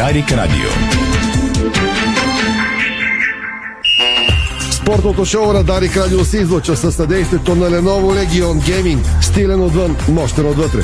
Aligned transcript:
Дарик 0.00 0.32
Радио. 0.32 0.68
Спортното 4.72 5.24
шоу 5.24 5.52
на 5.52 5.64
Дарик 5.64 5.96
Радио 5.96 6.24
се 6.24 6.38
излъчва 6.38 6.76
със 6.76 6.94
съдействието 6.94 7.56
на 7.56 7.70
Lenovo 7.70 8.26
Legion 8.26 8.60
Gaming. 8.60 8.98
Стилен 9.22 9.60
отвън, 9.62 9.96
мощен 10.08 10.46
отвътре. 10.46 10.82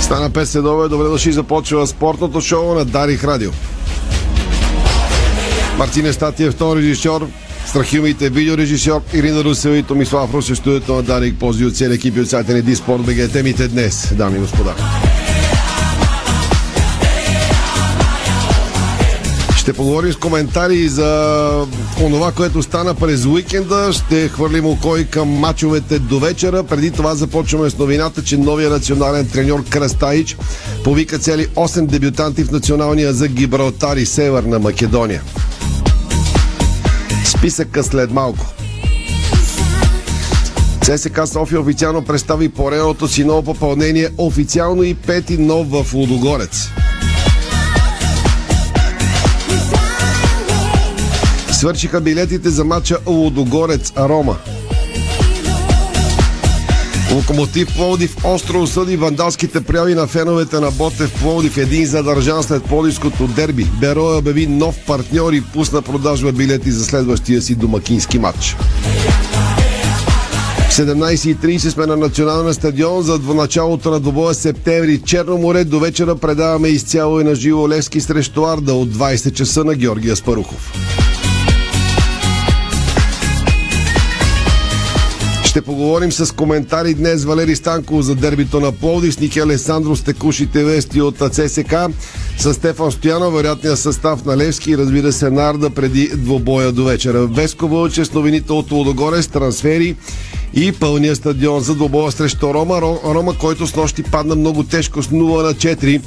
Стана 0.00 0.30
5 0.30 0.44
следове, 0.44 0.88
добре 0.88 1.08
дошли, 1.08 1.32
започва 1.32 1.86
спортното 1.86 2.40
шоу 2.40 2.74
на 2.74 2.84
Дарик 2.84 3.24
Радио. 3.24 3.50
Мартин 5.80 6.06
Естатиев, 6.06 6.52
втор 6.52 6.76
режисьор, 6.76 7.28
Страхилмите, 7.66 8.30
видеорежисьор 8.30 9.02
Ирина 9.14 9.44
Русева 9.44 9.76
и 9.76 9.82
Томислав 9.82 10.34
Русев, 10.34 10.58
студиото 10.58 10.94
на 10.94 11.02
Дарик, 11.02 11.38
пози 11.38 11.64
от 11.64 11.76
целия 11.76 11.94
екип 11.94 12.16
и 12.16 12.20
от 12.20 12.28
сайта 12.28 12.54
ни 12.54 12.62
Диспорт 12.62 13.02
БГ. 13.02 13.32
Темите 13.32 13.68
днес, 13.68 14.12
дами 14.16 14.36
и 14.36 14.40
господа. 14.40 14.74
Ще 19.56 19.72
поговорим 19.72 20.12
с 20.12 20.16
коментари 20.16 20.88
за 20.88 21.66
онова, 22.02 22.32
което 22.32 22.62
стана 22.62 22.94
през 22.94 23.26
уикенда. 23.26 23.92
Ще 23.92 24.28
хвърлим 24.28 24.66
окой 24.66 25.04
към 25.04 25.28
мачовете 25.28 25.98
до 25.98 26.18
вечера. 26.18 26.64
Преди 26.64 26.90
това 26.90 27.14
започваме 27.14 27.70
с 27.70 27.78
новината, 27.78 28.24
че 28.24 28.36
новия 28.36 28.70
национален 28.70 29.28
треньор 29.28 29.64
Кръстаич 29.64 30.36
повика 30.84 31.18
цели 31.18 31.46
8 31.46 31.86
дебютанти 31.86 32.44
в 32.44 32.50
националния 32.50 33.12
за 33.12 33.28
Гибралтар 33.28 33.96
и 33.96 34.06
Северна 34.06 34.58
Македония. 34.58 35.22
Списъка 37.40 37.84
след 37.84 38.10
малко. 38.10 38.46
ЦСК 40.82 41.20
София 41.26 41.60
официално 41.60 42.04
представи 42.04 42.48
поредното 42.48 43.08
си 43.08 43.24
ново 43.24 43.42
попълнение, 43.42 44.08
официално 44.18 44.82
и 44.82 44.94
пети 44.94 45.38
нов 45.38 45.70
в 45.70 45.94
Лудогорец. 45.94 46.68
Свършиха 51.52 52.00
билетите 52.00 52.50
за 52.50 52.64
матча 52.64 52.98
Лудогорец 53.06 53.92
Арома. 53.96 54.36
Локомотив 57.14 57.74
Пловдив 57.76 58.16
остро 58.24 58.62
осъди 58.62 58.96
вандалските 58.96 59.60
прояви 59.60 59.94
на 59.94 60.06
феновете 60.06 60.60
на 60.60 60.70
Ботев 60.70 61.20
Пловдив 61.20 61.56
един 61.56 61.86
задържан 61.86 62.42
след 62.42 62.64
Пловдивското 62.64 63.26
дерби. 63.26 63.66
Берой 63.80 64.16
обяви 64.16 64.46
нов 64.46 64.78
партньор 64.86 65.32
и 65.32 65.40
пусна 65.40 65.82
продажба 65.82 66.32
билети 66.32 66.70
за 66.70 66.84
следващия 66.84 67.42
си 67.42 67.54
домакински 67.54 68.18
матч. 68.18 68.56
В 70.70 70.72
17.30 70.72 71.58
сме 71.58 71.86
на 71.86 71.96
националния 71.96 72.54
стадион 72.54 73.02
за 73.02 73.18
началото 73.18 73.90
на 73.90 74.00
двобоя 74.00 74.34
септември. 74.34 75.00
Черно 75.02 75.38
море 75.38 75.64
до 75.64 75.80
вечера 75.80 76.16
предаваме 76.16 76.68
изцяло 76.68 77.20
и 77.20 77.24
на 77.24 77.34
живо 77.34 77.68
Левски 77.68 78.00
срещу 78.00 78.44
Арда 78.44 78.74
от 78.74 78.88
20 78.88 79.32
часа 79.32 79.64
на 79.64 79.74
Георгия 79.74 80.16
Спарухов. 80.16 80.72
Ще 85.50 85.62
поговорим 85.62 86.12
с 86.12 86.34
коментари 86.34 86.94
днес 86.94 87.24
Валери 87.24 87.56
Станков 87.56 88.02
за 88.02 88.14
дербито 88.14 88.60
на 88.60 88.72
Пловдив, 88.72 89.14
с 89.14 89.20
Ники 89.20 89.40
Алесандров 89.40 89.98
с 89.98 90.02
текущите 90.02 90.64
вести 90.64 91.00
от 91.00 91.16
ЦСК, 91.32 91.74
с 92.38 92.54
Стефан 92.54 92.92
Стоянов, 92.92 93.34
вероятния 93.34 93.76
състав 93.76 94.24
на 94.24 94.36
Левски 94.36 94.70
и 94.70 94.78
разбира 94.78 95.12
се 95.12 95.30
Нарда 95.30 95.70
преди 95.70 96.08
двобоя 96.16 96.72
до 96.72 96.84
вечера. 96.84 97.26
Веско 97.26 97.68
Вълче 97.68 98.04
с 98.04 98.12
новините 98.12 98.52
от 98.52 98.70
Лодогоре 98.70 99.22
с 99.22 99.28
трансфери 99.28 99.96
и 100.54 100.72
пълния 100.72 101.16
стадион 101.16 101.60
за 101.60 101.74
двобоя 101.74 102.12
срещу 102.12 102.54
Рома. 102.54 102.80
Рома, 103.04 103.38
който 103.38 103.66
с 103.66 103.76
нощи 103.76 104.02
падна 104.02 104.36
много 104.36 104.62
тежко 104.62 105.02
с 105.02 105.08
0 105.08 105.42
на 105.42 105.54
4 105.54 106.00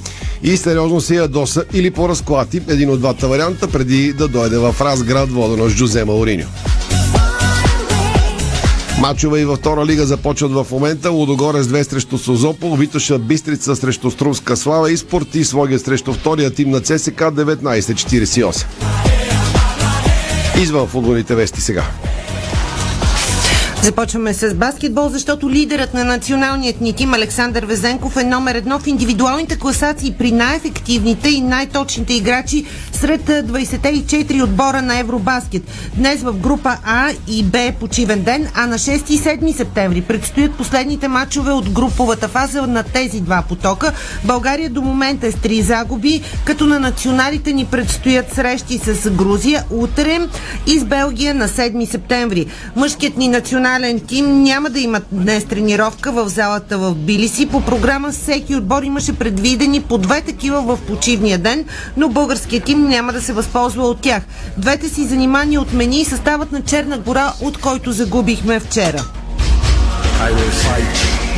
и 0.43 0.57
сериозно 0.57 1.01
се 1.01 1.15
ядоса 1.15 1.63
или 1.73 1.91
по-разклати 1.91 2.61
един 2.67 2.89
от 2.89 2.99
двата 2.99 3.27
варианта 3.27 3.67
преди 3.67 4.13
да 4.13 4.27
дойде 4.27 4.57
в 4.57 4.75
Разград 4.81 5.31
водено 5.31 5.69
с 5.69 5.75
Джузе 5.75 6.05
Мауриньо. 6.05 6.45
Мачове 9.03 9.39
и 9.39 9.45
във 9.45 9.59
втора 9.59 9.85
лига 9.85 10.05
започват 10.05 10.51
в 10.51 10.67
момента. 10.71 11.11
Лудогорец 11.11 11.65
2 11.65 11.83
срещу 11.83 12.17
Созопол, 12.17 12.75
Витоша 12.75 13.19
Бистрица 13.19 13.75
срещу 13.75 14.11
Струмска 14.11 14.57
Слава 14.57 14.91
и 14.91 14.97
Спорти 14.97 15.43
Своге 15.43 15.79
срещу 15.79 16.13
втория 16.13 16.51
тим 16.51 16.69
на 16.69 16.81
ЦСК 16.81 17.19
19-48. 17.19 18.65
Извън 20.61 20.87
футболните 20.87 21.35
вести 21.35 21.61
сега. 21.61 21.83
Започваме 23.83 24.33
с 24.33 24.55
баскетбол, 24.55 25.09
защото 25.09 25.49
лидерът 25.49 25.93
на 25.93 26.03
националният 26.03 26.81
ни 26.81 26.93
тим 26.93 27.13
Александър 27.13 27.65
Везенков 27.65 28.17
е 28.17 28.23
номер 28.23 28.55
едно 28.55 28.79
в 28.79 28.87
индивидуалните 28.87 29.59
класации 29.59 30.15
при 30.17 30.31
най-ефективните 30.31 31.29
и 31.29 31.41
най-точните 31.41 32.13
играчи 32.13 32.65
сред 32.91 33.21
24 33.21 34.43
отбора 34.43 34.81
на 34.81 34.99
Евробаскет. 34.99 35.63
Днес 35.95 36.21
в 36.21 36.33
група 36.33 36.77
А 36.83 37.11
и 37.27 37.43
Б 37.43 37.59
е 37.59 37.75
почивен 37.79 38.23
ден, 38.23 38.47
а 38.55 38.67
на 38.67 38.77
6 38.77 39.11
и 39.11 39.19
7 39.19 39.55
септември 39.55 40.01
предстоят 40.01 40.55
последните 40.55 41.07
матчове 41.07 41.51
от 41.51 41.69
груповата 41.69 42.27
фаза 42.27 42.67
на 42.67 42.83
тези 42.83 43.21
два 43.21 43.43
потока. 43.49 43.93
България 44.23 44.69
до 44.69 44.81
момента 44.81 45.27
е 45.27 45.31
с 45.31 45.35
три 45.35 45.61
загуби, 45.61 46.21
като 46.45 46.65
на 46.65 46.79
националите 46.79 47.53
ни 47.53 47.65
предстоят 47.65 48.33
срещи 48.33 48.77
с 48.77 49.09
Грузия 49.09 49.63
утре 49.69 50.19
и 50.67 50.79
с 50.79 50.85
Белгия 50.85 51.35
на 51.35 51.47
7 51.47 51.85
септември. 51.85 52.45
Мъжкият 52.75 53.17
ни 53.17 53.27
национален 53.27 53.72
национален 53.73 53.99
тим 54.07 54.43
няма 54.43 54.69
да 54.69 54.79
имат 54.79 55.03
днес 55.11 55.45
тренировка 55.45 56.11
в 56.11 56.29
залата 56.29 56.77
в 56.77 56.95
Билиси. 56.95 57.45
По 57.45 57.61
програма 57.61 58.11
всеки 58.11 58.55
отбор 58.55 58.83
имаше 58.83 59.13
предвидени 59.13 59.81
по 59.81 59.97
две 59.97 60.21
такива 60.21 60.61
в 60.61 60.79
почивния 60.87 61.37
ден, 61.37 61.65
но 61.97 62.09
българският 62.09 62.63
тим 62.63 62.87
няма 62.87 63.13
да 63.13 63.21
се 63.21 63.33
възползва 63.33 63.83
от 63.83 64.01
тях. 64.01 64.23
Двете 64.57 64.89
си 64.89 65.03
занимания 65.03 65.61
отмени 65.61 66.01
и 66.01 66.05
съставът 66.05 66.51
на 66.51 66.61
Черна 66.61 66.97
гора, 66.97 67.33
от 67.41 67.57
който 67.57 67.91
загубихме 67.91 68.59
вчера. 68.59 69.03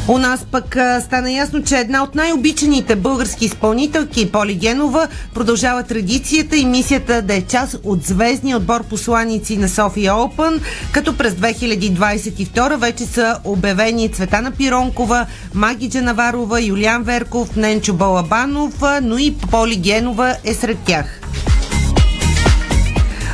У 0.07 0.18
нас 0.18 0.45
пък 0.51 0.78
стана 1.06 1.31
ясно, 1.31 1.63
че 1.63 1.78
една 1.78 2.04
от 2.04 2.16
най-обичаните 2.16 2.95
български 2.95 3.45
изпълнителки, 3.45 4.31
Поли 4.31 4.54
Генова, 4.54 5.07
продължава 5.33 5.83
традицията 5.83 6.57
и 6.57 6.66
мисията 6.66 7.22
да 7.22 7.36
е 7.36 7.42
част 7.42 7.75
от 7.83 8.04
звездния 8.04 8.57
отбор 8.57 8.83
посланици 8.83 9.57
на 9.57 9.69
София 9.69 10.16
Опен, 10.16 10.62
като 10.92 11.18
през 11.18 11.33
2022 11.33 12.78
вече 12.78 13.06
са 13.06 13.39
обявени 13.44 14.10
Цветана 14.10 14.51
Пиронкова, 14.51 15.25
Магиджа 15.54 16.01
Наварова, 16.01 16.62
Юлиан 16.62 17.04
Верков, 17.04 17.56
Ненчо 17.56 17.94
Балабанов, 17.94 18.81
но 19.01 19.18
и 19.18 19.36
Поли 19.51 19.75
Генова 19.75 20.36
е 20.44 20.54
сред 20.54 20.78
тях. 20.86 21.22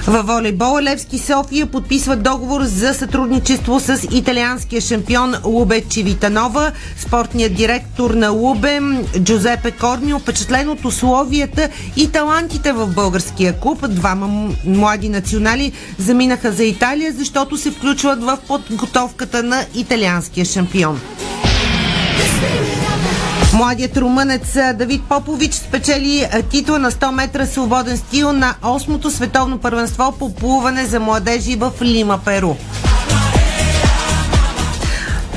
Във 0.07 0.27
волейбола 0.27 0.81
Левски 0.81 1.19
София 1.19 1.65
подписва 1.65 2.15
договор 2.15 2.63
за 2.63 2.93
сътрудничество 2.93 3.79
с 3.79 4.07
италианския 4.11 4.81
шампион 4.81 5.35
Лубе 5.45 5.81
Чивитанова. 5.89 6.71
Спортният 6.97 7.55
директор 7.55 8.11
на 8.11 8.29
Лубе 8.29 8.79
Джузепе 9.19 9.71
Кормио 9.71 10.19
впечатлен 10.19 10.69
от 10.69 10.85
условията 10.85 11.69
и 11.95 12.11
талантите 12.11 12.71
в 12.71 12.87
българския 12.87 13.59
клуб. 13.59 13.87
Двама 13.89 14.53
млади 14.65 15.09
национали 15.09 15.71
заминаха 15.97 16.51
за 16.51 16.63
Италия, 16.63 17.13
защото 17.13 17.57
се 17.57 17.71
включват 17.71 18.23
в 18.23 18.37
подготовката 18.47 19.43
на 19.43 19.65
италианския 19.75 20.45
шампион. 20.45 21.01
Младият 23.57 23.97
румънец 23.97 24.57
Давид 24.75 25.01
Попович 25.09 25.53
спечели 25.53 26.27
титла 26.49 26.79
на 26.79 26.91
100 26.91 27.11
метра 27.11 27.45
свободен 27.45 27.97
стил 27.97 28.33
на 28.33 28.55
8-то 28.63 29.11
световно 29.11 29.57
първенство 29.57 30.15
по 30.19 30.35
плуване 30.35 30.85
за 30.85 30.99
младежи 30.99 31.55
в 31.55 31.71
Лима, 31.81 32.19
Перу. 32.25 32.55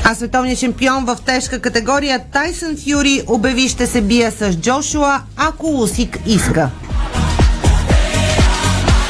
А 0.05 0.15
световният 0.15 0.59
шампион 0.59 1.05
в 1.05 1.19
тежка 1.27 1.61
категория 1.61 2.21
Тайсън 2.33 2.77
Фюри 2.77 3.23
обяви 3.27 3.69
ще 3.69 3.87
се 3.87 4.01
бие 4.01 4.31
с 4.31 4.55
Джошуа, 4.55 5.21
ако 5.37 5.67
Лусик 5.67 6.19
иска. 6.27 6.71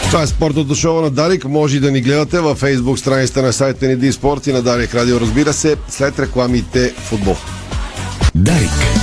Това 0.06 0.22
е 0.22 0.26
спортното 0.26 0.74
шоу 0.74 1.00
на 1.00 1.10
Дарик. 1.10 1.44
Може 1.44 1.80
да 1.80 1.90
ни 1.90 2.00
гледате 2.00 2.40
във 2.40 2.58
фейсбук 2.58 2.98
страницата 2.98 3.42
на 3.42 3.52
сайта 3.52 3.86
ни 3.86 3.96
Диспорт 3.96 4.46
и 4.46 4.52
на 4.52 4.62
Дарик 4.62 4.94
Радио, 4.94 5.20
разбира 5.20 5.52
се, 5.52 5.76
след 5.88 6.18
рекламите 6.18 6.94
футбол. 6.96 7.36
Дарик. 8.34 8.99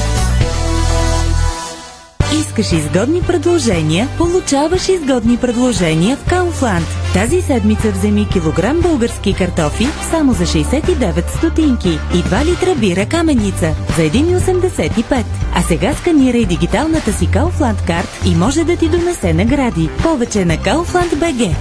Искаш 2.47 2.71
изгодни 2.71 3.21
предложения? 3.21 4.07
Получаваш 4.17 4.89
изгодни 4.89 5.37
предложения 5.37 6.17
в 6.17 6.29
Кауфланд. 6.29 6.85
Тази 7.13 7.41
седмица 7.41 7.91
вземи 7.91 8.27
килограм 8.33 8.81
български 8.81 9.33
картофи 9.33 9.87
само 10.09 10.33
за 10.33 10.43
69 10.43 11.37
стотинки 11.37 11.89
и 11.89 12.17
2 12.17 12.45
литра 12.45 12.75
бира 12.75 13.05
каменица 13.05 13.75
за 13.95 14.01
1,85. 14.01 15.23
А 15.55 15.61
сега 15.61 15.93
сканирай 15.93 16.45
дигиталната 16.45 17.13
си 17.13 17.31
Кауфланд 17.31 17.81
карт 17.81 18.21
и 18.25 18.35
може 18.35 18.63
да 18.63 18.77
ти 18.77 18.89
донесе 18.89 19.33
награди. 19.33 19.89
Повече 20.03 20.45
на 20.45 20.57
Kaufland 20.57 21.15
BG. 21.15 21.55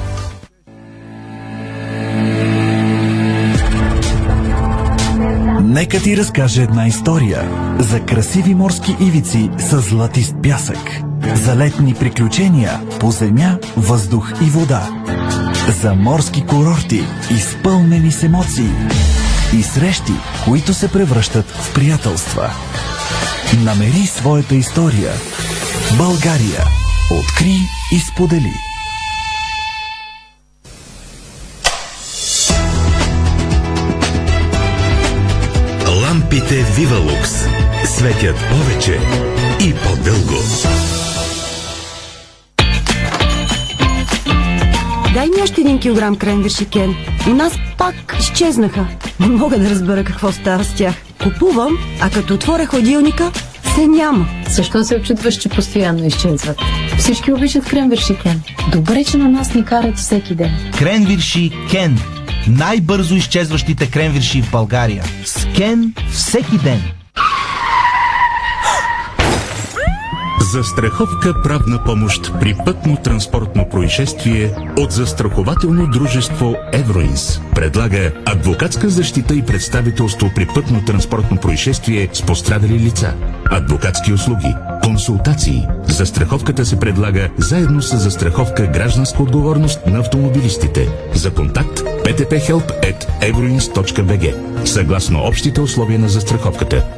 Нека 5.76 6.00
ти 6.00 6.16
разкаже 6.16 6.62
една 6.62 6.86
история 6.86 7.50
за 7.78 8.00
красиви 8.00 8.54
морски 8.54 8.96
ивици 9.00 9.50
с 9.58 9.80
златист 9.80 10.34
пясък, 10.42 11.00
за 11.34 11.56
летни 11.56 11.94
приключения 11.94 12.80
по 13.00 13.10
земя, 13.10 13.58
въздух 13.76 14.32
и 14.42 14.44
вода, 14.44 14.88
за 15.82 15.94
морски 15.94 16.46
курорти, 16.46 17.04
изпълнени 17.30 18.12
с 18.12 18.22
емоции 18.22 18.70
и 19.58 19.62
срещи, 19.62 20.12
които 20.44 20.74
се 20.74 20.92
превръщат 20.92 21.46
в 21.46 21.74
приятелства. 21.74 22.50
Намери 23.64 24.06
своята 24.06 24.54
история. 24.54 25.12
България. 25.98 26.64
Откри 27.10 27.58
и 27.92 27.98
сподели. 27.98 28.65
Лампите 36.26 36.62
Вивалукс 36.76 37.30
светят 37.84 38.36
повече 38.50 38.98
и 39.60 39.74
по-дълго. 39.74 40.42
Дай 45.14 45.26
ми 45.26 45.42
още 45.42 45.60
един 45.60 45.78
килограм 45.78 46.16
кренвирши, 46.16 46.64
Кен. 46.64 46.94
У 47.26 47.30
нас 47.30 47.52
пак 47.78 48.16
изчезнаха. 48.20 48.86
Не 49.20 49.26
мога 49.26 49.58
да 49.58 49.70
разбера 49.70 50.04
какво 50.04 50.32
става 50.32 50.64
с 50.64 50.74
тях. 50.74 50.94
Купувам, 51.22 51.78
а 52.00 52.10
като 52.10 52.34
отворя 52.34 52.66
хладилника, 52.66 53.30
се 53.74 53.86
няма. 53.86 54.26
Защо 54.50 54.84
се 54.84 54.96
очудваш, 54.96 55.34
че 55.34 55.48
постоянно 55.48 56.06
изчезват? 56.06 56.58
Всички 56.98 57.32
обичат 57.32 57.64
кренвирши, 57.64 58.16
Кен. 58.22 58.42
Добре, 58.72 59.04
че 59.04 59.16
на 59.16 59.28
нас 59.28 59.54
ни 59.54 59.64
карат 59.64 59.98
всеки 59.98 60.34
ден. 60.34 60.72
Кренвирши 60.78 61.50
Кен. 61.70 61.98
Най-бързо 62.48 63.14
изчезващите 63.14 63.90
кренвирши 63.90 64.42
в 64.42 64.50
България. 64.50 65.04
С 65.24 65.46
Кен 65.56 65.94
всеки 66.10 66.58
ден. 66.58 66.82
Застраховка 70.52 71.42
правна 71.42 71.84
помощ 71.84 72.32
при 72.40 72.54
пътно-транспортно 72.54 73.68
происшествие 73.70 74.54
от 74.78 74.92
застрахователно 74.92 75.86
дружество 75.86 76.56
Евроинс. 76.72 77.40
Предлага 77.54 78.12
адвокатска 78.26 78.88
защита 78.88 79.34
и 79.34 79.42
представителство 79.42 80.30
при 80.34 80.46
пътно-транспортно 80.46 81.40
происшествие 81.40 82.08
с 82.12 82.22
пострадали 82.22 82.78
лица. 82.78 83.14
Адвокатски 83.50 84.12
услуги, 84.12 84.54
консултации. 84.82 85.66
Застраховката 85.84 86.66
се 86.66 86.80
предлага 86.80 87.28
заедно 87.38 87.82
с 87.82 87.96
застраховка 87.96 88.66
гражданска 88.66 89.22
отговорност 89.22 89.86
на 89.86 89.98
автомобилистите. 89.98 90.88
За 91.14 91.34
контакт 91.34 91.82
ptphelp@euroins.bg 92.06 94.34
Съгласно 94.66 95.26
общите 95.26 95.60
условия 95.60 95.98
на 95.98 96.08
застраховката. 96.08 96.95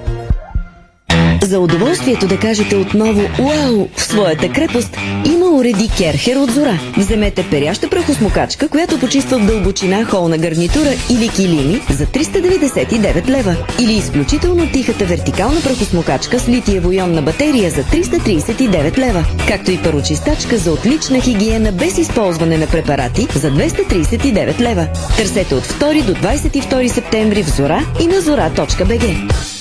За 1.48 1.60
удоволствието 1.60 2.26
да 2.26 2.38
кажете 2.38 2.76
отново 2.76 3.20
«Уау!» 3.40 3.88
в 3.96 4.02
своята 4.02 4.52
крепост 4.52 4.96
има 5.26 5.46
уреди 5.46 5.88
Керхер 5.98 6.36
от 6.36 6.50
Зора. 6.50 6.78
Вземете 6.96 7.46
перяща 7.50 7.90
прахосмокачка, 7.90 8.68
която 8.68 9.00
почиства 9.00 9.38
в 9.38 9.46
дълбочина 9.46 10.04
холна 10.04 10.38
гарнитура 10.38 10.90
или 11.10 11.28
килими 11.28 11.80
за 11.90 12.06
399 12.06 13.28
лева. 13.28 13.56
Или 13.80 13.92
изключително 13.92 14.72
тихата 14.72 15.04
вертикална 15.04 15.60
прахосмокачка 15.60 16.38
с 16.38 16.48
литиево-ионна 16.48 17.22
батерия 17.22 17.70
за 17.70 17.82
339 17.82 18.98
лева. 18.98 19.24
Както 19.48 19.70
и 19.70 19.82
парочистачка 19.82 20.58
за 20.58 20.72
отлична 20.72 21.20
хигиена 21.20 21.72
без 21.72 21.98
използване 21.98 22.58
на 22.58 22.66
препарати 22.66 23.26
за 23.34 23.50
239 23.50 24.60
лева. 24.60 24.86
Търсете 25.16 25.54
от 25.54 25.64
2 25.64 26.04
до 26.04 26.14
22 26.14 26.88
септември 26.88 27.42
в 27.42 27.56
Зора 27.56 27.80
и 28.00 28.06
на 28.06 28.14
zora.bg. 28.14 29.57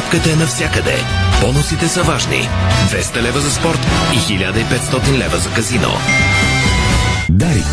FBET. 0.02 0.12
Тръпката 0.12 0.32
е 0.32 0.36
навсякъде. 0.36 0.96
Бонусите 1.42 1.88
са 1.88 2.04
важни. 2.04 2.50
200 2.90 3.22
лева 3.22 3.40
за 3.40 3.52
спорт 3.52 3.80
и 4.14 4.18
1500 4.18 5.18
лева 5.18 5.38
за 5.38 5.50
казино. 5.50 5.90
Дарик. 7.30 7.66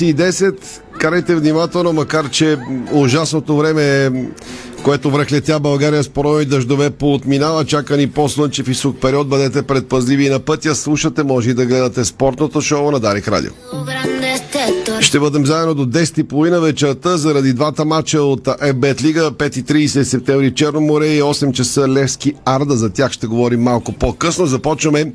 И 0.00 0.14
10 0.14 0.80
карайте 0.98 1.36
внимателно, 1.36 1.92
макар 1.92 2.30
че 2.30 2.58
ужасното 2.92 3.56
време 3.56 4.04
е 4.04 4.10
което 4.84 5.10
връхлетя 5.10 5.60
България 5.60 6.04
с 6.04 6.08
порой 6.08 6.44
дъждове 6.44 6.90
поотминава, 6.90 7.64
чака 7.64 7.96
ни 7.96 8.10
по-слънчев 8.10 8.68
и 8.68 8.74
сух 8.74 8.94
период. 8.96 9.28
Бъдете 9.28 9.62
предпазливи 9.62 10.28
на 10.28 10.38
пътя, 10.38 10.74
слушате, 10.74 11.22
може 11.22 11.50
и 11.50 11.54
да 11.54 11.66
гледате 11.66 12.04
спортното 12.04 12.60
шоу 12.60 12.90
на 12.90 13.00
Дарик 13.00 13.28
Радио. 13.28 13.50
Ще 15.00 15.18
бъдем 15.18 15.46
заедно 15.46 15.74
до 15.74 15.86
10.30 15.86 16.60
вечерта 16.60 17.16
заради 17.16 17.52
двата 17.52 17.84
матча 17.84 18.22
от 18.22 18.48
ЕБЕТ 18.62 19.02
Лига 19.02 19.30
5.30 19.30 20.02
септември 20.02 20.54
Черно 20.54 20.80
море 20.80 21.06
и 21.06 21.22
8 21.22 21.52
часа 21.52 21.88
Левски 21.88 22.34
Арда. 22.44 22.76
За 22.76 22.90
тях 22.90 23.12
ще 23.12 23.26
говорим 23.26 23.62
малко 23.62 23.92
по-късно. 23.92 24.46
Започваме 24.46 25.12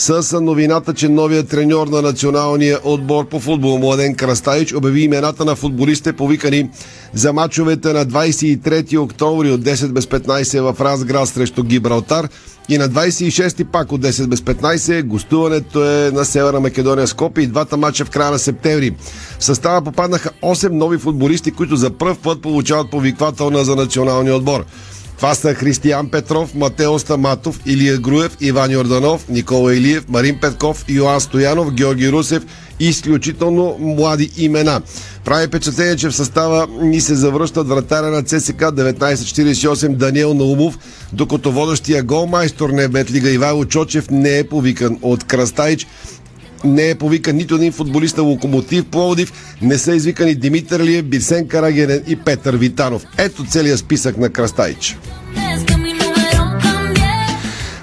с 0.00 0.40
новината, 0.40 0.94
че 0.94 1.08
новият 1.08 1.48
треньор 1.48 1.86
на 1.86 2.02
националния 2.02 2.78
отбор 2.84 3.28
по 3.28 3.40
футбол 3.40 3.78
Младен 3.78 4.14
Крастаич 4.14 4.72
обяви 4.74 5.00
имената 5.00 5.44
на 5.44 5.56
футболистите 5.56 6.12
повикани 6.12 6.70
за 7.14 7.32
мачовете 7.32 7.92
на 7.92 8.06
23 8.06 8.98
октомври 8.98 9.50
от 9.50 9.60
10 9.60 9.92
без 9.92 10.06
15 10.06 10.72
в 10.72 10.80
Разград 10.80 11.28
срещу 11.28 11.62
Гибралтар 11.62 12.28
и 12.68 12.78
на 12.78 12.88
26 12.88 13.64
пак 13.64 13.92
от 13.92 14.00
10 14.00 14.26
без 14.26 14.40
15 14.40 15.02
гостуването 15.02 15.84
е 15.84 16.10
на 16.10 16.24
Северна 16.24 16.60
Македония 16.60 17.06
Скопи 17.06 17.42
и 17.42 17.46
двата 17.46 17.76
мача 17.76 18.04
в 18.04 18.10
края 18.10 18.30
на 18.30 18.38
септември. 18.38 18.96
В 19.38 19.44
състава 19.44 19.82
попаднаха 19.82 20.30
8 20.42 20.68
нови 20.68 20.98
футболисти, 20.98 21.50
които 21.50 21.76
за 21.76 21.90
първ 21.90 22.16
път 22.22 22.42
получават 22.42 22.90
повиквателна 22.90 23.64
за 23.64 23.76
националния 23.76 24.36
отбор. 24.36 24.64
Това 25.20 25.34
са 25.34 25.54
Християн 25.54 26.08
Петров, 26.10 26.54
Матео 26.54 26.98
Стаматов, 26.98 27.60
Илия 27.66 27.98
Груев, 27.98 28.36
Иван 28.40 28.70
Йорданов, 28.70 29.28
Никола 29.28 29.74
Илиев, 29.74 30.08
Марин 30.08 30.38
Петков, 30.40 30.84
Йоан 30.88 31.20
Стоянов, 31.20 31.74
Георги 31.74 32.12
Русев 32.12 32.42
и 32.80 32.88
изключително 32.88 33.76
млади 33.80 34.30
имена. 34.36 34.82
Прави 35.24 35.46
впечатление, 35.46 35.96
че 35.96 36.08
в 36.08 36.14
състава 36.14 36.68
ни 36.82 37.00
се 37.00 37.14
завръщат 37.14 37.68
вратаря 37.68 38.10
на 38.10 38.22
ЦСК 38.22 38.60
1948 38.60 39.88
Даниел 39.88 40.34
Наумов, 40.34 40.78
докато 41.12 41.52
водещия 41.52 42.02
голмайстор 42.02 42.70
на 42.70 42.88
Бетлига 42.88 43.30
Ивайло 43.30 43.64
Чочев 43.64 44.10
не 44.10 44.38
е 44.38 44.44
повикан 44.44 44.98
от 45.02 45.24
Крастайч 45.24 45.86
не 46.64 46.90
е 46.90 46.94
повикан 46.94 47.36
нито 47.36 47.54
един 47.54 47.72
футболист 47.72 48.16
на 48.16 48.22
Локомотив 48.22 48.84
Пловдив, 48.84 49.32
не 49.62 49.78
са 49.78 49.94
извикани 49.94 50.34
Димитър 50.34 50.80
Лиев, 50.80 51.04
Бирсен 51.04 51.48
Карагенен 51.48 52.02
и 52.06 52.16
Петър 52.16 52.56
Витанов. 52.56 53.04
Ето 53.18 53.44
целият 53.44 53.78
списък 53.78 54.16
на 54.16 54.30
Крастайч. 54.30 54.96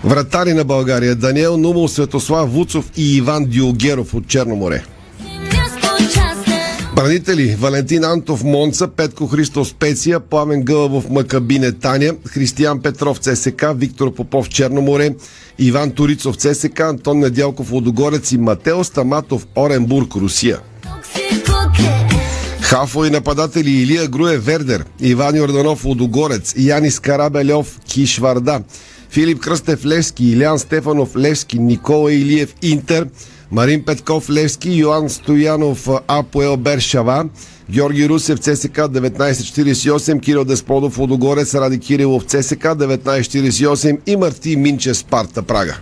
Вратари 0.04 0.54
на 0.54 0.64
България 0.64 1.16
Даниел 1.16 1.58
Нумол, 1.58 1.88
Светослав 1.88 2.54
Вуцов 2.54 2.92
и 2.98 3.18
Иван 3.18 3.46
Диогеров 3.46 4.14
от 4.14 4.28
Черноморе. 4.28 4.84
Бранители 6.98 7.56
Валентин 7.56 8.06
Антов 8.06 8.44
Монца, 8.44 8.88
Петко 8.88 9.28
Христов 9.28 9.68
Специя, 9.68 10.20
Пламен 10.20 10.64
Гълъбов 10.64 11.10
Макабине 11.10 11.72
Таня, 11.72 12.16
Християн 12.26 12.82
Петров 12.82 13.20
ЦСК, 13.20 13.66
Виктор 13.76 14.14
Попов 14.14 14.50
Черноморе, 14.50 15.16
Иван 15.60 15.92
Турицов 15.92 16.38
ЦСК, 16.38 16.80
Антон 16.80 17.20
Недялков 17.20 17.72
Лодогорец 17.72 18.32
и 18.32 18.38
Матео 18.38 18.84
Стаматов 18.84 19.48
Оренбург 19.56 20.16
Русия. 20.16 20.60
Хафо 22.62 23.06
и 23.06 23.10
нападатели 23.10 23.70
Илия 23.70 24.08
Груе 24.08 24.38
Вердер, 24.38 24.86
Иван 25.00 25.36
Йорданов 25.36 25.86
Лодогорец, 25.86 26.54
Янис 26.58 27.00
Карабелев 27.00 27.80
Кишварда, 27.88 28.64
Филип 29.10 29.40
Кръстев 29.40 29.86
Левски, 29.86 30.26
Илян 30.26 30.60
Стефанов 30.60 31.16
Левски, 31.16 31.60
Никола 31.60 32.12
Илиев 32.12 32.54
Интер, 32.62 33.08
Марин 33.52 33.84
Петков 33.84 34.30
Левски, 34.30 34.70
Йоан 34.70 35.10
Стоянов 35.10 35.88
Апоел 36.08 36.58
Бершава, 36.58 37.26
Георги 37.70 38.10
Русев 38.10 38.40
ЦСК 38.40 38.78
1948, 38.78 40.22
Кирил 40.22 40.46
Десподов 40.46 40.98
Лодогорец, 40.98 41.56
Ради 41.56 41.80
Кирилов 41.80 42.24
ЦСК 42.24 42.64
1948 42.64 44.00
и 44.06 44.16
Марти 44.16 44.56
Минче 44.56 44.94
Спарта 44.94 45.42
Прага. 45.42 45.78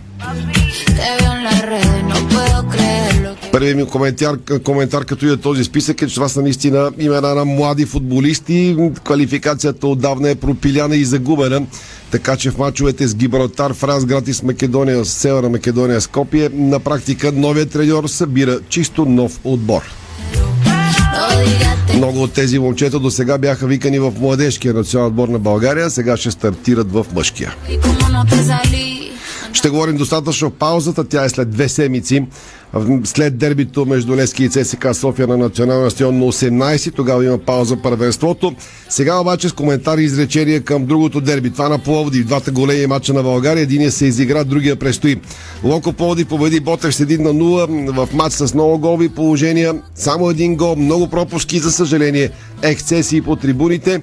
Първият 3.52 3.76
ми 3.76 3.86
коментар, 3.86 4.36
коментар 4.64 5.04
като 5.04 5.26
и 5.26 5.32
е 5.32 5.36
този 5.36 5.64
списък 5.64 6.02
е, 6.02 6.06
че 6.06 6.14
това 6.14 6.28
са 6.28 6.42
наистина 6.42 6.92
имена 6.98 7.34
на 7.34 7.44
млади 7.44 7.86
футболисти. 7.86 8.76
Квалификацията 9.04 9.86
отдавна 9.86 10.30
е 10.30 10.34
пропиляна 10.34 10.96
и 10.96 11.04
загубена. 11.04 11.66
Така 12.10 12.36
че 12.36 12.50
в 12.50 12.58
мачовете 12.58 13.06
с 13.08 13.14
Гибралтар, 13.14 13.74
в 13.74 13.84
Разград 13.84 14.28
и 14.28 14.34
с 14.34 14.42
Македония, 14.42 15.04
с 15.04 15.08
Северна 15.08 15.48
Македония, 15.48 16.00
Скопие, 16.00 16.50
на 16.52 16.80
практика 16.80 17.32
новият 17.32 17.70
треньор 17.70 18.06
събира 18.06 18.58
чисто 18.68 19.04
нов 19.04 19.40
отбор. 19.44 19.82
Много 21.94 22.22
от 22.22 22.32
тези 22.32 22.58
момчета 22.58 22.98
до 22.98 23.10
сега 23.10 23.38
бяха 23.38 23.66
викани 23.66 23.98
в 23.98 24.12
младежкия 24.20 24.74
национален 24.74 25.08
отбор 25.08 25.28
на 25.28 25.38
България, 25.38 25.90
сега 25.90 26.16
ще 26.16 26.30
стартират 26.30 26.92
в 26.92 27.06
мъжкия. 27.14 27.54
Ще 29.52 29.68
говорим 29.68 29.96
достатъчно 29.96 30.50
паузата. 30.50 31.04
Тя 31.04 31.24
е 31.24 31.28
след 31.28 31.50
две 31.50 31.68
седмици. 31.68 32.26
След 33.04 33.38
дербито 33.38 33.86
между 33.86 34.16
Лески 34.16 34.44
и 34.44 34.48
ЦСК 34.48 34.86
София 34.94 35.26
на 35.26 35.36
националния 35.36 35.90
стадион 35.90 36.18
на 36.18 36.24
18. 36.24 36.94
Тогава 36.94 37.24
има 37.24 37.38
пауза 37.38 37.76
първенството. 37.76 38.54
Сега 38.88 39.20
обаче 39.20 39.48
с 39.48 39.52
коментари 39.52 40.02
и 40.02 40.04
изречения 40.04 40.60
към 40.60 40.86
другото 40.86 41.20
дерби. 41.20 41.50
Това 41.50 41.68
на 41.68 41.78
Пловди. 41.78 42.24
Двата 42.24 42.50
големи 42.50 42.86
мача 42.86 43.12
на 43.12 43.22
България. 43.22 43.62
Единия 43.62 43.92
се 43.92 44.06
изигра, 44.06 44.44
другия 44.44 44.76
предстои. 44.76 45.20
Локо 45.64 45.92
Пловди 45.92 46.24
победи 46.24 46.60
Ботев 46.60 46.94
с 46.94 47.04
1 47.04 47.18
на 47.18 47.34
0 47.34 48.06
в 48.06 48.14
матч 48.14 48.34
с 48.34 48.54
много 48.54 48.78
голви 48.78 49.08
положения. 49.08 49.74
Само 49.94 50.30
един 50.30 50.56
гол, 50.56 50.76
много 50.76 51.10
пропуски, 51.10 51.58
за 51.58 51.72
съжаление. 51.72 52.30
Ексцесии 52.62 53.22
по 53.22 53.36
трибуните. 53.36 54.02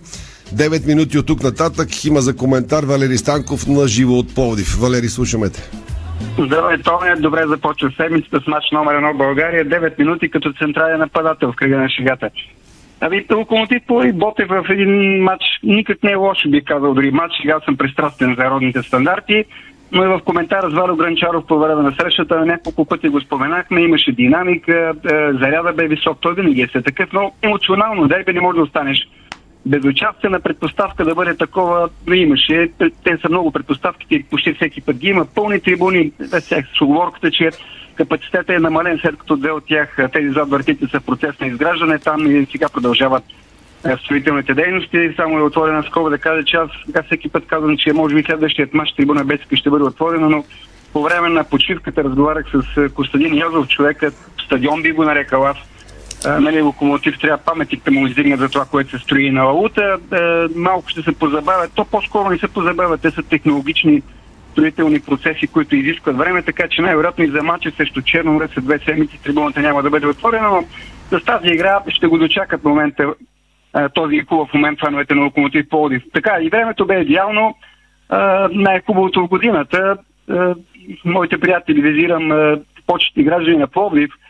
9 0.55 0.86
минути 0.86 1.17
от 1.17 1.25
тук 1.25 1.43
нататък 1.43 2.05
има 2.05 2.22
за 2.22 2.36
коментар 2.36 2.84
Валери 2.84 3.17
Станков 3.17 3.67
на 3.67 3.88
живо 3.88 4.13
от 4.13 4.36
Пловдив. 4.36 4.77
Валери, 4.79 5.10
слушаме 5.10 5.50
те. 5.50 5.83
Здравей, 6.38 6.77
Тоня. 6.77 7.15
Добре 7.20 7.48
започва 7.48 7.92
седмицата 7.98 8.42
с 8.42 8.48
матч 8.48 8.72
номер 8.72 8.96
1 8.96 9.18
България. 9.18 9.65
9 9.65 10.00
минути 10.00 10.30
като 10.30 10.53
централен 10.53 11.00
нападател 11.00 11.51
в 11.51 11.56
кръга 11.56 11.77
на 11.77 11.89
шегата. 11.89 12.30
Ами, 13.01 13.25
Локомотив 13.34 13.82
по 13.88 14.03
и 14.03 14.13
Ботев 14.13 14.48
в 14.50 14.65
един 14.70 15.24
матч 15.24 15.44
никак 15.63 16.03
не 16.03 16.12
е 16.12 16.15
лошо, 16.15 16.50
бих 16.50 16.63
казал 16.63 16.94
дори 16.94 17.12
матч. 17.12 17.34
Сега 17.42 17.60
съм 17.65 17.77
пристрастен 17.77 18.36
за 18.39 18.50
родните 18.50 18.84
стандарти. 18.84 19.46
Но 19.92 20.03
и 20.03 20.08
в 20.08 20.22
коментара 20.25 20.70
с 20.70 20.74
Варо 20.74 20.96
Гранчаров 20.96 21.46
по 21.48 21.60
време 21.60 21.82
на 21.82 21.92
срещата 21.92 22.46
няколко 22.46 22.86
пъти 22.86 23.10
го 23.10 23.22
споменахме, 23.22 23.82
имаше 23.82 24.12
динамика, 24.12 24.94
е, 25.06 25.10
заряда 25.34 25.74
бе 25.74 25.88
висок, 25.88 26.18
той 26.22 26.34
винаги 26.34 26.62
е 26.62 26.68
се 26.68 26.82
такъв, 26.82 27.10
но 27.13 27.32
емоционално 27.42 28.08
дерби 28.08 28.34
не 28.34 28.42
може 28.42 28.56
да 28.56 28.63
останеш 28.63 29.08
безучастена 29.65 30.39
предпоставка 30.39 31.05
да 31.05 31.15
бъде 31.15 31.36
такова 31.36 31.89
но 32.08 32.13
имаше. 32.13 32.70
Те 33.03 33.17
са 33.22 33.29
много 33.29 33.51
предпоставките, 33.51 34.25
почти 34.29 34.53
всеки 34.53 34.82
път 34.82 34.98
ги 34.98 35.08
има. 35.08 35.25
Пълни 35.25 35.60
трибуни, 35.60 36.12
с 36.22 36.82
оговорката, 36.82 37.32
че 37.32 37.50
капацитетът 37.96 38.50
е 38.50 38.60
намален, 38.60 39.00
след 39.01 39.17
като 39.17 39.36
две 39.36 39.51
от 39.51 39.63
тях, 39.67 39.98
тези 40.13 40.29
зад 40.29 40.50
въртите 40.50 40.88
са 40.88 41.00
в 41.00 41.05
процес 41.05 41.39
на 41.39 41.48
изграждане, 41.48 42.00
там 42.00 42.41
и 42.41 42.48
сега 42.51 42.70
продължават 42.70 43.24
строителните 44.03 44.53
дейности. 44.53 45.13
Само 45.15 45.38
е 45.38 45.41
отворена 45.41 45.84
скоба 45.84 46.10
да 46.10 46.17
кажа, 46.17 46.43
че 46.43 46.58
аз 46.58 46.70
така 46.86 47.03
всеки 47.03 47.29
път 47.29 47.46
казвам, 47.46 47.77
че 47.77 47.93
може 47.93 48.15
би 48.15 48.24
следващият 48.24 48.74
матч 48.74 48.93
трибуна 48.93 49.25
Бесика 49.25 49.55
ще 49.55 49.70
бъде 49.70 49.84
отворена, 49.84 50.29
но 50.29 50.43
по 50.93 51.03
време 51.03 51.29
на 51.29 51.43
почивката 51.43 52.03
разговарях 52.03 52.46
с 52.53 52.89
Костадин 52.89 53.38
Йозов, 53.38 53.67
човека, 53.67 54.12
стадион 54.46 54.82
би 54.82 54.91
го 54.91 55.03
нарекал 55.03 55.46
аз, 55.46 55.58
нали, 56.25 56.62
локомотив 56.62 57.20
трябва 57.20 57.38
паметите 57.38 57.92
му 57.92 58.08
издигнат 58.08 58.39
за 58.39 58.50
това, 58.50 58.65
което 58.65 58.89
се 58.89 59.03
строи 59.03 59.32
на 59.32 59.44
Лаута. 59.44 59.98
Малко 60.56 60.89
ще 60.89 61.01
се 61.01 61.20
позабавят. 61.20 61.72
То 61.75 61.86
по-скоро 61.86 62.30
не 62.30 62.38
се 62.38 62.48
позабавят. 62.48 63.01
Те 63.01 63.12
са 63.12 63.24
технологични 63.24 64.01
строителни 64.51 65.00
процеси, 65.00 65.48
които 65.48 65.75
изискват 65.75 66.18
време, 66.18 66.42
така 66.42 66.68
че 66.68 66.82
най-вероятно 66.82 67.24
и 67.24 67.27
за 67.27 67.44
матча 67.44 67.72
срещу 67.72 68.01
Черноморе 68.01 68.48
след 68.53 68.65
две 68.65 68.80
седмици 68.80 69.24
трибуната 69.24 69.60
няма 69.60 69.84
да 69.84 69.89
бъде 69.89 70.08
отворена, 70.08 70.50
но 70.50 70.63
с 71.20 71.25
тази 71.25 71.48
игра 71.48 71.80
ще 71.88 72.08
го 72.08 72.18
дочакат 72.18 72.63
момента 72.63 73.13
този 73.94 74.20
хубав 74.30 74.53
момент 74.53 74.80
фановете 74.80 75.15
на 75.15 75.24
Локомотив 75.24 75.70
Пловдив. 75.70 76.03
Така, 76.13 76.38
и 76.42 76.50
времето 76.50 76.86
бе 76.86 77.00
идеално. 77.00 77.56
Най-хубавото 78.51 79.22
в 79.22 79.27
годината. 79.27 79.98
Моите 81.06 81.39
приятели 81.39 81.82
визирам 81.82 82.58
почти 82.88 83.24
граждани 83.24 83.58
на 83.58 83.68
Пловдив– 83.68 84.12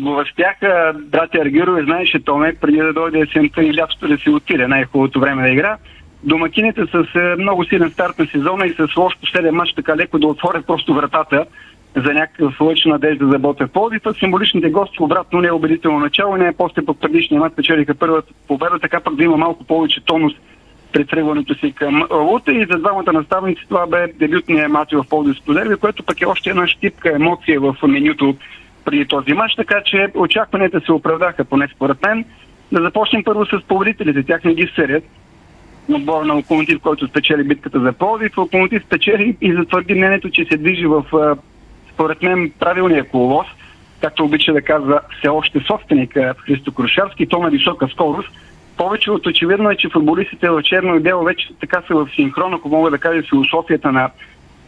го 0.00 0.10
възпяха 0.10 0.94
братя 0.98 1.38
Аргирове, 1.38 1.84
знаеше 1.84 2.24
Томе, 2.24 2.54
преди 2.60 2.78
да 2.78 2.92
дойде 2.92 3.20
есента 3.20 3.62
и 3.62 3.76
лятото 3.76 4.08
да 4.08 4.18
си 4.18 4.30
отиде, 4.30 4.68
най-хубавото 4.68 5.20
време 5.20 5.42
да 5.42 5.48
игра. 5.48 5.76
Домакините 6.22 6.82
с 6.86 7.06
е, 7.14 7.42
много 7.42 7.64
силен 7.64 7.90
старт 7.90 8.18
на 8.18 8.26
сезона 8.26 8.66
и 8.66 8.74
с 8.74 8.96
лош 8.96 9.14
последен 9.20 9.54
матч 9.54 9.72
така 9.76 9.96
леко 9.96 10.18
да 10.18 10.26
отворят 10.26 10.66
просто 10.66 10.94
вратата 10.94 11.46
за 11.96 12.12
някакъв 12.12 12.60
лъч 12.60 12.84
надежда 12.84 13.28
за 13.28 13.38
Ботев 13.38 13.70
Пловдив. 13.70 14.02
Символичните 14.18 14.70
гости 14.70 14.96
обратно 15.00 15.40
не 15.40 15.48
е 15.48 15.52
убедително 15.52 15.98
начало, 15.98 16.36
не 16.36 16.46
е 16.46 16.52
после 16.52 16.84
по 16.84 16.94
предишния 16.94 17.40
матч 17.40 17.56
печелиха 17.56 17.94
първата 17.94 18.32
победа, 18.48 18.78
така 18.78 19.00
пък 19.00 19.14
да 19.14 19.24
има 19.24 19.36
малко 19.36 19.64
повече 19.64 20.04
тонус 20.04 20.32
пред 20.92 21.08
тръгването 21.08 21.54
си 21.54 21.72
към 21.72 22.06
Лута 22.10 22.52
и 22.52 22.66
за 22.70 22.78
двамата 22.78 23.12
наставници 23.12 23.62
това 23.68 23.86
бе 23.86 24.06
дебютния 24.14 24.68
матч 24.68 24.92
в 24.92 25.04
Пловдивското 25.08 25.54
дерби, 25.54 25.76
което 25.76 26.02
пък 26.02 26.20
е 26.20 26.26
още 26.26 26.50
една 26.50 26.66
щипка 26.66 27.12
емоция 27.14 27.60
в 27.60 27.76
менюто 27.88 28.36
преди 28.86 29.06
този 29.06 29.32
матч, 29.32 29.54
така 29.54 29.82
че 29.84 30.08
очакванията 30.14 30.80
се 30.80 30.92
оправдаха, 30.92 31.44
поне 31.44 31.68
според 31.74 32.02
мен. 32.06 32.24
Да 32.72 32.82
започнем 32.82 33.24
първо 33.24 33.46
с 33.46 33.60
победителите. 33.68 34.22
Тях 34.22 34.44
не 34.44 34.54
ги 34.54 34.72
серят. 34.74 35.04
Отбор 35.94 36.24
на 36.24 36.34
Локомотив, 36.34 36.80
който 36.80 37.06
спечели 37.08 37.44
битката 37.44 37.80
за 37.80 37.92
Пловдив. 37.92 38.38
Локомотив 38.38 38.82
спечели 38.82 39.36
и 39.40 39.54
затвърди 39.54 39.94
мнението, 39.94 40.30
че 40.30 40.44
се 40.44 40.56
движи 40.56 40.86
в, 40.86 41.04
според 41.92 42.22
мен, 42.22 42.52
правилния 42.58 43.08
коловоз, 43.08 43.46
както 44.00 44.24
обича 44.24 44.52
да 44.52 44.62
казва 44.62 45.00
все 45.18 45.28
още 45.28 45.60
собственик 45.60 46.18
Христо 46.38 46.72
Крушарски, 46.72 47.26
то 47.26 47.38
на 47.38 47.50
висока 47.50 47.88
скорост. 47.88 48.28
Повече 48.76 49.10
от 49.10 49.26
очевидно 49.26 49.70
е, 49.70 49.76
че 49.76 49.88
футболистите 49.88 50.50
в 50.50 50.62
черно 50.62 50.96
и 50.96 51.00
бело 51.00 51.24
вече 51.24 51.48
така 51.60 51.82
са 51.86 51.94
в 51.94 52.08
синхрон, 52.14 52.54
ако 52.54 52.68
мога 52.68 52.90
да 52.90 52.98
кажа, 52.98 53.22
философията 53.22 53.92
на, 53.92 54.10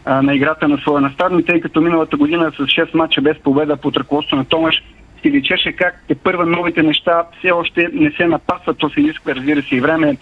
а, 0.05 0.21
на 0.21 0.35
играта 0.35 0.67
на 0.67 0.77
своя 0.77 1.01
наставник, 1.01 1.45
тъй 1.45 1.59
като 1.61 1.81
миналата 1.81 2.17
година 2.17 2.51
с 2.51 2.59
6 2.59 2.95
мача 2.95 3.21
без 3.21 3.37
победа 3.39 3.77
под 3.77 3.97
ръководство 3.97 4.37
на 4.37 4.45
Томаш 4.45 4.83
си 5.21 5.31
личеше 5.31 5.71
как 5.71 6.03
те 6.07 6.15
първа 6.15 6.45
новите 6.45 6.83
неща 6.83 7.23
все 7.39 7.51
още 7.51 7.89
не 7.93 8.11
се 8.11 8.27
напасват, 8.27 8.77
то 8.77 8.89
се 8.89 9.01
иска, 9.01 9.35
разбира 9.35 9.61
се, 9.61 9.75
и 9.75 9.81
време 9.81 10.17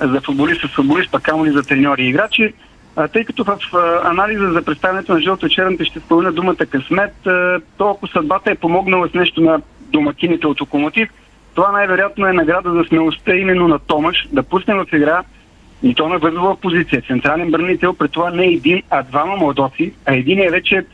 за 0.00 0.20
футболист 0.20 0.60
с 0.60 0.74
футболист, 0.74 1.12
пък 1.12 1.22
камо 1.22 1.46
ли 1.46 1.50
за 1.50 1.62
треньори 1.62 2.02
и 2.02 2.08
играчи. 2.08 2.54
А, 2.96 3.08
тъй 3.08 3.24
като 3.24 3.44
в 3.44 3.58
а, 3.74 4.10
анализа 4.10 4.52
за 4.52 4.62
представянето 4.62 5.12
на 5.12 5.20
жълто-черните 5.20 5.84
ще 5.84 6.00
спомена 6.00 6.32
думата 6.32 6.66
късмет, 6.70 7.26
а, 7.26 7.60
то 7.78 7.90
ако 7.90 8.06
съдбата 8.06 8.50
е 8.50 8.54
помогнала 8.54 9.08
с 9.08 9.14
нещо 9.14 9.40
на 9.40 9.60
домакините 9.80 10.46
от 10.46 10.60
Локомотив, 10.60 11.08
това 11.54 11.72
най-вероятно 11.72 12.26
е 12.26 12.32
награда 12.32 12.72
за 12.72 12.84
смелостта 12.88 13.36
именно 13.36 13.68
на 13.68 13.78
Томаш 13.78 14.28
да 14.32 14.42
пусне 14.42 14.74
в 14.74 14.86
игра 14.92 15.22
и 15.82 15.94
то 15.94 16.08
на 16.08 16.18
възлова 16.18 16.56
позиция. 16.56 17.02
Централен 17.06 17.50
бранител, 17.50 17.94
при 17.94 18.08
това 18.08 18.30
не 18.30 18.46
един, 18.46 18.82
а 18.90 19.02
двама 19.02 19.36
младоци, 19.36 19.92
а 20.06 20.14
един 20.14 20.38
е 20.38 20.50
вече 20.50 20.84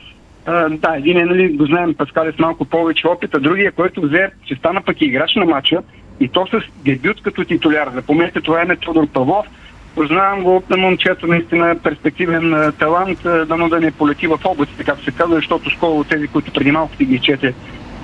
да, 0.70 0.96
един 0.96 1.18
е, 1.18 1.24
нали, 1.24 1.48
го 1.48 1.66
знаем, 1.66 1.94
Паскале 1.94 2.32
малко 2.38 2.64
повече 2.64 3.08
опит, 3.08 3.34
а 3.34 3.40
другия, 3.40 3.72
който 3.72 4.00
взе, 4.00 4.30
че 4.44 4.54
стана 4.54 4.82
пък 4.82 5.00
и 5.00 5.04
играч 5.04 5.34
на 5.34 5.44
матча, 5.44 5.82
и 6.20 6.28
то 6.28 6.46
с 6.46 6.60
дебют 6.84 7.22
като 7.22 7.44
титуляр. 7.44 7.90
Запомнете, 7.94 8.40
това 8.40 8.62
е 8.62 8.76
Тодор 8.76 9.06
Павлов. 9.06 9.46
Познавам 9.94 10.42
го 10.42 10.62
на 10.70 10.76
момчето, 10.76 11.26
наистина 11.26 11.76
перспективен 11.82 12.54
а, 12.54 12.72
талант, 12.72 13.18
дано 13.22 13.68
да 13.68 13.80
не 13.80 13.90
полети 13.90 14.26
в 14.26 14.38
облаците, 14.44 14.84
както 14.84 15.04
се 15.04 15.10
казва, 15.10 15.36
защото 15.36 15.70
скоро 15.70 16.04
тези, 16.04 16.26
които 16.26 16.52
преди 16.52 16.70
малко 16.70 16.96
ти 16.96 17.04
ги 17.04 17.18
чете, 17.18 17.54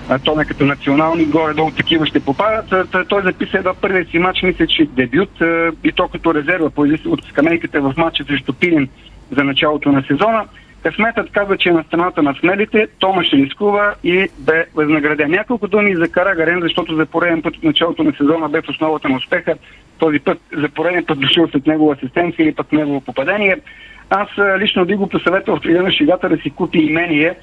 а, 0.09 0.19
то 0.19 0.37
не 0.37 0.45
като 0.45 0.65
национални, 0.65 1.25
горе-долу 1.25 1.71
такива 1.71 2.07
ще 2.07 2.21
попадат. 2.21 2.89
Той 3.09 3.23
записа 3.23 3.59
едва 3.59 3.75
първият 3.75 4.11
си 4.11 4.19
матч, 4.19 4.43
мисля, 4.43 4.67
че 4.67 4.87
дебют 4.87 5.31
и 5.85 5.93
то 5.93 6.09
като 6.09 6.35
резерва, 6.35 6.71
от 7.07 7.25
скамейката 7.29 7.81
в 7.81 7.95
матча 7.97 8.25
срещу 8.25 8.53
Пилин 8.53 8.89
за 9.31 9.45
началото 9.45 9.93
на 9.93 10.03
сезона. 10.03 10.45
Късметът 10.83 11.31
казва, 11.31 11.57
че 11.57 11.69
е 11.69 11.73
на 11.73 11.85
страната 11.85 12.23
на 12.23 12.35
смелите, 12.41 12.89
Тома 12.99 13.25
ще 13.25 13.37
рискува 13.37 13.95
и 14.05 14.29
бе 14.39 14.65
възнаграден. 14.75 15.31
Няколко 15.31 15.69
думи 15.69 15.97
за 15.97 16.09
Карагарен, 16.09 16.61
защото 16.63 16.97
за 16.97 17.07
пореден 17.07 17.43
път 17.43 17.57
от 17.57 17.65
началото 17.65 18.03
на 18.03 18.13
сезона 18.13 18.49
бе 18.49 18.61
в 18.61 18.69
основата 18.69 19.09
на 19.09 19.17
успеха. 19.17 19.55
Този 19.99 20.19
път 20.19 20.39
за 20.57 20.69
пореден 20.69 21.05
път 21.05 21.21
дошъл 21.21 21.49
след 21.49 21.67
негова 21.67 21.95
асистенция 21.95 22.45
или 22.45 22.55
пък 22.55 22.73
негово 22.73 23.01
попадение. 23.01 23.57
Аз 24.11 24.29
лично 24.59 24.85
би 24.85 24.95
го 24.95 25.09
посъветвал 25.09 25.57
в 25.57 25.65
на 25.65 25.93
шегата 25.93 26.29
да 26.29 26.37
си 26.37 26.51
купи 26.51 26.79
имение 26.79 27.35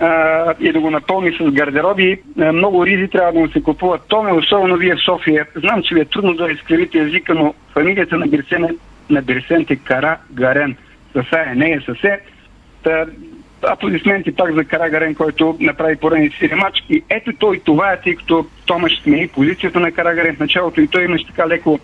а, 0.00 0.54
и 0.60 0.72
да 0.72 0.80
го 0.80 0.90
напълни 0.90 1.32
с 1.32 1.50
гардероби. 1.50 2.22
А, 2.40 2.52
много 2.52 2.86
ризи 2.86 3.08
трябва 3.08 3.32
да 3.32 3.38
му 3.38 3.48
се 3.48 3.62
купуват. 3.62 4.02
Томе, 4.08 4.32
особено 4.32 4.76
вие 4.76 4.94
в 4.94 5.04
София. 5.04 5.46
Знам, 5.56 5.82
че 5.82 5.94
ви 5.94 6.00
е 6.00 6.04
трудно 6.04 6.34
да 6.34 6.52
изкривите 6.52 6.98
езика, 6.98 7.34
но 7.34 7.54
фамилията 7.72 8.18
на 8.18 8.26
Бирсен 8.26 8.78
на 9.10 9.22
Бирсен 9.22 9.66
е 9.70 9.76
Кара 9.76 10.18
Гарен. 10.32 10.76
Съсе 11.12 11.44
е, 11.46 11.54
не 11.54 11.72
е 11.72 11.80
съсе. 11.80 12.20
Та, 12.82 13.06
аплодисменти 13.62 14.32
пак 14.32 14.54
за 14.54 14.64
Карагарен, 14.64 15.14
който 15.14 15.56
направи 15.60 15.96
поредни 15.96 16.30
си 16.30 16.50
матч. 16.54 16.84
И 16.88 17.04
ето 17.10 17.32
той 17.38 17.60
това 17.64 17.92
е, 17.92 18.00
тъй 18.00 18.14
като 18.14 18.46
Томаш 18.66 19.00
смени 19.02 19.28
позицията 19.28 19.80
на 19.80 19.92
Карагарен 19.92 20.36
в 20.36 20.40
началото 20.40 20.80
и 20.80 20.88
той 20.88 21.04
имаше 21.04 21.26
така 21.26 21.48
леко 21.48 21.80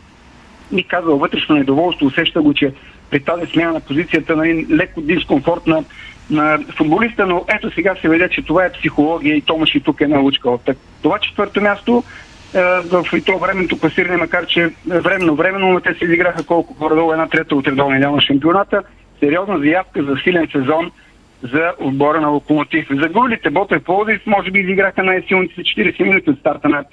ми 0.73 0.83
казва 0.83 1.17
вътрешно 1.17 1.57
недоволство, 1.57 2.07
усеща 2.07 2.43
го, 2.43 2.55
че 2.55 2.73
при 3.11 3.21
тази 3.21 3.47
смяна 3.47 3.73
на 3.73 3.81
позицията 3.81 4.37
нали, 4.37 4.67
леко 4.71 5.01
дискомфорт 5.01 5.67
на, 6.31 6.59
футболиста, 6.77 7.27
но 7.27 7.45
ето 7.57 7.71
сега 7.71 7.95
се 8.01 8.09
веде, 8.09 8.29
че 8.29 8.43
това 8.43 8.65
е 8.65 8.73
психология 8.73 9.37
и 9.37 9.43
Томаш 9.43 9.75
и 9.75 9.81
тук 9.81 10.01
е 10.01 10.07
научка. 10.07 10.51
От 10.51 10.71
това 11.03 11.19
четвърто 11.19 11.61
място 11.61 12.05
е, 12.55 12.61
в 12.63 13.07
и 13.17 13.21
то 13.21 13.39
времето 13.39 13.79
класиране, 13.79 14.17
макар 14.17 14.47
че 14.47 14.71
временно, 14.87 15.35
временно, 15.35 15.73
но 15.73 15.81
те 15.81 15.95
се 15.95 16.05
изиграха 16.05 16.47
колко 16.47 16.75
горе-долу 16.75 17.13
една 17.13 17.29
трета 17.29 17.57
от 17.57 17.67
редовния 17.67 18.01
дял 18.01 18.15
на 18.15 18.21
шампионата 18.21 18.83
сериозна 19.21 19.59
заявка 19.59 20.03
за 20.03 20.17
силен 20.25 20.49
сезон 20.53 20.91
за 21.43 21.73
отбора 21.81 22.21
на 22.21 22.29
Локомотив. 22.29 22.89
Загубилите 22.91 23.51
Ботев 23.51 23.85
Пловдив 23.85 24.27
може 24.27 24.51
би 24.51 24.61
изиграха 24.61 25.03
най-силните 25.03 25.61
40 25.61 26.03
минути 26.03 26.31
от 26.31 26.39
старта 26.39 26.69
на 26.69 26.85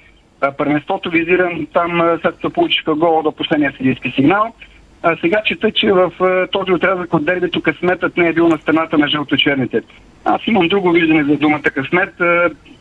първенството. 0.58 1.10
Визирам 1.10 1.68
там 1.74 2.20
след 2.22 2.36
като 2.36 2.50
получиха 2.50 2.96
гол 2.96 3.22
до 3.24 3.32
последния 3.32 3.74
съдийски 3.78 4.12
сигнал. 4.16 4.54
А 5.04 5.18
сега 5.22 5.42
чета, 5.46 5.72
че 5.72 5.92
в 5.92 6.12
този 6.52 6.72
отрязък 6.72 7.14
от 7.14 7.26
дербито 7.26 7.62
късметът 7.62 8.18
не 8.18 8.28
е 8.28 8.34
бил 8.34 8.48
на 8.48 8.58
страната 8.58 8.98
на 8.98 9.08
жълточерните. 9.08 9.82
Аз 10.26 10.48
имам 10.48 10.68
друго 10.68 10.92
виждане 10.92 11.24
за 11.24 11.38
думата 11.38 11.62
късмет. 11.62 12.14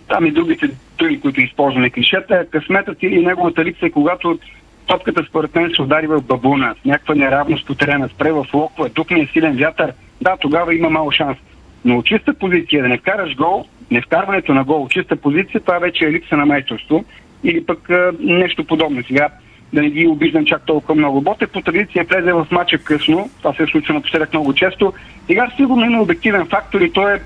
Там 0.09 0.27
и 0.27 0.31
другите 0.31 0.71
думи, 0.99 1.21
които 1.21 1.41
използваме 1.41 1.91
клишета. 1.91 2.47
Късметът 2.51 3.03
и 3.03 3.09
неговата 3.09 3.65
липса 3.65 3.87
е 3.87 3.91
когато 3.91 4.39
топката 4.87 5.25
според 5.29 5.55
мен 5.55 5.73
се 5.77 5.83
удари 5.83 6.07
в 6.07 6.23
бабуна, 6.23 6.75
някаква 6.85 7.15
неравност 7.15 7.67
по 7.67 7.75
терена, 7.75 8.09
спре 8.09 8.33
в 8.33 8.47
локва, 8.55 8.89
духне 8.89 9.21
е 9.21 9.27
силен 9.27 9.57
вятър, 9.57 9.93
да, 10.21 10.37
тогава 10.41 10.75
има 10.75 10.91
мал 10.91 11.11
шанс. 11.11 11.39
Но 11.85 11.99
от 11.99 12.07
чиста 12.07 12.35
позиция 12.35 12.83
да 12.83 12.89
не 12.89 12.99
вкараш 12.99 13.37
гол, 13.37 13.65
не 13.91 14.03
вкарването 14.03 14.55
на 14.55 14.65
гол 14.65 14.83
от 14.83 14.91
чиста 14.91 15.17
позиция, 15.17 15.61
това 15.61 15.79
вече 15.79 16.05
е 16.05 16.13
липса 16.13 16.37
на 16.37 16.47
майсторство 16.47 17.05
или 17.45 17.67
пък 17.67 17.91
а, 17.91 18.13
нещо 18.21 18.65
подобно. 18.65 19.03
Сега 19.05 19.29
да 19.73 19.83
не 19.83 19.91
ги 19.91 20.07
обиждам 20.07 20.45
чак 20.45 20.63
толкова 20.67 20.95
много. 20.95 21.21
Ботев 21.21 21.51
по 21.51 21.61
традиция 21.61 22.05
влезе 22.05 22.33
в 22.33 22.47
матча 22.51 22.79
късно, 22.79 23.31
това 23.39 23.55
се 23.55 23.63
е 23.63 23.67
случва 23.67 23.95
напоследък 23.95 24.33
много 24.33 24.55
често. 24.55 24.93
Сега 25.27 25.51
сигурно 25.57 25.85
има 25.85 26.03
обективен 26.03 26.47
фактор 26.47 26.81
и 26.81 26.93
то 26.93 27.09
е, 27.09 27.15
е 27.15 27.21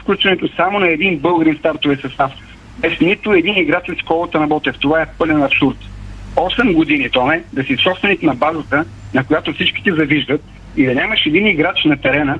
включването 0.00 0.48
само 0.56 0.78
на 0.78 0.88
един 0.88 1.18
българин 1.18 1.56
стартове 1.58 1.96
състав. 1.96 2.32
Без 2.78 3.00
нито 3.00 3.32
един 3.32 3.58
играч 3.58 3.88
от 3.88 3.98
школата 3.98 4.40
на 4.40 4.46
Ботев. 4.46 4.76
Това 4.80 5.02
е 5.02 5.06
пълен 5.18 5.42
абсурд. 5.42 5.76
8 6.36 6.74
години, 6.74 7.10
Томе, 7.10 7.44
да 7.52 7.64
си 7.64 7.76
собственик 7.76 8.22
на 8.22 8.34
базата, 8.34 8.84
на 9.14 9.24
която 9.24 9.52
всички 9.52 9.82
ти 9.82 9.92
завиждат 9.92 10.44
и 10.76 10.84
да 10.86 10.94
нямаш 10.94 11.26
един 11.26 11.46
играч 11.46 11.84
на 11.84 11.96
терена, 11.96 12.38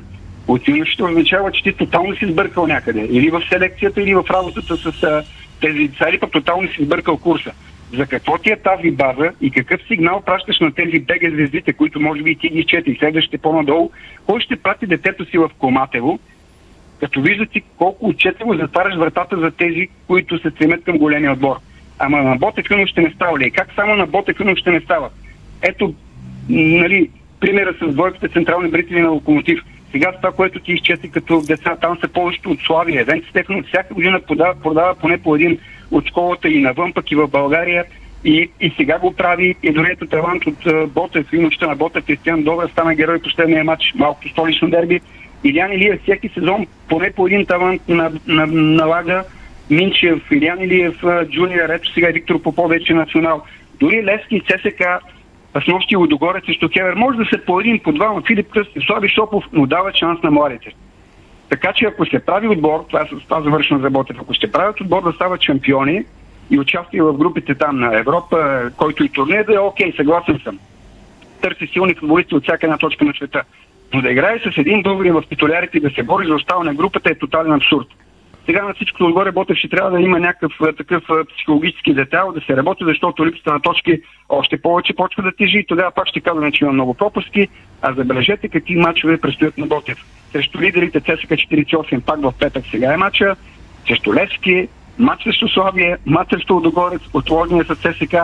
отивно 0.48 0.86
ще 0.86 1.02
означава, 1.02 1.52
че 1.52 1.62
ти 1.62 1.72
тотално 1.72 2.16
си 2.16 2.26
сбъркал 2.26 2.66
някъде. 2.66 3.08
Или 3.10 3.30
в 3.30 3.42
селекцията, 3.48 4.02
или 4.02 4.14
в 4.14 4.24
работата 4.30 4.76
с 4.76 5.02
а, 5.02 5.22
тези 5.60 5.78
деца, 5.78 6.06
или 6.10 6.18
пък 6.18 6.30
тотално 6.30 6.68
си 6.68 6.84
сбъркал 6.84 7.16
курса. 7.16 7.52
За 7.92 8.06
какво 8.06 8.38
ти 8.38 8.50
е 8.50 8.56
тази 8.56 8.90
база 8.90 9.30
и 9.40 9.50
какъв 9.50 9.80
сигнал 9.88 10.22
пращаш 10.26 10.60
на 10.60 10.74
тези 10.74 10.98
беге 10.98 11.30
звездите, 11.30 11.72
които 11.72 12.00
може 12.00 12.22
би 12.22 12.30
и 12.30 12.36
ти 12.36 12.48
ги 12.48 12.58
изчете 12.58 12.90
и 12.90 12.96
следващите 12.98 13.38
по-надолу, 13.38 13.90
кой 14.26 14.40
ще 14.40 14.56
прати 14.56 14.86
детето 14.86 15.24
си 15.24 15.38
в 15.38 15.50
Коматево, 15.58 16.18
като 17.00 17.22
виждате 17.22 17.62
колко 17.78 18.06
отчетливо 18.06 18.54
затваряш 18.54 18.96
вратата 18.96 19.36
за 19.36 19.50
тези, 19.50 19.88
които 20.06 20.38
се 20.38 20.50
стремят 20.50 20.84
към 20.84 20.98
големия 20.98 21.32
отбор. 21.32 21.56
Ама 21.98 22.22
на 22.22 22.36
Ботев 22.36 22.70
Юнов 22.70 22.88
ще 22.88 23.00
не 23.00 23.10
става 23.10 23.38
ли? 23.38 23.50
Как 23.50 23.68
само 23.74 23.96
на 23.96 24.06
Ботев 24.06 24.40
Юнов 24.40 24.58
ще 24.58 24.70
не 24.70 24.80
става? 24.80 25.10
Ето, 25.62 25.94
нали, 26.48 27.10
примера 27.40 27.74
с 27.82 27.92
двойките 27.92 28.28
централни 28.28 28.70
брители 28.70 29.00
на 29.00 29.08
локомотив. 29.08 29.60
Сега 29.92 30.12
това, 30.12 30.32
което 30.32 30.60
ти 30.60 30.72
изчети 30.72 31.10
като 31.10 31.42
деца, 31.46 31.76
там 31.80 31.98
са 32.00 32.08
повечето 32.08 32.50
от 32.50 32.60
Славия. 32.60 33.00
Евент 33.00 33.24
Стефано 33.24 33.62
всяка 33.62 33.94
година 33.94 34.20
продава, 34.20 34.54
продава 34.62 34.94
поне 34.94 35.18
по 35.18 35.36
един 35.36 35.58
от 35.90 36.08
школата 36.08 36.48
и 36.48 36.60
навън, 36.60 36.92
пък 36.92 37.10
и 37.10 37.16
в 37.16 37.28
България. 37.28 37.84
И, 38.24 38.50
и 38.60 38.72
сега 38.76 38.98
го 38.98 39.12
прави. 39.12 39.54
И 39.62 39.72
дори 39.72 39.90
ето 39.92 40.06
талант 40.06 40.42
от 40.46 40.92
Ботев, 40.92 41.32
юношата 41.32 41.66
на 41.66 41.76
Ботев, 41.76 42.04
Кристиан 42.04 42.42
Добър, 42.42 42.68
стана 42.68 42.94
герой 42.94 43.18
последния 43.18 43.64
матч, 43.64 43.92
малко 43.94 44.28
столично 44.28 44.70
дерби. 44.70 45.00
Илян 45.44 45.72
Илия 45.72 45.98
всеки 46.02 46.28
сезон 46.28 46.66
поне 46.88 47.12
по 47.12 47.26
един 47.26 47.46
талант 47.46 47.82
на, 47.88 48.12
на, 48.26 48.46
налага 48.46 49.24
Минчев, 49.70 50.30
Илян 50.30 50.62
Илиев, 50.62 51.04
Джуниор, 51.24 51.68
ето 51.68 51.92
сега 51.92 52.08
Виктор 52.08 52.42
Попов 52.42 52.70
вече 52.70 52.94
национал. 52.94 53.42
Дори 53.80 54.04
Левски 54.04 54.36
и 54.36 54.40
ЦСК 54.40 54.82
с 55.62 55.66
нощи 55.66 55.96
Лодогорец 55.96 56.44
и 56.48 56.54
Штокевер 56.54 56.94
може 56.94 57.18
да 57.18 57.24
се 57.24 57.44
по 57.44 57.60
един, 57.60 57.78
по 57.78 57.92
два, 57.92 58.22
Филип 58.26 58.50
Кръст 58.50 58.70
и 58.76 58.80
Слави 58.86 59.08
Шопов, 59.08 59.44
но 59.52 59.66
дава 59.66 59.92
шанс 59.94 60.22
на 60.22 60.30
младите. 60.30 60.74
Така 61.48 61.72
че 61.72 61.84
ако 61.84 62.06
се 62.06 62.18
прави 62.18 62.48
отбор, 62.48 62.84
това, 62.88 63.00
е 63.00 63.06
това 63.06 63.40
завършено 63.42 63.80
за 63.80 63.90
Ботев, 63.90 64.16
ако 64.20 64.34
ще 64.34 64.52
правят 64.52 64.80
отбор 64.80 65.02
да 65.02 65.12
стават 65.12 65.42
шампиони 65.42 66.04
и 66.50 66.58
участие 66.58 67.02
в 67.02 67.12
групите 67.12 67.54
там 67.54 67.78
на 67.80 67.98
Европа, 67.98 68.70
който 68.76 69.04
и 69.04 69.08
турнир, 69.08 69.44
да 69.44 69.54
е 69.54 69.58
окей, 69.58 69.92
съгласен 69.96 70.40
съм. 70.44 70.58
Търси 71.40 71.66
силни 71.66 71.94
футболисти 71.94 72.34
от 72.34 72.42
всяка 72.42 72.66
една 72.66 72.78
точка 72.78 73.04
на 73.04 73.12
света. 73.12 73.42
Но 73.94 74.02
да 74.02 74.10
играе 74.10 74.38
с 74.38 74.58
един 74.58 74.82
българин 74.82 75.12
в 75.12 75.22
титулярите 75.28 75.78
и 75.78 75.80
да 75.80 75.90
се 75.90 76.02
бори 76.02 76.26
за 76.26 76.34
оставане 76.34 76.70
на 76.70 76.76
групата 76.76 77.10
е 77.10 77.18
тотален 77.18 77.52
абсурд. 77.52 77.86
Сега 78.46 78.62
на 78.62 78.74
всичко 78.74 79.04
отгоре 79.04 79.32
Ботев 79.32 79.56
ще 79.56 79.68
трябва 79.68 79.90
да 79.90 80.00
има 80.00 80.18
някакъв 80.20 80.52
такъв 80.76 81.02
психологически 81.36 81.94
детайл, 81.94 82.32
да 82.32 82.40
се 82.40 82.56
работи, 82.56 82.84
защото 82.84 83.26
липсата 83.26 83.52
на 83.52 83.60
точки 83.60 84.00
още 84.28 84.62
повече 84.62 84.94
почва 84.94 85.22
да 85.22 85.36
тежи 85.36 85.58
и 85.58 85.66
тогава 85.66 85.90
пак 85.90 86.08
ще 86.08 86.20
казваме, 86.20 86.52
че 86.52 86.64
има 86.64 86.72
много 86.72 86.94
пропуски. 86.94 87.48
А 87.82 87.94
забележете 87.94 88.48
какви 88.48 88.76
мачове 88.76 89.20
предстоят 89.20 89.58
на 89.58 89.66
Ботев. 89.66 89.98
Срещу 90.34 90.60
лидерите 90.60 91.00
ЦСК 91.00 91.30
48 91.30 92.00
пак 92.00 92.20
в 92.22 92.32
петък 92.38 92.64
сега 92.70 92.94
е 92.94 92.96
мача, 92.96 93.36
срещу 93.86 94.14
Левски, 94.14 94.68
матч 94.98 95.22
срещу 95.22 95.48
Славия, 95.48 95.98
матч 96.06 96.30
срещу 96.30 96.56
Одогорец, 96.56 97.00
отложения 97.12 97.64
с 97.64 97.74
ЦСК. 97.74 98.14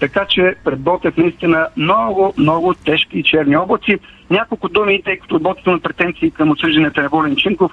Така 0.00 0.26
че 0.28 0.54
пред 0.64 0.80
Ботев 0.80 1.16
наистина 1.16 1.68
много, 1.76 2.34
много 2.38 2.74
тежки 2.74 3.18
и 3.18 3.22
черни 3.22 3.56
облаци. 3.56 3.98
Няколко 4.30 4.68
думи, 4.68 5.02
тъй 5.02 5.16
като 5.16 5.38
Ботев 5.38 5.66
има 5.66 5.80
претенции 5.80 6.30
към 6.30 6.50
осъждането 6.50 7.00
на 7.00 7.08
Волен 7.08 7.36
Чинков. 7.36 7.72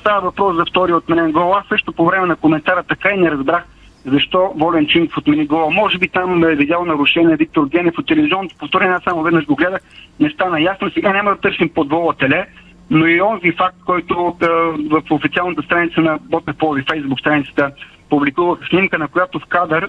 Става 0.00 0.20
въпрос 0.20 0.56
за 0.56 0.64
втори 0.64 0.92
отменен 0.92 1.32
гол. 1.32 1.54
Аз 1.54 1.64
също 1.68 1.92
по 1.92 2.06
време 2.06 2.26
на 2.26 2.36
коментара 2.36 2.82
така 2.82 3.10
и 3.10 3.16
не 3.16 3.30
разбрах 3.30 3.64
защо 4.06 4.52
Волен 4.56 4.86
Чинков 4.86 5.18
отмени 5.18 5.46
гола. 5.46 5.70
Може 5.70 5.98
би 5.98 6.08
там 6.08 6.44
е 6.44 6.54
видял 6.54 6.84
нарушение 6.84 7.36
Виктор 7.36 7.66
Генев 7.68 7.98
от 7.98 8.06
телевизионното 8.06 8.56
повторение. 8.58 8.94
Аз 8.94 9.04
само 9.04 9.22
веднъж 9.22 9.46
го 9.46 9.56
гледах. 9.56 9.80
Не 10.20 10.30
стана 10.30 10.60
ясно. 10.60 10.90
Сега 10.90 11.12
няма 11.12 11.30
да 11.30 11.40
търсим 11.40 11.68
подвола 11.68 12.14
теле, 12.14 12.46
но 12.90 13.06
и 13.06 13.20
онзи 13.20 13.52
факт, 13.52 13.76
който 13.86 14.36
в 14.90 15.02
официалната 15.10 15.62
страница 15.62 16.00
на 16.00 16.18
Ботев 16.30 16.56
Полови, 16.56 16.84
фейсбук 16.90 17.20
страницата, 17.20 17.70
публикувах 18.10 18.68
снимка, 18.68 18.98
на 18.98 19.08
която 19.08 19.38
в 19.38 19.46
кадър 19.46 19.88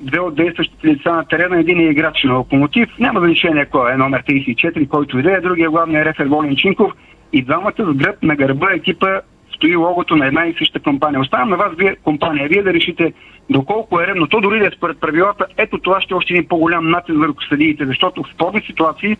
две 0.00 0.20
от 0.20 0.34
действащите 0.34 0.86
лица 0.86 1.12
на 1.12 1.24
терена, 1.24 1.60
един 1.60 1.80
е 1.80 1.82
играч 1.82 2.24
на 2.24 2.34
локомотив, 2.34 2.88
няма 2.98 3.20
значение 3.20 3.66
кой 3.66 3.92
е 3.92 3.96
номер 3.96 4.22
34, 4.22 4.88
който 4.88 5.18
иде, 5.18 5.40
другия 5.40 5.70
главния 5.70 6.04
рефер 6.04 6.26
Волин 6.26 6.56
Чинков 6.56 6.92
и 7.32 7.42
двамата 7.42 7.72
с 7.78 7.94
гръб 7.94 8.22
на 8.22 8.36
гърба 8.36 8.72
екипа 8.72 9.20
стои 9.54 9.76
логото 9.76 10.16
на 10.16 10.26
една 10.26 10.46
и 10.46 10.54
съща 10.58 10.80
компания. 10.80 11.20
Оставям 11.20 11.48
на 11.48 11.56
вас 11.56 11.72
вие 11.78 11.96
компания, 11.96 12.48
вие 12.48 12.62
да 12.62 12.72
решите 12.72 13.12
доколко 13.50 14.00
е 14.00 14.06
редно. 14.06 14.26
То 14.26 14.40
дори 14.40 14.58
да 14.58 14.66
е 14.66 14.70
според 14.76 15.00
правилата, 15.00 15.46
ето 15.56 15.78
това 15.78 16.00
ще 16.00 16.14
е 16.14 16.16
още 16.16 16.32
един 16.32 16.48
по-голям 16.48 16.90
натиск 16.90 17.18
върху 17.18 17.42
съдиите, 17.48 17.86
защото 17.86 18.22
в 18.22 18.34
спорни 18.34 18.62
ситуации 18.66 19.16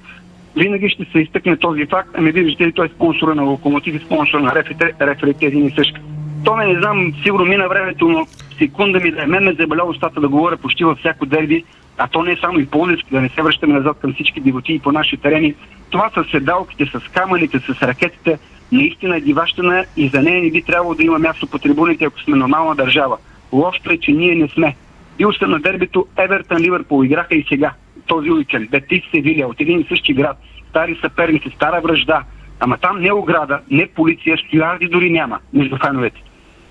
винаги 0.56 0.88
ще 0.88 1.04
се 1.04 1.18
изтъкне 1.18 1.56
този 1.56 1.86
факт, 1.86 2.10
ами 2.14 2.32
виждате 2.32 2.66
ли, 2.66 2.72
той 2.72 2.86
е 2.86 2.88
спонсора 2.88 3.34
на 3.34 3.42
локомотив 3.42 3.94
и 3.94 4.04
спонсор 4.04 4.40
на 4.40 4.54
реферите, 4.54 4.92
реферите 5.00 5.46
един 5.46 5.66
и 5.66 5.70
същ. 5.70 5.96
То 6.44 6.56
не, 6.56 6.66
не 6.66 6.80
знам, 6.80 7.12
сигурно 7.22 7.46
мина 7.46 7.68
времето, 7.68 8.08
но 8.08 8.26
секунда 8.58 9.00
ми 9.00 9.10
да 9.10 9.22
е 9.22 9.26
мен 9.26 9.44
ме 9.44 9.52
заболя 9.52 9.84
устата 9.84 10.20
да 10.20 10.28
говоря 10.28 10.56
почти 10.56 10.84
във 10.84 10.98
всяко 10.98 11.26
дерби, 11.26 11.64
а 11.98 12.08
то 12.08 12.22
не 12.22 12.32
е 12.32 12.36
само 12.36 12.58
и 12.58 12.66
ползички, 12.66 13.10
да 13.10 13.20
не 13.20 13.28
се 13.28 13.42
връщаме 13.42 13.74
назад 13.74 13.96
към 14.00 14.14
всички 14.14 14.40
дивоти 14.40 14.80
по 14.84 14.92
наши 14.92 15.16
терени. 15.16 15.54
Това 15.90 16.10
с 16.10 16.30
седалките, 16.30 16.86
с 16.86 17.08
камъните, 17.12 17.58
с 17.58 17.82
ракетите, 17.82 18.38
наистина 18.72 19.16
е 19.16 19.20
диващина 19.20 19.84
и 19.96 20.08
за 20.08 20.22
нея 20.22 20.42
не 20.42 20.50
би 20.50 20.62
трябвало 20.62 20.94
да 20.94 21.02
има 21.02 21.18
място 21.18 21.46
по 21.46 21.58
трибуните, 21.58 22.04
ако 22.04 22.20
сме 22.20 22.36
нормална 22.36 22.74
държава. 22.74 23.16
Лошото 23.54 23.92
е, 23.92 23.98
че 23.98 24.12
ние 24.12 24.34
не 24.34 24.48
сме. 24.48 24.76
Бил 25.18 25.32
съм 25.32 25.50
на 25.50 25.60
дербито 25.60 26.06
Евертън 26.16 26.58
Ливърпул. 26.58 27.04
Играха 27.04 27.34
и 27.34 27.46
сега, 27.48 27.72
този 28.06 28.30
уикенд. 28.30 28.70
Бетис 28.70 29.02
Севилия 29.10 29.48
от 29.48 29.60
един 29.60 29.80
и 29.80 29.84
същи 29.84 30.14
град. 30.14 30.36
Стари 30.70 30.98
съперници, 31.00 31.50
стара 31.54 31.80
връжда. 31.80 32.22
Ама 32.60 32.78
там 32.78 33.00
не 33.00 33.12
ограда, 33.12 33.60
не 33.70 33.86
полиция, 33.86 34.36
стоярди 34.36 34.86
дори 34.86 35.10
няма 35.10 35.38
между 35.52 35.76
феновете. 35.76 36.22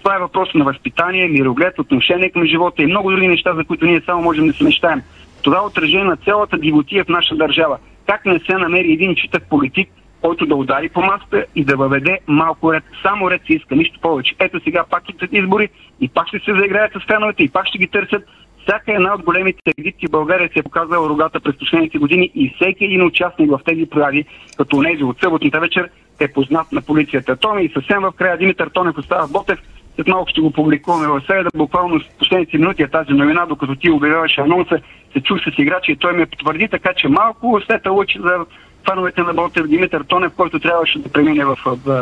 Това 0.04 0.16
е 0.16 0.20
въпрос 0.20 0.54
на 0.54 0.66
възпитание, 0.66 1.28
мироглед, 1.28 1.80
отношение 1.80 2.30
към 2.30 2.46
живота 2.46 2.84
и 2.84 2.86
много 2.86 3.12
други 3.12 3.28
неща, 3.28 3.56
за 3.56 3.64
които 3.64 3.86
ние 3.86 4.02
само 4.06 4.22
можем 4.22 4.48
да 4.48 4.54
се 4.54 4.64
мечтаем. 4.64 5.02
Това 5.42 5.58
е 5.58 5.68
отражение 5.68 6.04
на 6.04 6.18
цялата 6.18 6.58
дивотия 6.58 7.04
в 7.04 7.10
наша 7.10 7.36
държава. 7.36 7.78
Как 8.08 8.26
не 8.26 8.40
се 8.40 8.54
намери 8.58 8.94
един 8.94 9.16
читък 9.16 9.50
политик, 9.50 9.90
който 10.24 10.46
да 10.46 10.56
удари 10.56 10.90
по 10.90 11.02
масата 11.02 11.46
и 11.56 11.66
да 11.66 11.78
въведе 11.78 12.20
малко 12.28 12.74
ред. 12.74 12.84
Само 13.02 13.32
ред 13.32 13.42
се 13.48 13.54
иска, 13.54 13.76
нищо 13.76 14.00
повече. 14.00 14.36
Ето 14.40 14.60
сега 14.64 14.84
пак 14.90 15.10
идват 15.10 15.34
избори 15.34 15.70
и 16.02 16.10
пак 16.10 16.28
ще 16.28 16.40
се 16.40 16.54
заиграят 16.60 16.92
с 16.94 17.06
феновете 17.06 17.44
и 17.44 17.50
пак 17.50 17.68
ще 17.68 17.78
ги 17.78 17.88
търсят. 17.88 18.24
Всяка 18.62 18.94
една 18.94 19.14
от 19.14 19.24
големите 19.24 19.60
агитки 19.80 20.08
в 20.08 20.12
България 20.12 20.50
се 20.54 20.60
е 20.60 20.64
показала 20.64 21.10
рогата 21.10 21.40
през 21.40 21.58
последните 21.58 21.98
години 21.98 22.32
и 22.36 22.54
всеки 22.56 22.86
един 22.86 23.06
участник 23.06 23.52
в 23.52 23.60
тези 23.66 23.86
прояви, 23.86 24.26
като 24.58 24.82
нези 24.82 25.04
от 25.04 25.20
съботната 25.20 25.60
вечер, 25.60 25.90
е 26.20 26.28
познат 26.28 26.72
на 26.72 26.82
полицията. 26.82 27.36
Томи 27.36 27.64
и 27.64 27.74
съвсем 27.74 28.02
в 28.02 28.14
края 28.18 28.38
Димитър 28.38 28.70
Тонев 28.70 28.98
остава 28.98 29.28
Ботев. 29.28 29.60
След 29.96 30.08
малко 30.08 30.30
ще 30.30 30.42
го 30.42 30.52
публикуваме 30.52 31.08
в 31.08 31.22
среда. 31.28 31.50
Буквално 31.56 32.00
с 32.00 32.04
последните 32.20 32.58
минути 32.58 32.84
е 32.84 32.88
тази 32.88 33.12
новина, 33.12 33.46
докато 33.46 33.76
ти 33.76 33.92
обявяваше 33.92 34.42
анонса, 34.42 34.80
се 35.14 35.22
чух 35.22 35.40
с 35.40 35.58
играчи 35.58 35.92
и 35.92 35.96
той 35.96 36.14
ми 36.14 36.26
потвърди, 36.26 36.68
така 36.68 36.94
че 36.94 37.08
малко 37.08 37.62
след 37.66 37.86
лъчи 37.86 38.20
за 38.20 38.46
фановете 38.86 39.22
на 39.22 39.34
Ботев 39.34 39.68
Димитър 39.68 40.04
Тонев, 40.04 40.32
който 40.38 40.60
трябваше 40.60 41.00
да 41.00 41.10
премине 41.10 41.46
в 41.46 41.58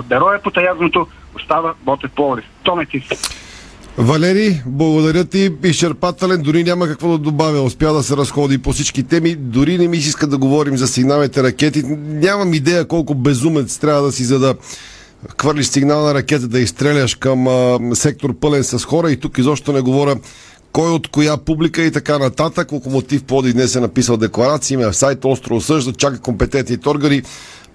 Бероя 0.10 0.42
по 0.42 0.52
таязното, 0.52 1.08
остава 1.36 1.74
Ботев 1.84 2.12
Пловдив. 2.12 2.46
Томе 2.64 2.86
ти 2.86 3.08
Валери, 3.98 4.62
благодаря 4.66 5.26
ти. 5.26 5.52
Изчерпателен, 5.64 6.42
дори 6.42 6.64
няма 6.64 6.88
какво 6.88 7.12
да 7.12 7.18
добавя. 7.18 7.62
Успя 7.62 7.94
да 7.94 8.04
се 8.04 8.18
разходи 8.18 8.58
по 8.58 8.72
всички 8.72 9.04
теми. 9.04 9.36
Дори 9.36 9.78
не 9.78 9.88
ми 9.88 9.98
се 9.98 10.10
иска 10.10 10.28
да 10.28 10.38
говорим 10.38 10.78
за 10.78 10.88
сигналните 10.88 11.44
ракети. 11.44 11.84
Нямам 11.98 12.54
идея 12.54 12.88
колко 12.88 13.16
безумец 13.16 13.78
трябва 13.78 14.02
да 14.02 14.12
си 14.12 14.24
за 14.24 14.40
да 14.40 14.56
хвърлиш 15.42 15.66
сигнална 15.66 16.14
ракета, 16.14 16.48
да 16.48 16.60
изстреляш 16.60 17.16
към 17.16 17.48
а, 17.48 17.80
сектор 17.94 18.34
пълен 18.40 18.64
с 18.64 18.86
хора. 18.86 19.12
И 19.12 19.20
тук 19.20 19.38
изобщо 19.38 19.74
не 19.74 19.82
говоря 19.82 20.16
кой 20.72 20.92
от 20.92 21.08
коя 21.08 21.38
публика 21.38 21.82
и 21.82 21.92
така 21.92 22.20
нататък. 22.20 22.72
Локомотив 22.72 23.24
Поди 23.24 23.54
днес 23.54 23.76
е 23.76 23.80
написал 23.80 24.18
декларации, 24.18 24.74
има 24.74 24.92
в 24.92 24.96
сайт 24.96 25.26
остро 25.26 25.56
осъжда, 25.56 25.94
чака 25.94 26.20
компетентните 26.20 26.90
органи. 26.90 27.22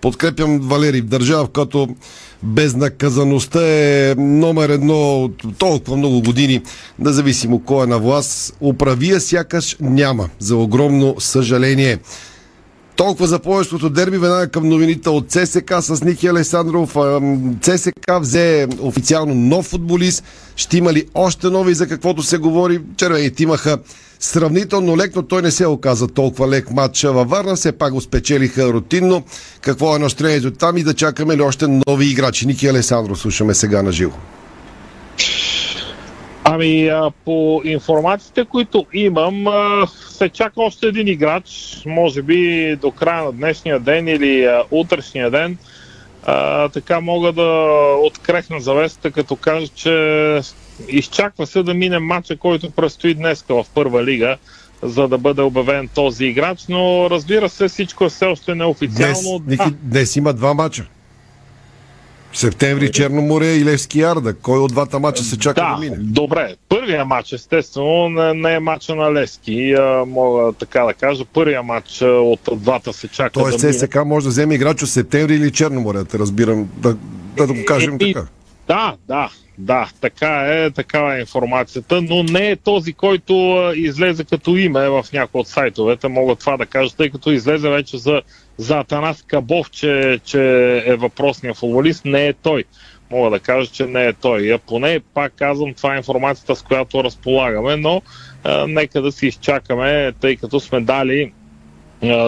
Подкрепям 0.00 0.60
Валери 0.60 1.00
в 1.00 1.06
държава, 1.06 1.46
в 1.46 1.50
която 1.50 1.88
безнаказаността 2.42 3.60
е 3.62 4.14
номер 4.18 4.68
едно 4.68 5.22
от 5.24 5.42
толкова 5.58 5.96
много 5.96 6.22
години, 6.22 6.62
независимо 6.98 7.62
кой 7.64 7.84
е 7.84 7.86
на 7.86 7.98
власт. 7.98 8.56
Управия 8.60 9.20
сякаш 9.20 9.76
няма, 9.80 10.28
за 10.38 10.56
огромно 10.56 11.14
съжаление. 11.18 11.98
Толкова 12.96 13.26
за 13.26 13.38
повечето 13.38 13.90
дерби, 13.90 14.18
веднага 14.18 14.48
към 14.48 14.68
новините 14.68 15.08
от 15.08 15.30
ЦСК 15.30 15.74
с 15.80 16.04
Ники 16.04 16.26
Александров. 16.26 16.96
ЦСК 17.60 18.20
взе 18.20 18.66
официално 18.80 19.34
нов 19.34 19.66
футболист. 19.66 20.24
Ще 20.56 20.78
има 20.78 20.92
ли 20.92 21.06
още 21.14 21.46
нови, 21.46 21.74
за 21.74 21.86
каквото 21.86 22.22
се 22.22 22.38
говори? 22.38 22.80
Червените 22.96 23.42
имаха 23.42 23.78
сравнително 24.20 24.96
лек, 24.96 25.16
но 25.16 25.22
той 25.22 25.42
не 25.42 25.50
се 25.50 25.66
оказа 25.66 26.08
толкова 26.08 26.48
лек 26.48 26.70
матч 26.70 27.02
във 27.02 27.30
Варна. 27.30 27.56
Все 27.56 27.72
пак 27.72 27.92
го 27.92 28.00
спечелиха 28.00 28.72
рутинно. 28.72 29.22
Какво 29.60 29.96
е 29.96 29.98
настроението 29.98 30.50
там 30.50 30.76
и 30.76 30.82
да 30.82 30.94
чакаме 30.94 31.36
ли 31.36 31.42
още 31.42 31.66
нови 31.86 32.06
играчи? 32.06 32.46
Ники 32.46 32.66
Александров 32.66 33.18
слушаме 33.18 33.54
сега 33.54 33.82
на 33.82 33.92
живо. 33.92 34.16
Ами, 36.48 36.88
а, 36.88 37.10
по 37.24 37.60
информациите, 37.64 38.44
които 38.44 38.86
имам, 38.92 39.46
а, 39.46 39.86
се 40.10 40.28
чака 40.28 40.62
още 40.62 40.86
един 40.86 41.08
играч, 41.08 41.78
може 41.86 42.22
би 42.22 42.76
до 42.80 42.90
края 42.90 43.24
на 43.24 43.32
днешния 43.32 43.80
ден 43.80 44.08
или 44.08 44.44
а, 44.44 44.62
утрешния 44.70 45.30
ден. 45.30 45.58
А, 46.26 46.68
така 46.68 47.00
мога 47.00 47.32
да 47.32 47.70
открехна 48.02 48.60
завесата, 48.60 49.10
като 49.10 49.36
кажа, 49.36 49.68
че 49.68 50.40
изчаква 50.88 51.46
се 51.46 51.62
да 51.62 51.74
мине 51.74 51.98
матча, 51.98 52.36
който 52.36 52.70
предстои 52.70 53.14
днес 53.14 53.44
в 53.48 53.64
първа 53.74 54.04
лига, 54.04 54.36
за 54.82 55.08
да 55.08 55.18
бъде 55.18 55.42
обявен 55.42 55.88
този 55.88 56.24
играч, 56.24 56.64
но 56.68 57.10
разбира 57.10 57.48
се, 57.48 57.68
всичко 57.68 58.04
е 58.04 58.08
все 58.08 58.26
още 58.26 58.54
неофициално. 58.54 59.38
Днес, 59.38 59.58
да. 59.58 59.72
днес 59.82 60.16
има 60.16 60.32
два 60.32 60.54
матча. 60.54 60.86
Септември 62.36 62.92
Черно 62.92 63.22
море 63.22 63.46
и 63.46 63.64
Левски 63.64 64.00
Ярда. 64.00 64.34
Кой 64.34 64.58
от 64.58 64.72
двата 64.72 64.98
мача 64.98 65.24
се 65.24 65.38
чака 65.38 65.60
да, 65.60 65.74
да 65.74 65.80
мине? 65.80 65.96
Добре, 65.98 66.54
първия 66.68 67.04
матч 67.04 67.32
естествено 67.32 68.08
не, 68.08 68.54
е 68.54 68.60
мача 68.60 68.94
на 68.94 69.12
Левски, 69.12 69.74
мога 70.06 70.52
така 70.52 70.84
да 70.84 70.94
кажа. 70.94 71.24
Първия 71.24 71.62
матч 71.62 72.02
от 72.02 72.40
двата 72.56 72.92
се 72.92 73.08
чака 73.08 73.30
Тоест, 73.30 73.60
да. 73.60 73.72
ССК 73.72 74.04
може 74.04 74.24
да 74.24 74.30
вземе 74.30 74.54
играч 74.54 74.82
от 74.82 74.88
Септември 74.88 75.34
или 75.34 75.50
Черно 75.50 75.80
море, 75.80 76.04
да 76.04 76.18
разбирам, 76.18 76.68
да, 76.76 76.96
да, 77.36 77.46
да 77.46 77.52
го 77.52 77.64
кажем 77.66 77.96
и, 78.00 78.14
така. 78.14 78.26
Да, 78.68 78.94
да, 79.08 79.30
да, 79.58 79.88
така 80.00 80.42
е, 80.46 80.70
такава 80.70 81.16
е 81.16 81.20
информацията, 81.20 82.02
но 82.02 82.22
не 82.22 82.50
е 82.50 82.56
този, 82.56 82.92
който 82.92 83.32
излезе 83.76 84.24
като 84.24 84.56
име 84.56 84.88
в 84.88 85.04
някои 85.12 85.40
от 85.40 85.48
сайтовете, 85.48 86.08
мога 86.08 86.36
това 86.36 86.56
да 86.56 86.66
кажа, 86.66 86.96
тъй 86.96 87.10
като 87.10 87.30
излезе 87.30 87.68
вече 87.68 87.98
за, 87.98 88.22
за 88.58 88.78
Атанас 88.78 89.22
Кабов, 89.22 89.70
че, 89.70 90.20
че 90.24 90.42
е 90.86 90.96
въпросният 90.96 91.56
футболист, 91.56 92.04
не 92.04 92.26
е 92.26 92.32
той. 92.32 92.64
Мога 93.10 93.30
да 93.30 93.40
кажа, 93.40 93.70
че 93.70 93.86
не 93.86 94.06
е 94.06 94.12
той. 94.12 94.52
А 94.54 94.58
поне, 94.58 95.00
пак 95.14 95.32
казвам, 95.36 95.74
това 95.74 95.94
е 95.94 95.96
информацията, 95.96 96.56
с 96.56 96.62
която 96.62 97.04
разполагаме, 97.04 97.76
но 97.76 98.02
а, 98.44 98.66
нека 98.66 99.02
да 99.02 99.12
си 99.12 99.26
изчакаме, 99.26 100.12
тъй 100.20 100.36
като 100.36 100.60
сме 100.60 100.80
дали 100.80 101.32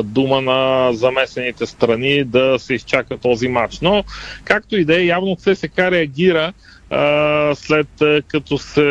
дума 0.04 0.40
на 0.40 0.92
замесените 0.92 1.66
страни 1.66 2.24
да 2.24 2.58
се 2.58 2.74
изчака 2.74 3.18
този 3.18 3.48
матч. 3.48 3.80
Но, 3.80 4.04
както 4.44 4.76
и 4.76 4.84
да 4.84 5.00
е, 5.00 5.04
явно 5.04 5.36
ЦСК 5.36 5.78
реагира 5.78 6.52
а, 6.90 7.54
след 7.54 7.88
като 8.28 8.58
се 8.58 8.82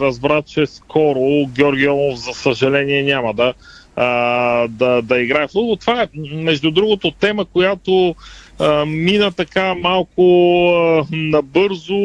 разбра, 0.00 0.42
че 0.42 0.66
скоро 0.66 1.46
Георги 1.46 1.88
Омов, 1.88 2.18
за 2.18 2.32
съжаление, 2.32 3.02
няма 3.02 3.34
да, 3.34 3.54
а, 3.96 4.68
да, 4.68 5.02
да 5.02 5.20
играе 5.20 5.46
в 5.46 5.50
футбол. 5.50 5.76
Това 5.76 6.02
е, 6.02 6.08
между 6.32 6.70
другото, 6.70 7.10
тема, 7.10 7.44
която 7.44 8.14
а, 8.58 8.84
мина 8.84 9.32
така 9.32 9.74
малко 9.74 10.22
а, 10.68 11.04
набързо, 11.12 11.98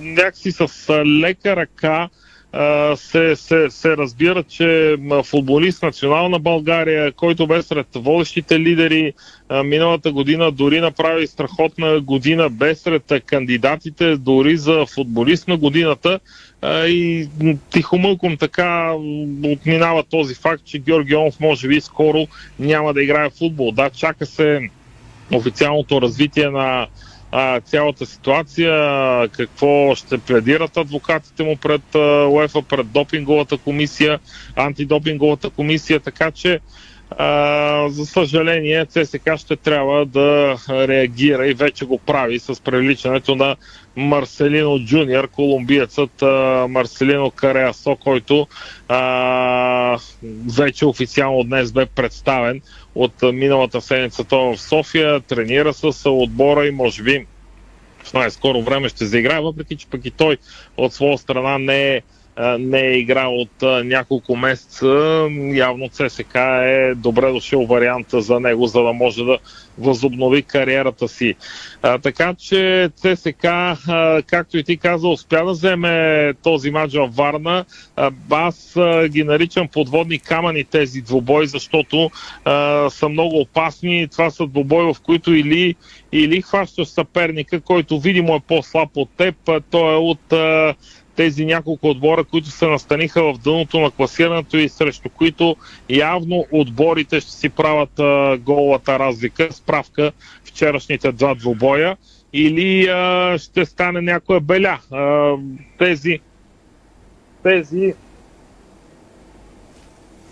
някакси 0.00 0.52
с 0.52 0.68
лека 1.04 1.56
ръка 1.56 2.08
се, 2.96 3.36
се, 3.36 3.66
се 3.70 3.96
разбира, 3.96 4.42
че 4.42 4.96
футболист 5.24 5.82
национална 5.82 6.38
България, 6.38 7.12
който 7.12 7.46
бе 7.46 7.62
сред 7.62 7.86
водещите 7.94 8.60
лидери 8.60 9.12
миналата 9.64 10.12
година, 10.12 10.52
дори 10.52 10.80
направи 10.80 11.26
страхотна 11.26 12.00
година, 12.00 12.50
бе 12.50 12.74
сред 12.74 13.12
кандидатите 13.26 14.16
дори 14.16 14.56
за 14.56 14.86
футболист 14.94 15.48
на 15.48 15.56
годината 15.56 16.20
и 16.66 17.28
тихомълком 17.70 18.36
така 18.36 18.92
отминава 19.44 20.02
този 20.02 20.34
факт, 20.34 20.64
че 20.64 20.78
Георги 20.78 21.14
Онов 21.16 21.40
може 21.40 21.68
би 21.68 21.80
скоро 21.80 22.26
няма 22.58 22.94
да 22.94 23.02
играе 23.02 23.30
в 23.30 23.38
футбол. 23.38 23.72
Да, 23.72 23.90
чака 23.90 24.26
се 24.26 24.60
официалното 25.32 26.02
развитие 26.02 26.50
на 26.50 26.86
а, 27.32 27.60
цялата 27.60 28.06
ситуация, 28.06 28.72
какво 29.28 29.94
ще 29.94 30.18
пледират 30.18 30.76
адвокатите 30.76 31.42
му 31.42 31.56
пред 31.56 31.94
а, 31.94 31.98
УЕФА, 32.26 32.62
пред 32.62 32.88
допинговата 32.88 33.56
комисия, 33.58 34.18
антидопинговата 34.56 35.50
комисия, 35.50 36.00
така 36.00 36.30
че 36.30 36.60
а, 37.10 37.88
за 37.88 38.06
съжаление 38.06 38.86
ЦСК 38.86 39.36
ще 39.36 39.56
трябва 39.56 40.06
да 40.06 40.56
реагира 40.68 41.46
и 41.46 41.54
вече 41.54 41.84
го 41.84 41.98
прави 41.98 42.38
с 42.38 42.62
привличането 42.62 43.34
на 43.34 43.56
Марселино 43.96 44.78
Джуниор, 44.80 45.28
колумбиецът 45.28 46.22
а, 46.22 46.26
Марселино 46.68 47.30
Кареасо, 47.30 47.96
който 47.96 48.46
а, 48.88 49.98
вече 50.48 50.86
официално 50.86 51.44
днес 51.44 51.72
бе 51.72 51.86
представен 51.86 52.60
от 52.98 53.22
миналата 53.22 53.80
седмица. 53.80 54.24
Той 54.24 54.56
в 54.56 54.60
София, 54.60 55.20
тренира 55.20 55.74
с 55.74 56.10
отбора 56.10 56.66
и 56.66 56.70
може 56.70 57.02
би 57.02 57.26
в 58.04 58.14
най-скоро 58.14 58.62
време 58.62 58.88
ще 58.88 59.06
заиграе, 59.06 59.40
въпреки 59.40 59.76
че 59.76 59.86
пък 59.86 60.06
и 60.06 60.10
той 60.10 60.36
от 60.76 60.94
своя 60.94 61.18
страна 61.18 61.58
не 61.58 61.96
е 61.96 62.02
не 62.58 62.80
е 62.80 62.98
играл 62.98 63.40
от 63.40 63.62
а, 63.62 63.84
няколко 63.84 64.36
месеца. 64.36 65.26
Явно 65.54 65.88
ЦСК 65.88 66.34
е 66.62 66.94
добре 66.96 67.32
дошъл 67.32 67.66
варианта 67.66 68.20
за 68.20 68.40
него, 68.40 68.66
за 68.66 68.82
да 68.82 68.92
може 68.92 69.24
да 69.24 69.38
възобнови 69.78 70.42
кариерата 70.42 71.08
си. 71.08 71.34
А, 71.82 71.98
така 71.98 72.34
че 72.34 72.90
ЦСК, 72.96 73.44
а, 73.44 74.22
както 74.26 74.58
и 74.58 74.64
ти 74.64 74.76
каза, 74.76 75.08
успя 75.08 75.44
да 75.44 75.52
вземе 75.52 76.32
този 76.42 76.70
матч 76.70 76.94
в 76.94 77.10
Варна. 77.12 77.64
А, 77.96 78.10
аз 78.30 78.76
а, 78.76 79.08
ги 79.08 79.24
наричам 79.24 79.68
подводни 79.68 80.18
камъни 80.18 80.64
тези 80.64 81.00
двубои, 81.00 81.46
защото 81.46 82.10
а, 82.44 82.90
са 82.90 83.08
много 83.08 83.40
опасни. 83.40 84.08
Това 84.08 84.30
са 84.30 84.46
двубои, 84.46 84.92
в 84.94 84.96
които 85.02 85.34
или, 85.34 85.74
или 86.12 86.42
хващаш 86.42 86.88
съперника, 86.88 87.60
който 87.60 88.00
видимо 88.00 88.34
е 88.34 88.40
по-слаб 88.48 88.88
от 88.94 89.10
теб, 89.16 89.34
той 89.70 89.94
е 89.94 89.96
от 89.96 90.32
а, 90.32 90.74
тези 91.18 91.44
няколко 91.44 91.88
отбора, 91.88 92.24
които 92.24 92.50
се 92.50 92.66
настаниха 92.66 93.22
в 93.22 93.38
дъното 93.38 93.80
на 93.80 93.90
класирането 93.90 94.56
и 94.56 94.68
срещу 94.68 95.08
които 95.08 95.56
явно 95.88 96.46
отборите 96.52 97.20
ще 97.20 97.30
си 97.30 97.48
правят 97.48 97.98
а, 97.98 98.38
голата 98.40 98.98
разлика. 98.98 99.52
Справка 99.52 100.12
вчерашните 100.44 101.12
два 101.12 101.34
двубоя. 101.34 101.96
Или 102.32 102.88
а, 102.88 103.38
ще 103.38 103.64
стане 103.64 104.00
някоя 104.00 104.40
беля. 104.40 104.78
А, 104.92 105.34
тези 105.78 106.20
тези 107.42 107.94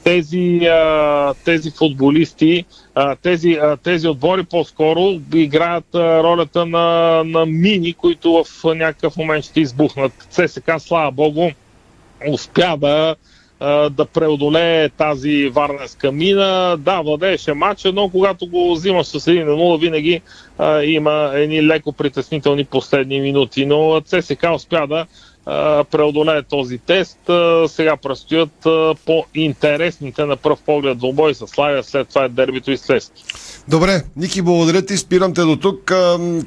тези, 0.07 0.61
а, 0.67 1.35
тези 1.45 1.71
футболисти, 1.71 2.65
а, 2.95 3.17
тези, 3.17 3.53
а, 3.53 3.77
тези 3.77 4.09
отбори 4.09 4.43
по-скоро 4.45 5.21
играят 5.35 5.95
а, 5.95 6.23
ролята 6.23 6.67
на, 6.67 7.23
на 7.25 7.47
мини, 7.47 7.93
които 7.93 8.45
в 8.45 8.75
някакъв 8.75 9.17
момент 9.17 9.45
ще 9.45 9.61
избухнат. 9.61 10.13
ЦСК, 10.31 10.71
слава 10.79 11.11
богу, 11.11 11.49
успя 12.29 12.77
да, 12.77 13.17
да 13.91 14.07
преодолее 14.13 14.89
тази 14.89 15.49
варненска 15.49 16.13
мина. 16.13 16.77
Да, 16.79 17.01
владееше 17.01 17.53
матча, 17.53 17.93
но 17.93 18.09
когато 18.09 18.47
го 18.47 18.75
взимаш 18.75 19.07
с 19.07 19.21
1 19.21 19.45
на 19.45 19.51
0, 19.51 19.81
винаги 19.81 20.21
а, 20.59 20.83
има 20.83 21.31
едни 21.35 21.67
леко 21.67 21.93
притеснителни 21.93 22.65
последни 22.65 23.21
минути. 23.21 23.67
Но 23.67 24.01
ЦСК 24.01 24.47
успя 24.55 24.87
да 24.87 25.07
преодолее 25.91 26.43
този 26.43 26.79
тест. 26.79 27.19
Сега 27.67 27.97
предстоят 27.97 28.51
по-интересните 29.07 30.25
на 30.25 30.37
пръв 30.37 30.59
поглед 30.67 30.99
двубой 30.99 31.35
с 31.35 31.47
Славия, 31.47 31.85
след 31.85 32.09
това 32.09 32.25
е 32.25 32.29
дербито 32.29 32.71
и 32.71 32.77
Слески. 32.77 33.25
Добре, 33.69 34.03
Ники, 34.17 34.43
благодаря 34.43 34.83
ти. 34.83 34.97
Спирам 34.97 35.35
те 35.35 35.41
до 35.41 35.57
тук. 35.57 35.93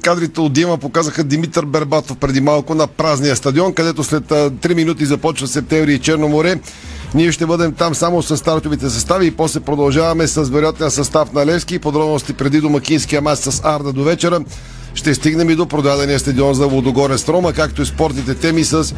Кадрите 0.02 0.40
от 0.40 0.52
Дима 0.52 0.78
показаха 0.78 1.24
Димитър 1.24 1.64
Бербатов 1.64 2.18
преди 2.18 2.40
малко 2.40 2.74
на 2.74 2.86
празния 2.86 3.36
стадион, 3.36 3.74
където 3.74 4.04
след 4.04 4.32
а, 4.32 4.50
3 4.50 4.74
минути 4.74 5.06
започва 5.06 5.46
септември 5.46 5.94
и 5.94 5.98
Черно 5.98 6.28
море. 6.28 6.60
Ние 7.14 7.32
ще 7.32 7.46
бъдем 7.46 7.72
там 7.72 7.94
само 7.94 8.22
с 8.22 8.36
стартовите 8.36 8.90
състави 8.90 9.26
и 9.26 9.30
после 9.30 9.60
продължаваме 9.60 10.26
с 10.26 10.42
вероятния 10.42 10.90
състав 10.90 11.32
на 11.32 11.46
Левски. 11.46 11.78
Подробности 11.78 12.32
преди 12.32 12.60
домакинския 12.60 13.22
мач 13.22 13.38
с 13.38 13.60
Арда 13.64 13.92
до 13.92 14.04
вечера. 14.04 14.40
Ще 14.94 15.14
стигнем 15.14 15.50
и 15.50 15.54
до 15.54 15.66
продадения 15.66 16.18
стадион 16.18 16.54
за 16.54 16.68
Водогоре 16.68 17.18
Строма, 17.18 17.52
както 17.52 17.82
и 17.82 17.86
спортните 17.86 18.34
теми 18.34 18.64
с 18.64 18.94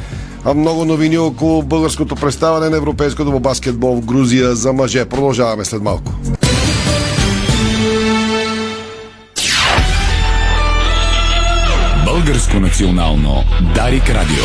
много 0.55 0.85
новини 0.85 1.19
около 1.19 1.63
българското 1.63 2.15
представане 2.15 2.69
на 2.69 2.77
европейското 2.77 3.41
баскетбол 3.41 3.97
в 3.97 4.05
Грузия 4.05 4.55
за 4.55 4.73
мъже. 4.73 5.05
Продължаваме 5.05 5.65
след 5.65 5.83
малко. 5.83 6.13
Българско 12.05 12.61
национално 12.61 13.45
Дарик 13.75 14.11
Радио. 14.11 14.45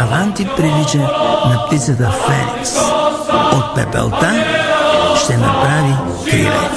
Аванти 0.00 0.48
прилича 0.56 0.98
на 1.46 1.64
птицата 1.66 2.10
Феникс. 2.26 2.70
От 3.52 3.74
пепелта 3.74 4.44
ще 5.24 5.36
направи 5.36 5.94
криле. 6.30 6.70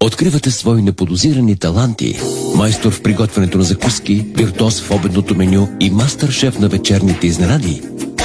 Откривате 0.00 0.50
свои 0.50 0.82
неподозирани 0.82 1.56
таланти. 1.56 2.20
Майстор 2.54 2.92
в 2.92 3.02
приготвянето 3.02 3.58
на 3.58 3.64
закуски, 3.64 4.26
виртуоз 4.34 4.80
в 4.80 4.90
обедното 4.90 5.34
меню 5.34 5.68
и 5.80 5.90
мастър-шеф 5.90 6.58
на 6.58 6.68
вечерните 6.68 7.26
изненади. 7.26 7.82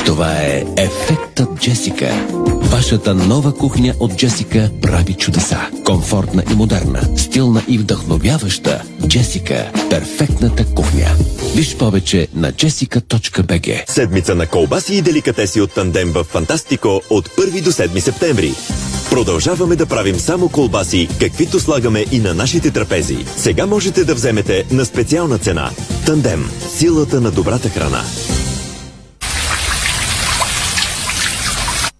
Това 0.09 0.31
е 0.31 0.65
Ефектът 0.77 1.59
Джесика. 1.59 2.27
Вашата 2.61 3.13
нова 3.13 3.55
кухня 3.55 3.93
от 3.99 4.15
Джесика 4.15 4.71
прави 4.81 5.13
чудеса. 5.13 5.59
Комфортна 5.85 6.43
и 6.51 6.55
модерна, 6.55 7.17
стилна 7.17 7.63
и 7.67 7.77
вдъхновяваща. 7.77 8.81
Джесика– 9.07 9.71
перфектната 9.89 10.65
кухня. 10.65 11.07
Виж 11.55 11.77
повече 11.77 12.27
на 12.35 12.51
jessica.bg 12.51 13.91
Седмица 13.91 14.35
на 14.35 14.47
колбаси 14.47 14.95
и 14.95 15.01
деликатеси 15.01 15.61
от 15.61 15.73
Тандем 15.73 16.11
в 16.11 16.23
Фантастико 16.23 17.01
от 17.09 17.27
1 17.27 17.63
до 17.63 17.71
7 17.71 17.99
септември. 17.99 18.53
Продължаваме 19.09 19.75
да 19.75 19.85
правим 19.85 20.19
само 20.19 20.49
колбаси, 20.49 21.09
каквито 21.19 21.59
слагаме 21.59 22.05
и 22.11 22.19
на 22.19 22.33
нашите 22.33 22.71
трапези. 22.71 23.25
Сега 23.37 23.65
можете 23.65 24.05
да 24.05 24.15
вземете 24.15 24.65
на 24.71 24.85
специална 24.85 25.37
цена. 25.37 25.71
Тандем. 26.05 26.49
Силата 26.77 27.21
на 27.21 27.31
добрата 27.31 27.69
храна. 27.69 28.03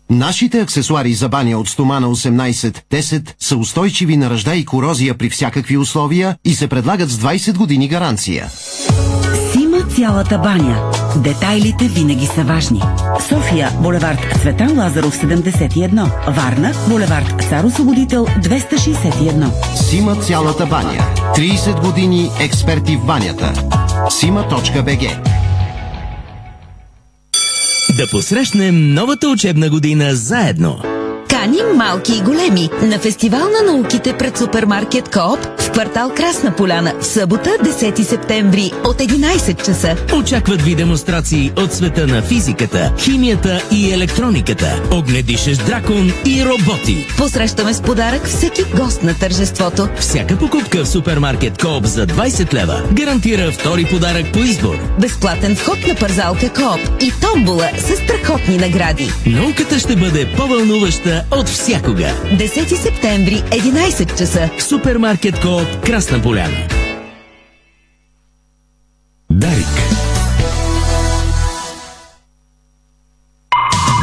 Нашите 0.09 0.61
аксесуари 0.61 1.13
за 1.13 1.29
баня 1.29 1.57
от 1.57 1.69
стомана 1.69 2.07
18-10 2.07 3.33
са 3.39 3.57
устойчиви 3.57 4.17
на 4.17 4.29
ръжда 4.29 4.55
и 4.55 4.65
корозия 4.65 5.17
при 5.17 5.29
всякакви 5.29 5.77
условия 5.77 6.37
и 6.45 6.53
се 6.53 6.67
предлагат 6.67 7.09
с 7.09 7.17
20 7.17 7.57
години 7.57 7.87
гаранция. 7.87 8.47
Сима 9.51 9.81
цялата 9.95 10.37
баня. 10.37 10.91
Детайлите 11.15 11.87
винаги 11.87 12.25
са 12.25 12.43
важни. 12.43 12.81
София, 13.29 13.71
булевард 13.81 14.19
Цветан 14.41 14.79
Лазаров 14.79 15.17
71. 15.17 16.33
Варна, 16.35 16.73
булевард 16.87 17.43
Цар 17.49 17.63
Освободител 17.63 18.25
261. 18.25 19.75
Сима 19.75 20.15
цялата 20.15 20.65
баня. 20.65 21.05
30 21.35 21.85
години 21.85 22.29
експерти 22.39 22.97
в 22.97 23.05
банята. 23.05 23.53
Сима.бг 24.09 25.29
Да 27.99 28.07
посрещнем 28.07 28.93
новата 28.93 29.29
учебна 29.29 29.69
година 29.69 30.15
заедно. 30.15 30.81
Каним 31.29 31.75
малки 31.75 32.15
и 32.17 32.21
големи 32.21 32.69
на 32.81 32.99
фестивал 32.99 33.49
на 33.49 33.71
науките 33.71 34.13
пред 34.17 34.37
супермаркет 34.37 35.07
Коop 35.07 35.61
в 35.61 35.68
в 35.69 35.71
квартал 35.71 36.11
Красна 36.15 36.55
поляна 36.55 36.93
в 37.01 37.05
събота 37.05 37.49
10 37.49 38.03
септември 38.03 38.71
от 38.85 38.97
11 38.97 39.65
часа. 39.65 39.95
Очакват 40.19 40.61
ви 40.61 40.75
демонстрации 40.75 41.51
от 41.57 41.73
света 41.73 42.07
на 42.07 42.21
физиката, 42.21 42.93
химията 42.99 43.61
и 43.71 43.91
електрониката, 43.91 44.81
огнедишещ 44.91 45.65
дракон 45.65 46.11
и 46.25 46.45
роботи. 46.45 47.07
Посрещаме 47.17 47.73
с 47.73 47.81
подарък 47.81 48.25
всеки 48.25 48.63
гост 48.63 49.03
на 49.03 49.13
тържеството. 49.13 49.87
Всяка 49.99 50.37
покупка 50.37 50.83
в 50.83 50.89
супермаркет 50.89 51.61
Кооп 51.61 51.85
за 51.85 52.07
20 52.07 52.53
лева 52.53 52.83
гарантира 52.91 53.51
втори 53.51 53.85
подарък 53.85 54.33
по 54.33 54.39
избор. 54.39 54.75
Безплатен 55.01 55.55
вход 55.55 55.87
на 55.87 55.95
пързалка 55.95 56.45
Коop 56.45 57.03
и 57.03 57.13
томбола 57.21 57.69
с 57.77 57.95
страхотни 57.95 58.57
награди. 58.57 59.11
Науката 59.25 59.79
ще 59.79 59.95
бъде 59.95 60.33
по-вълнуваща 60.37 61.25
от 61.31 61.47
всякога. 61.47 62.07
10 62.33 62.75
септември, 62.75 63.43
11 63.51 64.17
часа. 64.17 64.49
Супермаркет 64.59 65.39
Кооп 65.39 65.68
Красна 65.85 66.21
поляна. 66.21 66.67
Дарик. 69.29 69.65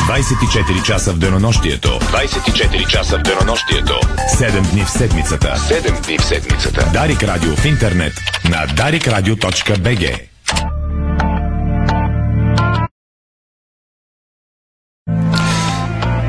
24 0.06 0.82
часа 0.82 1.12
в 1.12 1.18
денонощието. 1.18 1.88
24 1.88 2.86
часа 2.86 3.18
в 3.18 3.22
денонощието. 3.22 3.94
7 4.38 4.70
дни 4.70 4.84
в 4.84 4.90
седмицата. 4.90 5.54
7 5.56 6.06
дни 6.06 6.18
в 6.18 6.24
седмицата. 6.24 6.90
Дарик 6.92 7.22
радио 7.22 7.56
в 7.56 7.64
интернет 7.64 8.12
на 8.44 8.66
darikradio.bg 8.66 10.35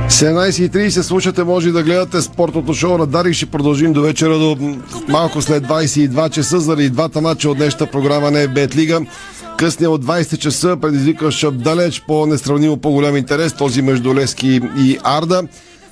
17.30 0.10 1.02
слушате, 1.02 1.43
може 1.43 1.72
да 1.72 1.84
гледате 1.84 2.22
спортното 2.22 2.74
шоу 2.74 2.98
на 2.98 3.06
Дарик. 3.06 3.34
Ще 3.34 3.46
продължим 3.46 3.93
до 3.93 4.02
вечера 4.02 4.39
до 4.39 4.58
малко 5.08 5.41
след 5.41 5.63
22 5.63 6.30
часа, 6.30 6.60
заради 6.60 6.89
двата 6.89 7.22
мача 7.22 7.50
от 7.50 7.58
днешната 7.58 7.91
програма 7.91 8.32
на 8.32 8.48
Бет 8.48 8.76
Лига. 8.76 9.00
Късния 9.58 9.91
от 9.91 10.06
20 10.06 10.38
часа 10.38 10.78
предизвикващ 10.82 11.46
далеч 11.52 12.04
по 12.08 12.26
несравнимо 12.26 12.78
по-голям 12.78 13.17
интерес, 13.17 13.54
този 13.54 13.82
между 13.82 14.15
Лески 14.15 14.62
и 14.78 14.98
Арда. 15.04 15.43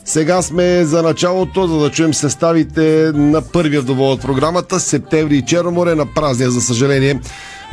Сега 0.06 0.42
сме 0.42 0.86
за 0.86 1.04
началото, 1.04 1.68
за 1.68 1.80
да 1.80 1.92
чуем 1.92 2.14
съставите 2.14 3.12
на 3.14 3.42
първия 3.42 3.82
вдовол 3.82 4.12
от 4.12 4.22
програмата. 4.22 4.80
Септември 4.80 5.38
и 5.38 5.46
Черноморе 5.46 5.96
на 5.96 6.06
празния, 6.16 6.52
за 6.52 6.62
съжаление, 6.62 7.20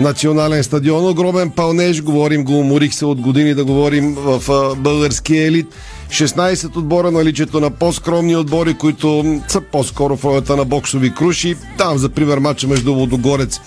национален 0.01 0.65
стадион. 0.65 1.09
Огромен 1.09 1.51
пълнеж, 1.51 2.03
говорим 2.03 2.45
го, 2.45 2.59
уморих 2.59 2.95
се 2.95 3.07
от 3.07 3.21
години 3.21 3.55
да 3.55 3.65
говорим 3.65 4.15
в 4.15 4.43
българския 4.77 5.47
елит. 5.47 5.67
16 6.13 6.77
отбора 6.77 7.11
наличието 7.11 7.61
на 7.61 7.71
по-скромни 7.71 8.37
отбори, 8.37 8.75
които 8.75 9.41
са 9.49 9.61
по-скоро 9.61 10.17
в 10.17 10.25
ролята 10.25 10.57
на 10.57 10.65
боксови 10.65 11.15
круши. 11.15 11.57
Там, 11.79 11.99
за 11.99 12.09
пример, 12.09 12.39
матча 12.39 12.69
между 12.69 12.95
Водогорец 12.95 13.61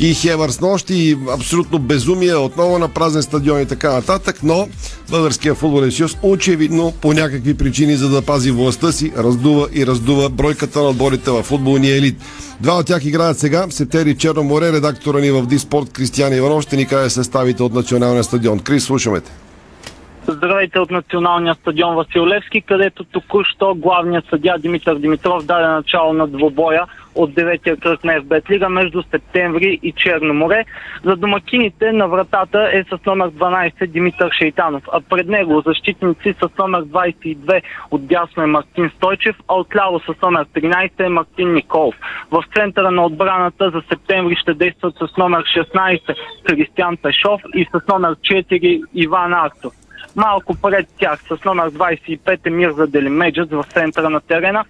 и 0.00 0.14
Хевър 0.14 0.50
с 0.50 0.60
нощи 0.60 0.94
и 0.94 1.16
абсолютно 1.34 1.78
безумие, 1.78 2.34
отново 2.34 2.78
на 2.78 2.88
празен 2.88 3.22
стадион 3.22 3.60
и 3.60 3.66
така 3.66 3.92
нататък, 3.92 4.36
но 4.42 4.68
Българския 5.10 5.54
футболен 5.54 5.92
съюз 5.92 6.16
очевидно 6.22 6.92
по 7.00 7.12
някакви 7.12 7.54
причини, 7.54 7.96
за 7.96 8.08
да 8.08 8.22
пази 8.22 8.50
властта 8.50 8.92
си, 8.92 9.12
раздува 9.18 9.68
и 9.72 9.86
раздува 9.86 10.28
бройката 10.28 10.82
на 10.82 10.88
отборите 10.88 11.30
в 11.30 11.42
футболния 11.42 11.96
елит. 11.96 12.16
Два 12.60 12.74
от 12.74 12.86
тях 12.86 13.04
играят 13.04 13.38
сега. 13.38 13.66
Септери 13.70 14.16
Черно 14.16 14.42
море, 14.42 14.72
редактора 14.72 15.20
ни 15.20 15.30
в 15.30 15.46
Диспорт 15.46 15.90
Кристиан 15.92 16.34
Иванов 16.34 16.62
ще 16.62 16.76
ни 16.76 16.86
каже 16.86 17.10
съставите 17.10 17.62
от 17.62 17.74
националния 17.74 18.24
стадион. 18.24 18.58
Крис, 18.58 18.84
слушаме 18.84 19.20
те. 19.20 19.30
Здравейте 20.30 20.78
от 20.80 20.90
националния 20.90 21.54
стадион 21.54 21.94
Васил 21.94 22.26
Левски, 22.26 22.60
където 22.60 23.04
току-що 23.04 23.74
главният 23.74 24.24
съдя 24.30 24.58
Димитър 24.58 24.94
Димитров 24.94 25.44
даде 25.44 25.66
начало 25.68 26.12
на 26.12 26.26
двобоя 26.26 26.86
от 27.14 27.34
деветия 27.34 27.76
кръг 27.76 28.04
на 28.04 28.20
ФБ 28.22 28.50
Лига 28.50 28.68
между 28.68 29.02
Септември 29.02 29.78
и 29.82 29.92
Черно 29.92 30.34
море. 30.34 30.64
За 31.04 31.16
домакините 31.16 31.92
на 31.92 32.08
вратата 32.08 32.70
е 32.72 32.84
с 32.84 33.06
номер 33.06 33.30
12 33.30 33.86
Димитър 33.86 34.30
Шейтанов, 34.38 34.82
а 34.92 35.00
пред 35.00 35.28
него 35.28 35.62
защитници 35.66 36.34
с 36.42 36.58
номер 36.58 36.84
22 36.84 37.62
от 37.90 38.06
дясно 38.06 38.42
е 38.42 38.46
Мартин 38.46 38.90
Стойчев, 38.96 39.36
а 39.48 39.54
отляво 39.54 40.00
с 40.00 40.22
номер 40.22 40.44
13 40.44 40.90
е 40.98 41.08
Мартин 41.08 41.54
Николов. 41.54 41.94
В 42.30 42.44
центъра 42.56 42.90
на 42.90 43.04
отбраната 43.04 43.70
за 43.70 43.82
Септември 43.88 44.36
ще 44.36 44.54
действат 44.54 44.94
с 44.94 45.16
номер 45.16 45.42
16 45.74 46.14
Кристиан 46.44 46.96
Пешов 46.96 47.40
и 47.54 47.64
с 47.64 47.88
номер 47.88 48.14
4 48.14 48.82
Иван 48.94 49.34
Артов. 49.34 49.72
Малко 50.16 50.54
пред 50.62 50.88
тях 50.98 51.20
с 51.20 51.44
номер 51.44 51.70
25 51.70 52.46
е 52.46 52.50
Мирза 52.50 52.86
Делимеджът 52.86 53.50
в 53.50 53.64
центъра 53.72 54.10
на 54.10 54.20
терена, 54.20 54.64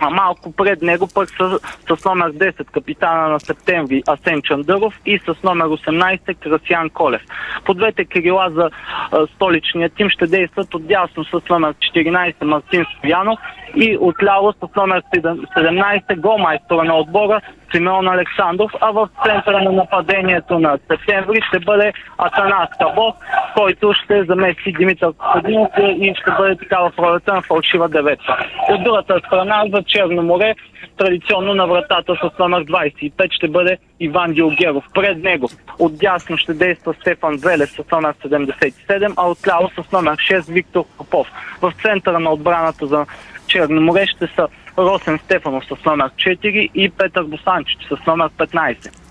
а 0.00 0.10
малко 0.10 0.52
пред 0.52 0.82
него 0.82 1.08
пък 1.14 1.28
с, 1.30 1.58
с 1.96 2.04
номер 2.04 2.32
10 2.32 2.64
капитана 2.64 3.28
на 3.28 3.40
септември 3.40 4.02
Асен 4.06 4.42
Чандъров 4.42 5.00
и 5.06 5.18
с 5.18 5.42
номер 5.42 5.64
18 5.64 6.34
Красян 6.34 6.90
Колев. 6.90 7.22
По 7.64 7.74
двете 7.74 8.04
крила 8.04 8.50
за 8.50 8.70
а, 9.10 9.26
столичния 9.26 9.90
тим 9.90 10.10
ще 10.10 10.26
действат 10.26 10.74
отдясно 10.74 11.24
с 11.24 11.48
номер 11.50 11.74
14 11.74 12.44
Мартин 12.44 12.84
Стоянов 12.98 13.38
и 13.76 13.96
отляво 14.00 14.52
с 14.52 14.76
номер 14.76 15.02
17 15.12 16.20
голмайстора 16.20 16.84
на 16.84 16.96
отбора 16.96 17.40
Симеон 17.72 18.08
Александров, 18.08 18.70
а 18.80 18.90
в 18.90 19.08
центъра 19.24 19.62
на 19.62 19.72
нападението 19.72 20.58
на 20.58 20.78
септември 20.90 21.40
ще 21.48 21.58
бъде 21.58 21.92
Атанас 22.18 22.68
Кабов, 22.78 23.14
който 23.56 23.92
ще 23.92 24.24
замести 24.24 24.72
Димитър 24.72 25.12
Костадинов 25.12 25.68
и 25.78 26.14
ще 26.20 26.30
бъде 26.30 26.56
така 26.56 26.80
в 26.80 26.92
ролята 26.98 27.34
на 27.34 27.42
фалшива 27.42 27.88
деветка. 27.88 28.46
От 28.68 28.84
другата 28.84 29.20
страна 29.26 29.64
за 29.72 29.82
Черно 29.82 30.22
море 30.22 30.54
традиционно 30.98 31.54
на 31.54 31.66
вратата 31.66 32.14
с 32.14 32.38
номер 32.38 32.64
25 32.64 33.32
ще 33.32 33.48
бъде 33.48 33.78
Иван 34.00 34.32
Дилгеров. 34.32 34.84
Пред 34.94 35.22
него 35.22 35.48
отдясно 35.78 36.36
ще 36.36 36.54
действа 36.54 36.94
Стефан 37.00 37.36
Велев 37.44 37.70
с 37.70 37.90
номер 37.92 38.14
77, 38.24 39.14
а 39.16 39.28
отляво 39.28 39.70
с 39.70 39.92
номер 39.92 40.16
6 40.16 40.52
Виктор 40.52 40.84
Попов. 40.98 41.26
В 41.62 41.72
центъра 41.82 42.20
на 42.20 42.32
отбраната 42.32 42.86
за 42.86 43.06
Черно 43.46 43.80
море 43.80 44.06
ще 44.06 44.26
са 44.26 44.48
Росен 44.78 45.18
Стефанов 45.18 45.64
с 45.64 45.84
номер 45.84 46.10
4 46.10 46.70
и 46.74 46.90
Петър 46.90 47.22
Босанчич 47.24 47.78
с 47.88 48.06
номер 48.06 48.28
15. 48.28 49.02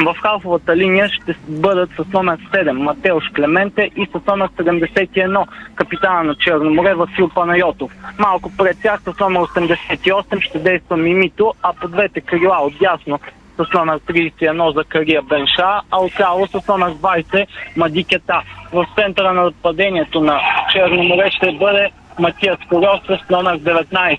В 0.00 0.16
халфовата 0.22 0.76
линия 0.76 1.08
ще 1.08 1.36
бъдат 1.48 1.90
с 1.90 2.12
номер 2.12 2.38
7 2.52 2.72
Матеош 2.72 3.24
Клементе 3.34 3.90
и 3.96 4.06
с 4.06 4.26
номер 4.26 4.48
71 4.48 5.46
капитана 5.74 6.22
на 6.22 6.34
Черно 6.34 6.74
море 6.74 6.94
Васил 6.94 7.28
Панайотов. 7.28 7.92
Малко 8.18 8.52
пред 8.58 8.82
тях 8.82 9.00
с 9.00 9.20
номер 9.20 9.40
88 9.40 10.40
ще 10.40 10.58
действа 10.58 10.96
Мимито, 10.96 11.54
а 11.62 11.72
по 11.72 11.88
двете 11.88 12.20
крила 12.20 12.58
отдясно 12.62 13.18
с 13.56 13.72
номер 13.72 13.98
31 13.98 14.74
Закария 14.74 15.22
Бенша, 15.22 15.80
а 15.90 16.00
отцяло 16.00 16.46
с 16.46 16.68
номер 16.68 16.90
20 16.90 17.46
Мадикета. 17.76 18.42
В 18.72 18.86
центъра 18.94 19.32
на 19.32 19.42
нападението 19.42 20.20
на 20.20 20.40
Черно 20.72 21.02
море 21.02 21.30
ще 21.30 21.52
бъде 21.52 21.90
Матиас 22.18 22.58
Коров 22.68 23.00
с 23.06 23.30
номер 23.30 23.58
19. 23.58 24.18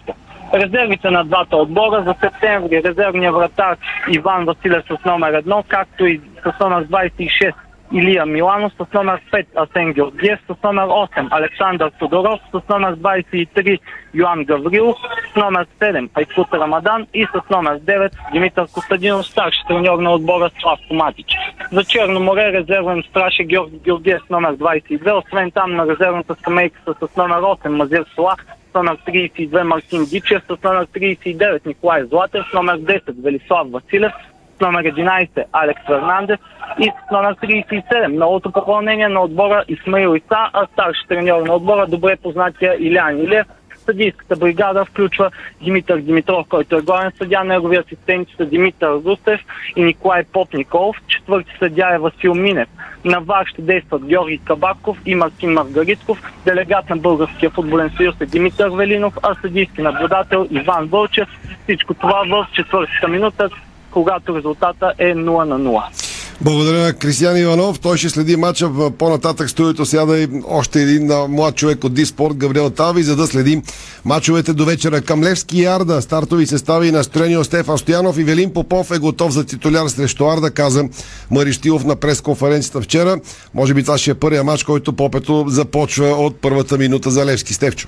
Резервите 0.53 1.09
на 1.09 1.23
двата 1.23 1.57
отбора 1.57 2.03
за 2.03 2.15
септември 2.19 2.83
резервния 2.83 3.31
вратар 3.31 3.77
Иван 4.11 4.45
Василев 4.45 4.85
с 4.85 5.05
номер 5.05 5.43
1, 5.43 5.63
както 5.67 6.05
и 6.05 6.21
с 6.43 6.59
номер 6.59 6.85
26 6.85 7.53
Илия 7.91 8.25
Миланов, 8.25 8.71
с 8.73 8.93
номер 8.93 9.21
5 9.31 9.45
Асен 9.55 9.93
Георгиев, 9.93 10.39
с 10.47 10.63
номер 10.63 10.85
8 10.85 11.27
Александър 11.31 11.91
Тодоров, 11.99 12.39
с 12.53 12.69
номер 12.69 12.95
23 12.95 13.79
Йоан 14.13 14.43
Гаврилов, 14.45 14.97
с 15.31 15.35
номер 15.35 15.67
7 15.79 16.09
Айкут 16.13 16.53
Рамадан 16.53 17.07
и 17.13 17.25
с 17.25 17.49
номер 17.49 17.79
9 17.79 18.11
Димитър 18.33 18.67
Костадинов, 18.73 19.25
старши 19.25 19.61
треньор 19.67 19.99
на 19.99 20.13
отбора 20.13 20.49
Славко 20.61 20.93
Матич. 20.93 21.35
За 21.71 21.83
Черно 21.83 22.19
море 22.19 22.51
резервен 22.51 23.03
страж 23.09 23.39
е 23.39 23.43
Георги 23.43 23.79
Георгиев 23.85 24.21
с 24.27 24.29
номер 24.29 24.55
22, 24.55 25.23
освен 25.25 25.51
там 25.51 25.75
на 25.75 25.87
резервната 25.87 26.35
скамейка 26.35 26.79
с 26.85 27.17
номер 27.17 27.39
8 27.39 27.69
Мазир 27.69 28.05
Слах, 28.15 28.45
номер 28.75 28.97
32 29.05 29.63
Мартин 29.63 30.05
Дичев, 30.05 30.43
с 30.47 30.63
номер 30.63 30.87
39 30.93 31.65
Николай 31.65 32.03
Златев, 32.03 32.45
с 32.49 32.53
номер 32.53 32.77
10 32.77 33.03
Велислав 33.23 33.67
Василев, 33.71 34.11
с 34.57 34.59
номер 34.59 34.85
11 34.85 35.29
Алекс 35.51 35.81
Фернандес 35.87 36.39
и 36.77 36.83
с 36.83 37.11
номер 37.11 37.35
37 37.35 38.07
новото 38.07 38.51
попълнение 38.51 39.07
на 39.07 39.21
отбора 39.21 39.63
Исмаил 39.67 40.15
Иса, 40.15 40.49
а 40.53 40.67
старши 40.73 41.07
треньор 41.07 41.47
на 41.47 41.53
отбора 41.55 41.87
добре 41.87 42.15
познатия 42.15 42.75
Илян 42.79 43.17
Илев. 43.17 43.47
Съдийската 43.85 44.35
бригада 44.35 44.85
включва 44.85 45.31
Димитър 45.61 45.97
Димитров, 45.97 46.47
който 46.49 46.75
е 46.75 46.81
главен 46.81 47.11
съдя, 47.17 47.43
негови 47.43 47.77
асистенти 47.77 48.35
са 48.37 48.45
Димитър 48.45 48.89
Рустев 49.05 49.41
и 49.75 49.83
Николай 49.83 50.23
Попников. 50.23 50.95
Четвърти 51.07 51.51
съдя 51.59 51.95
е 51.95 51.99
Васил 51.99 52.33
Минев. 52.33 52.69
На 53.05 53.19
ВАР 53.19 53.45
ще 53.45 53.61
действат 53.61 54.05
Георги 54.05 54.37
Кабаков 54.37 54.97
и 55.05 55.15
Мартин 55.15 55.51
Маргаритков. 55.51 56.21
Делегат 56.45 56.89
на 56.89 56.97
Българския 56.97 57.49
футболен 57.49 57.89
съюз 57.97 58.15
е 58.21 58.25
Димитър 58.25 58.69
Велинов, 58.69 59.13
а 59.23 59.35
съдийски 59.41 59.81
наблюдател 59.81 60.47
Иван 60.51 60.87
Вълчев. 60.87 61.29
Всичко 61.63 61.93
това 61.93 62.23
в 62.29 62.47
четвъртата 62.53 63.07
минута, 63.07 63.49
когато 63.91 64.35
резултата 64.35 64.93
е 64.97 65.15
0 65.15 65.43
на 65.43 65.59
0. 65.59 66.04
Благодаря 66.41 66.83
на 66.83 66.93
Кристиан 66.93 67.37
Иванов. 67.37 67.79
Той 67.79 67.97
ще 67.97 68.09
следи 68.09 68.35
матча 68.35 68.69
по-нататък 68.97 69.49
студиото. 69.49 69.85
Сяда 69.85 70.19
и 70.19 70.27
още 70.47 70.81
един 70.81 71.11
млад 71.29 71.55
човек 71.55 71.83
от 71.83 71.93
Диспорт, 71.93 72.35
Габриел 72.37 72.69
Тави, 72.69 73.03
за 73.03 73.15
да 73.15 73.27
следим 73.27 73.63
мачовете 74.05 74.53
до 74.53 74.65
вечера. 74.65 75.01
Към 75.01 75.23
Левски 75.23 75.57
и 75.57 75.65
Арда. 75.65 76.01
Стартови 76.01 76.47
състави 76.47 76.91
настроени 76.91 77.37
от 77.37 77.45
Стефан 77.45 77.77
Стоянов 77.77 78.17
и 78.17 78.23
Велин 78.23 78.53
Попов 78.53 78.91
е 78.91 78.97
готов 78.97 79.31
за 79.31 79.45
титуляр 79.45 79.87
срещу 79.87 80.25
Арда, 80.25 80.51
каза 80.51 80.83
Мариштилов 81.31 81.85
на 81.85 81.95
пресконференцията 81.95 82.81
вчера. 82.81 83.19
Може 83.53 83.73
би 83.73 83.83
това 83.83 83.97
ще 83.97 84.11
е 84.11 84.15
първия 84.15 84.43
матч, 84.43 84.63
който 84.63 84.93
Попето 84.93 85.45
започва 85.47 86.07
от 86.07 86.41
първата 86.41 86.77
минута 86.77 87.11
за 87.11 87.25
Левски. 87.25 87.53
Стевчо. 87.53 87.87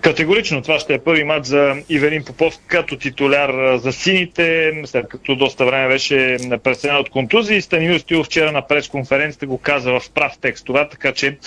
Категорично 0.00 0.62
това 0.62 0.78
ще 0.78 0.94
е 0.94 0.98
първи 0.98 1.24
матч 1.24 1.46
за 1.46 1.74
Ивелин 1.88 2.24
Попов 2.24 2.58
като 2.66 2.96
титуляр 2.96 3.76
за 3.76 3.92
сините, 3.92 4.72
след 4.84 5.08
като 5.08 5.36
доста 5.36 5.64
време 5.64 5.88
беше 5.88 6.36
пресенен 6.62 6.96
от 6.96 7.10
контузии. 7.10 7.62
Станимир 7.62 7.98
Стилов 7.98 8.26
вчера 8.26 8.52
на 8.52 8.66
пресконференцията 8.66 9.46
го 9.46 9.58
каза 9.58 9.92
в 9.92 10.10
прав 10.14 10.32
текст 10.40 10.66
това, 10.66 10.88
така 10.88 11.12
че 11.12 11.38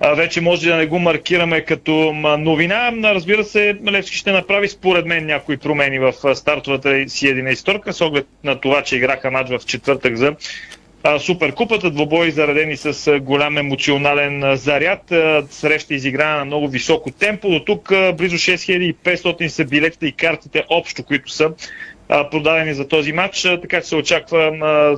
вече 0.00 0.40
може 0.40 0.68
да 0.68 0.76
не 0.76 0.86
го 0.86 0.98
маркираме 0.98 1.60
като 1.60 2.12
новина. 2.38 2.92
Разбира 3.04 3.44
се, 3.44 3.76
Левски 3.90 4.16
ще 4.16 4.32
направи 4.32 4.68
според 4.68 5.06
мен 5.06 5.26
някои 5.26 5.56
промени 5.56 5.98
в 5.98 6.12
стартовата 6.34 7.08
си 7.08 7.26
11 7.26 7.90
с 7.90 8.00
оглед 8.00 8.26
на 8.44 8.60
това, 8.60 8.82
че 8.82 8.96
играха 8.96 9.30
матч 9.30 9.50
в 9.50 9.66
четвъртък 9.66 10.16
за 10.16 10.36
Суперкупата, 11.18 11.90
двобои 11.90 12.30
заредени 12.30 12.76
с 12.76 13.20
голям 13.20 13.58
емоционален 13.58 14.56
заряд, 14.56 15.00
среща 15.50 15.94
изиграна 15.94 16.38
на 16.38 16.44
много 16.44 16.68
високо 16.68 17.10
темпо. 17.10 17.50
До 17.50 17.60
тук 17.60 17.88
близо 18.14 18.36
6500 18.36 19.48
са 19.48 19.64
билетите 19.64 20.06
и 20.06 20.12
картите 20.12 20.64
общо, 20.70 21.04
които 21.04 21.32
са 21.32 21.50
продадени 22.08 22.74
за 22.74 22.88
този 22.88 23.12
матч, 23.12 23.42
така 23.42 23.80
че 23.80 23.88
се 23.88 23.96
очаква 23.96 24.52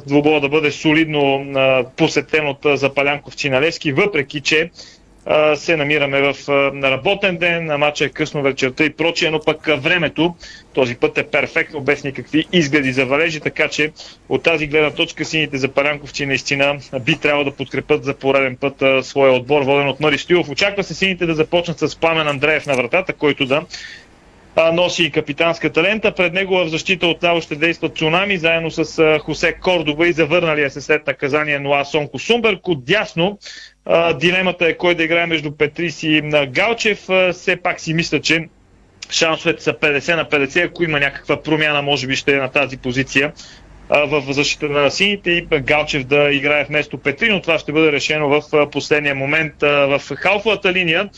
двобоя 0.07 0.41
да 0.41 0.49
бъде 0.49 0.71
солидно 0.71 1.47
посетен 1.97 2.49
от 2.49 2.59
запалянковци 2.75 3.51
на 3.51 3.61
Левски, 3.61 3.93
въпреки 3.93 4.41
че 4.41 4.71
се 5.55 5.77
намираме 5.77 6.21
в 6.21 6.49
работен 6.83 7.37
ден, 7.37 7.65
на 7.65 7.79
матча 7.79 8.05
е 8.05 8.09
късно 8.09 8.43
вечерта 8.43 8.85
и 8.85 8.91
прочие, 8.91 9.31
но 9.31 9.41
пък 9.41 9.67
времето 9.67 10.35
този 10.73 10.95
път 10.95 11.19
е 11.19 11.27
перфектно, 11.27 11.81
без 11.81 12.05
никакви 12.05 12.47
изгледи 12.53 12.93
за 12.93 13.07
валежи, 13.07 13.41
така 13.41 13.69
че 13.69 13.93
от 14.29 14.43
тази 14.43 14.67
гледна 14.67 14.91
точка 14.91 15.25
сините 15.25 15.59
запалянковци 15.59 16.27
наистина 16.27 16.79
би 17.01 17.17
трябвало 17.17 17.45
да 17.45 17.57
подкрепят 17.57 18.05
за 18.05 18.15
пореден 18.15 18.57
път 18.57 19.07
своя 19.07 19.33
отбор, 19.33 19.63
воден 19.63 19.89
от 19.89 20.01
Мари 20.01 20.19
Стилов. 20.19 20.49
Очаква 20.49 20.85
се 20.85 20.95
сините 20.95 21.27
да 21.27 21.35
започнат 21.35 21.79
с 21.79 21.97
Пламен 21.97 22.29
Андреев 22.29 22.67
на 22.67 22.75
вратата, 22.75 23.13
който 23.13 23.47
да 23.47 23.63
носи 24.73 25.05
и 25.05 25.11
капитанската 25.11 25.83
лента. 25.83 26.13
Пред 26.15 26.33
него 26.33 26.55
в 26.55 26.69
защита 26.69 27.07
отново 27.07 27.41
ще 27.41 27.57
действа 27.57 27.89
Цунами, 27.89 28.39
заедно 28.39 28.71
с 28.71 29.19
Хосе 29.19 29.53
Кордова 29.53 30.09
и 30.09 30.13
завърналия 30.13 30.71
се 30.71 30.81
след 30.81 31.07
наказание 31.07 31.59
Ноа 31.59 31.85
Сонко 31.85 32.19
Сумберг. 32.19 32.69
От 32.69 32.85
дилемата 34.15 34.67
е 34.67 34.77
кой 34.77 34.95
да 34.95 35.05
играе 35.05 35.27
между 35.27 35.53
Петрис 35.53 36.03
и 36.03 36.23
Галчев. 36.47 37.09
Все 37.33 37.57
пак 37.57 37.81
си 37.81 37.95
мисля, 37.95 38.21
че 38.21 38.49
шансовете 39.11 39.63
са 39.63 39.73
50 39.73 40.17
на 40.17 40.25
50. 40.25 40.67
Ако 40.67 40.85
има 40.85 41.01
някаква 41.01 41.43
промяна, 41.43 41.83
може 41.83 42.07
би 42.07 42.17
ще 42.17 42.33
е 42.33 42.39
на 42.39 42.49
тази 42.49 42.77
позиция 42.77 43.33
в 43.89 44.33
защита 44.33 44.69
на 44.69 44.91
сините 44.91 45.31
и 45.31 45.47
Галчев 45.61 46.05
да 46.05 46.33
играе 46.33 46.65
вместо 46.65 46.99
Петри, 46.99 47.29
но 47.29 47.41
това 47.41 47.59
ще 47.59 47.73
бъде 47.73 47.93
решено 47.93 48.29
в 48.29 48.71
последния 48.71 49.15
момент 49.15 49.53
в 49.61 50.03
халфовата 50.17 50.73
линия. 50.73 51.11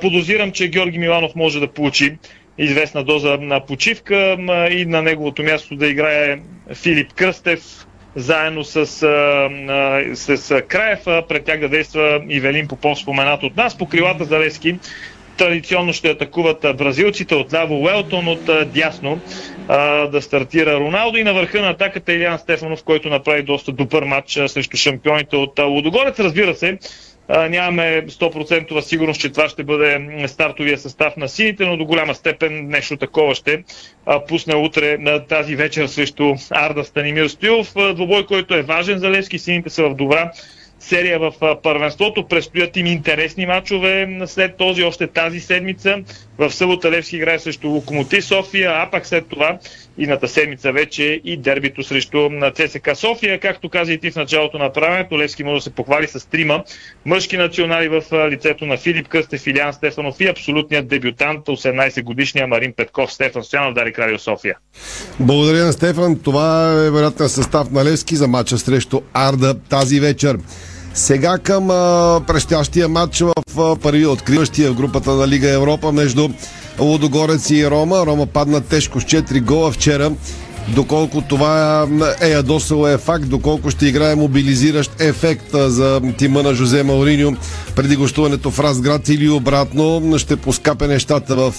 Подозирам, 0.00 0.52
че 0.52 0.68
Георги 0.68 0.98
Миланов 0.98 1.34
може 1.34 1.60
да 1.60 1.72
получи 1.72 2.18
известна 2.58 3.04
доза 3.04 3.38
на 3.40 3.66
почивка 3.66 4.36
и 4.70 4.86
на 4.86 5.02
неговото 5.02 5.42
място 5.42 5.76
да 5.76 5.86
играе 5.86 6.38
Филип 6.74 7.12
Кръстев, 7.12 7.86
заедно 8.16 8.64
с, 8.64 8.86
с, 8.86 10.36
с 10.36 10.62
Краев. 10.68 11.04
Пред 11.04 11.44
тях 11.44 11.60
да 11.60 11.68
действа 11.68 12.22
Ивелин 12.28 12.68
Попов, 12.68 12.98
споменат 12.98 13.42
от 13.42 13.56
нас. 13.56 13.78
По 13.78 13.86
крилата 13.86 14.24
за 14.24 14.40
Лески 14.40 14.78
традиционно 15.36 15.92
ще 15.92 16.10
атакуват 16.10 16.60
бразилците 16.76 17.34
от 17.34 17.54
ляво 17.54 17.82
Уелтон, 17.82 18.28
от 18.28 18.50
дясно 18.72 19.20
да 20.12 20.18
стартира 20.20 20.80
Роналдо 20.80 21.18
и 21.18 21.24
на 21.24 21.34
върха 21.34 21.60
на 21.60 21.70
атаката 21.70 22.12
Илиан 22.12 22.38
Стефанов, 22.38 22.84
който 22.84 23.08
направи 23.08 23.42
доста 23.42 23.72
добър 23.72 24.04
матч 24.04 24.32
срещу 24.46 24.76
шампионите 24.76 25.36
от 25.36 25.58
Лудогорец. 25.58 26.20
Разбира 26.20 26.54
се, 26.54 26.78
нямаме 27.28 28.04
100% 28.08 28.80
сигурност, 28.80 29.20
че 29.20 29.32
това 29.32 29.48
ще 29.48 29.64
бъде 29.64 30.08
стартовия 30.28 30.78
състав 30.78 31.16
на 31.16 31.28
сините, 31.28 31.66
но 31.66 31.76
до 31.76 31.84
голяма 31.84 32.14
степен 32.14 32.68
нещо 32.68 32.96
такова 32.96 33.34
ще 33.34 33.64
пусне 34.28 34.54
утре 34.54 34.98
на 34.98 35.26
тази 35.26 35.56
вечер 35.56 35.86
срещу 35.86 36.34
Арда 36.50 36.84
Станимир 36.84 37.28
Стоилов. 37.28 37.72
Двобой, 37.94 38.26
който 38.26 38.54
е 38.54 38.62
важен 38.62 38.98
за 38.98 39.10
Левски. 39.10 39.38
Сините 39.38 39.70
са 39.70 39.88
в 39.88 39.94
добра 39.94 40.30
серия 40.78 41.18
в 41.18 41.32
първенството. 41.62 42.28
Предстоят 42.28 42.76
им 42.76 42.86
интересни 42.86 43.46
матчове 43.46 44.18
след 44.26 44.56
този, 44.56 44.82
още 44.82 45.06
тази 45.06 45.40
седмица. 45.40 45.98
В 46.38 46.50
събота 46.50 46.90
Левски 46.90 47.16
играе 47.16 47.38
срещу 47.38 47.68
Локомотив 47.68 48.24
София, 48.24 48.72
а 48.74 48.90
пак 48.90 49.06
след 49.06 49.26
това 49.28 49.58
идната 49.98 50.28
седмица 50.28 50.72
вече 50.72 51.20
и 51.24 51.36
дербито 51.36 51.82
срещу 51.82 52.30
ЦСК 52.54 52.90
София. 52.94 53.40
Както 53.40 53.68
каза 53.68 53.92
и 53.92 53.98
ти 53.98 54.10
в 54.10 54.16
началото 54.16 54.58
на 54.58 54.72
правенето, 54.72 55.18
Левски 55.18 55.44
може 55.44 55.58
да 55.58 55.62
се 55.62 55.70
похвали 55.70 56.08
с 56.08 56.28
трима 56.28 56.64
мъжки 57.06 57.36
национали 57.36 57.88
в 57.88 58.02
лицето 58.30 58.66
на 58.66 58.76
Филип 58.76 59.08
Късте, 59.08 59.38
Филиан 59.38 59.72
Стефанов 59.72 60.20
и 60.20 60.28
абсолютният 60.28 60.88
дебютант, 60.88 61.46
18 61.46 62.02
годишния 62.02 62.46
Марин 62.46 62.72
Петков, 62.76 63.12
Стефан 63.12 63.44
Стоянов, 63.44 63.74
Дарик 63.74 63.98
Радио 63.98 64.18
София. 64.18 64.56
Благодаря 65.20 65.64
на 65.64 65.72
Стефан. 65.72 66.18
Това 66.18 66.72
е 66.72 66.90
вероятно 66.90 67.28
състав 67.28 67.70
на 67.70 67.84
Левски 67.84 68.16
за 68.16 68.28
матча 68.28 68.58
срещу 68.58 69.00
Арда 69.12 69.54
тази 69.58 70.00
вечер. 70.00 70.38
Сега 70.94 71.38
към 71.38 71.70
а, 71.70 72.20
предстоящия 72.26 72.88
матч 72.88 73.20
в 73.20 73.34
а, 73.58 73.76
първи 73.76 74.06
откриващия 74.06 74.72
в 74.72 74.74
групата 74.74 75.10
на 75.14 75.28
Лига 75.28 75.50
Европа 75.50 75.92
между 75.92 76.28
Лудогорец 76.78 77.50
и 77.50 77.70
Рома. 77.70 78.06
Рома 78.06 78.26
падна 78.26 78.60
тежко 78.60 79.00
с 79.00 79.04
4 79.04 79.40
гола 79.40 79.72
вчера. 79.72 80.12
Доколко 80.68 81.20
това 81.20 81.86
е 82.20 82.28
ядосало 82.28 82.88
е 82.88 82.98
факт, 82.98 83.28
доколко 83.28 83.70
ще 83.70 83.86
играе 83.86 84.14
мобилизиращ 84.14 85.00
ефект 85.00 85.46
за 85.52 86.00
тима 86.18 86.42
на 86.42 86.54
Жозе 86.54 86.82
Мауриньо 86.82 87.36
преди 87.76 87.96
гостуването 87.96 88.50
в 88.50 88.60
Разград 88.60 89.08
или 89.08 89.28
обратно 89.28 90.18
ще 90.18 90.36
поскапе 90.36 90.86
нещата 90.86 91.36
в 91.36 91.54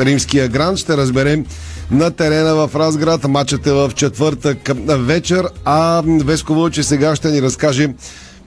римския 0.00 0.48
гранд. 0.48 0.78
Ще 0.78 0.96
разберем 0.96 1.46
на 1.90 2.10
терена 2.10 2.54
в 2.54 2.70
Разград. 2.74 3.28
Матчът 3.28 3.66
е 3.66 3.72
в 3.72 3.92
четвъртък 3.94 4.70
вечер, 4.86 5.48
а 5.64 6.02
Веско 6.06 6.54
Вълче 6.54 6.82
сега 6.82 7.16
ще 7.16 7.30
ни 7.30 7.42
разкаже 7.42 7.88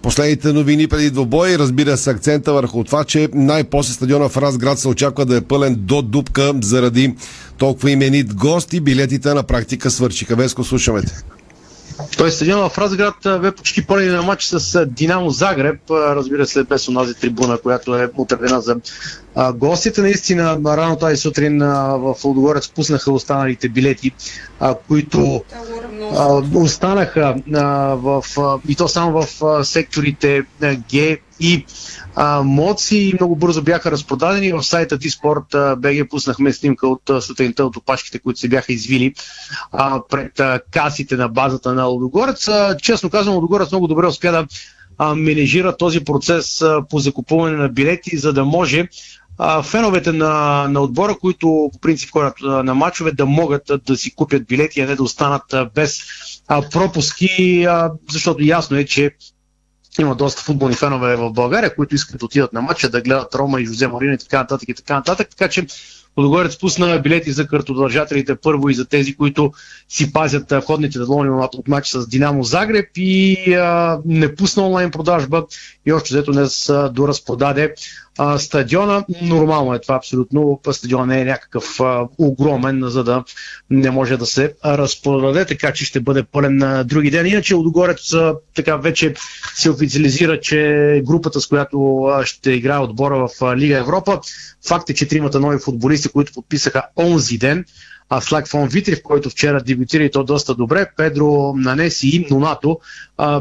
Последните 0.01 0.53
новини 0.53 0.87
преди 0.87 1.09
двобой, 1.09 1.57
разбира 1.57 1.97
се, 1.97 2.09
акцента 2.09 2.53
върху 2.53 2.83
това, 2.83 3.03
че 3.03 3.29
най-после 3.33 3.93
стадиона 3.93 4.29
в 4.29 4.37
Разград 4.37 4.79
се 4.79 4.87
очаква 4.87 5.25
да 5.25 5.37
е 5.37 5.41
пълен 5.41 5.75
до 5.77 6.01
дупка 6.01 6.53
заради 6.63 7.15
толкова 7.57 7.91
именит 7.91 8.35
гости. 8.35 8.79
Билетите 8.79 9.33
на 9.33 9.43
практика 9.43 9.91
свършиха. 9.91 10.35
Веско, 10.35 10.63
слушаме 10.63 11.01
те. 11.01 11.38
Той 12.17 12.31
стадион 12.31 12.69
в 12.69 12.77
Разград 12.77 13.15
бе 13.41 13.51
почти 13.51 13.87
пълен 13.87 14.15
на 14.15 14.21
матч 14.21 14.43
с 14.43 14.85
Динамо 14.85 15.29
Загреб, 15.29 15.79
разбира 15.89 16.45
се, 16.45 16.63
без 16.63 16.87
онази 16.87 17.13
трибуна, 17.13 17.57
която 17.57 17.95
е 17.95 18.09
отредена 18.17 18.61
за 18.61 18.75
гостите. 19.53 20.01
Наистина, 20.01 20.59
рано 20.65 20.95
тази 20.95 21.17
сутрин 21.17 21.59
в 21.59 22.15
Лудогорец 22.23 22.69
пуснаха 22.69 23.11
останалите 23.11 23.69
билети, 23.69 24.11
които 24.87 25.43
останаха 26.55 27.35
в, 27.95 28.23
и 28.67 28.75
то 28.75 28.87
само 28.87 29.21
в 29.21 29.65
секторите 29.65 30.43
Г 30.61 31.17
и 31.39 31.65
а, 32.15 32.43
моци 32.43 33.13
много 33.13 33.35
бързо 33.35 33.61
бяха 33.61 33.91
разпродадени. 33.91 34.53
В 34.53 34.63
сайта 34.63 34.97
Диспорт 34.97 35.51
BG 35.51 36.09
пуснахме 36.09 36.53
снимка 36.53 36.87
от 36.87 37.01
сутринта 37.21 37.65
от 37.65 37.77
опашките, 37.77 38.19
които 38.19 38.39
се 38.39 38.47
бяха 38.47 38.73
извили 38.73 39.13
а, 39.71 40.01
пред 40.09 40.39
а, 40.39 40.59
касите 40.71 41.15
на 41.15 41.27
базата 41.27 41.73
на 41.73 41.85
Лудогорец. 41.85 42.47
А, 42.47 42.77
честно 42.81 43.09
казвам, 43.09 43.35
Лудогорец 43.35 43.71
много 43.71 43.87
добре 43.87 44.07
успя 44.07 44.31
да 44.31 44.47
а, 44.97 45.15
менежира 45.15 45.77
този 45.77 45.99
процес 45.99 46.61
а, 46.61 46.81
по 46.89 46.99
закупуване 46.99 47.57
на 47.57 47.69
билети, 47.69 48.17
за 48.17 48.33
да 48.33 48.45
може 48.45 48.87
а, 49.37 49.63
феновете 49.63 50.11
на, 50.11 50.67
на 50.69 50.81
отбора, 50.81 51.15
които 51.21 51.69
по 51.73 51.79
принцип 51.81 52.11
ходят 52.11 52.33
на 52.41 52.75
мачове, 52.75 53.11
да 53.11 53.25
могат 53.25 53.71
да 53.85 53.97
си 53.97 54.15
купят 54.15 54.47
билети, 54.47 54.81
а 54.81 54.87
не 54.87 54.95
да 54.95 55.03
останат 55.03 55.53
а, 55.53 55.69
без 55.75 55.99
а, 56.47 56.69
пропуски, 56.69 57.63
а, 57.69 57.91
защото 58.11 58.43
ясно 58.43 58.77
е, 58.77 58.85
че 58.85 59.11
има 59.99 60.15
доста 60.15 60.41
футболни 60.41 60.75
фенове 60.75 61.15
в 61.15 61.31
България, 61.31 61.75
които 61.75 61.95
искат 61.95 62.19
да 62.19 62.25
отидат 62.25 62.53
на 62.53 62.61
матча, 62.61 62.89
да 62.89 63.01
гледат 63.01 63.35
Рома 63.35 63.61
и 63.61 63.65
Жозе 63.65 63.87
Марина 63.87 64.13
и 64.13 64.17
така 64.17 64.37
нататък 64.37 64.69
и 64.69 64.73
така 64.73 64.95
нататък. 64.95 65.29
Така 65.29 65.49
че 65.49 65.67
Лудогорец 66.18 66.60
пусна 66.60 66.99
билети 66.99 67.32
за 67.32 67.47
картодържателите 67.47 68.36
първо 68.36 68.70
и 68.70 68.74
за 68.74 68.86
тези, 68.86 69.16
които 69.16 69.51
си 69.89 70.14
пазят 70.14 70.51
входните 70.51 70.99
талони 70.99 71.30
от 71.30 71.68
матч 71.68 71.88
с 71.88 72.07
Динамо 72.07 72.43
Загреб 72.43 72.89
и 72.95 73.53
а, 73.53 73.99
не 74.05 74.36
пусна 74.36 74.66
онлайн 74.66 74.91
продажба 74.91 75.45
и 75.86 75.93
още 75.93 76.14
взето 76.14 76.32
днес 76.32 76.72
доразпродаде 76.91 77.74
а, 78.18 78.39
стадиона. 78.39 79.05
Нормално 79.22 79.74
е 79.74 79.80
това 79.80 79.95
абсолютно. 79.95 80.60
Стадион 80.72 81.07
не 81.07 81.22
е 81.22 81.26
някакъв 81.26 81.80
а, 81.80 82.07
огромен, 82.18 82.82
за 82.84 83.03
да 83.03 83.24
не 83.70 83.91
може 83.91 84.18
да 84.18 84.26
се 84.26 84.53
разпродаде, 84.66 85.45
така 85.45 85.74
че 85.74 85.86
ще 85.86 85.99
бъде 85.99 86.24
пълен 86.24 86.57
на 86.57 86.84
други 86.84 87.12
ден. 87.12 87.26
Иначе 87.26 87.53
Лудогорец 87.53 88.14
така 88.55 88.76
вече 88.76 89.14
се 89.55 89.70
официализира, 89.70 90.39
че 90.39 91.01
групата, 91.05 91.41
с 91.41 91.47
която 91.47 92.07
ще 92.24 92.51
играе 92.51 92.80
отбора 92.80 93.28
в 93.28 93.55
Лига 93.57 93.78
Европа, 93.78 94.20
факт 94.68 94.89
е, 94.89 94.93
че 94.93 95.07
тримата 95.07 95.39
нови 95.39 95.57
футболисти, 95.60 96.09
които 96.12 96.34
подписаха 96.34 96.84
онзи 96.97 97.38
ден, 97.38 97.66
а 98.10 98.22
Слак 98.22 98.47
Фон 98.47 98.68
Витрив, 98.68 99.03
който 99.03 99.30
вчера 99.30 99.62
дебютира 99.62 100.03
и 100.03 100.12
то 100.12 100.24
доста 100.24 100.55
добре, 100.55 100.88
Педро 100.97 101.53
Нанеси 101.55 102.07
и 102.07 102.28
Нонато 102.32 102.80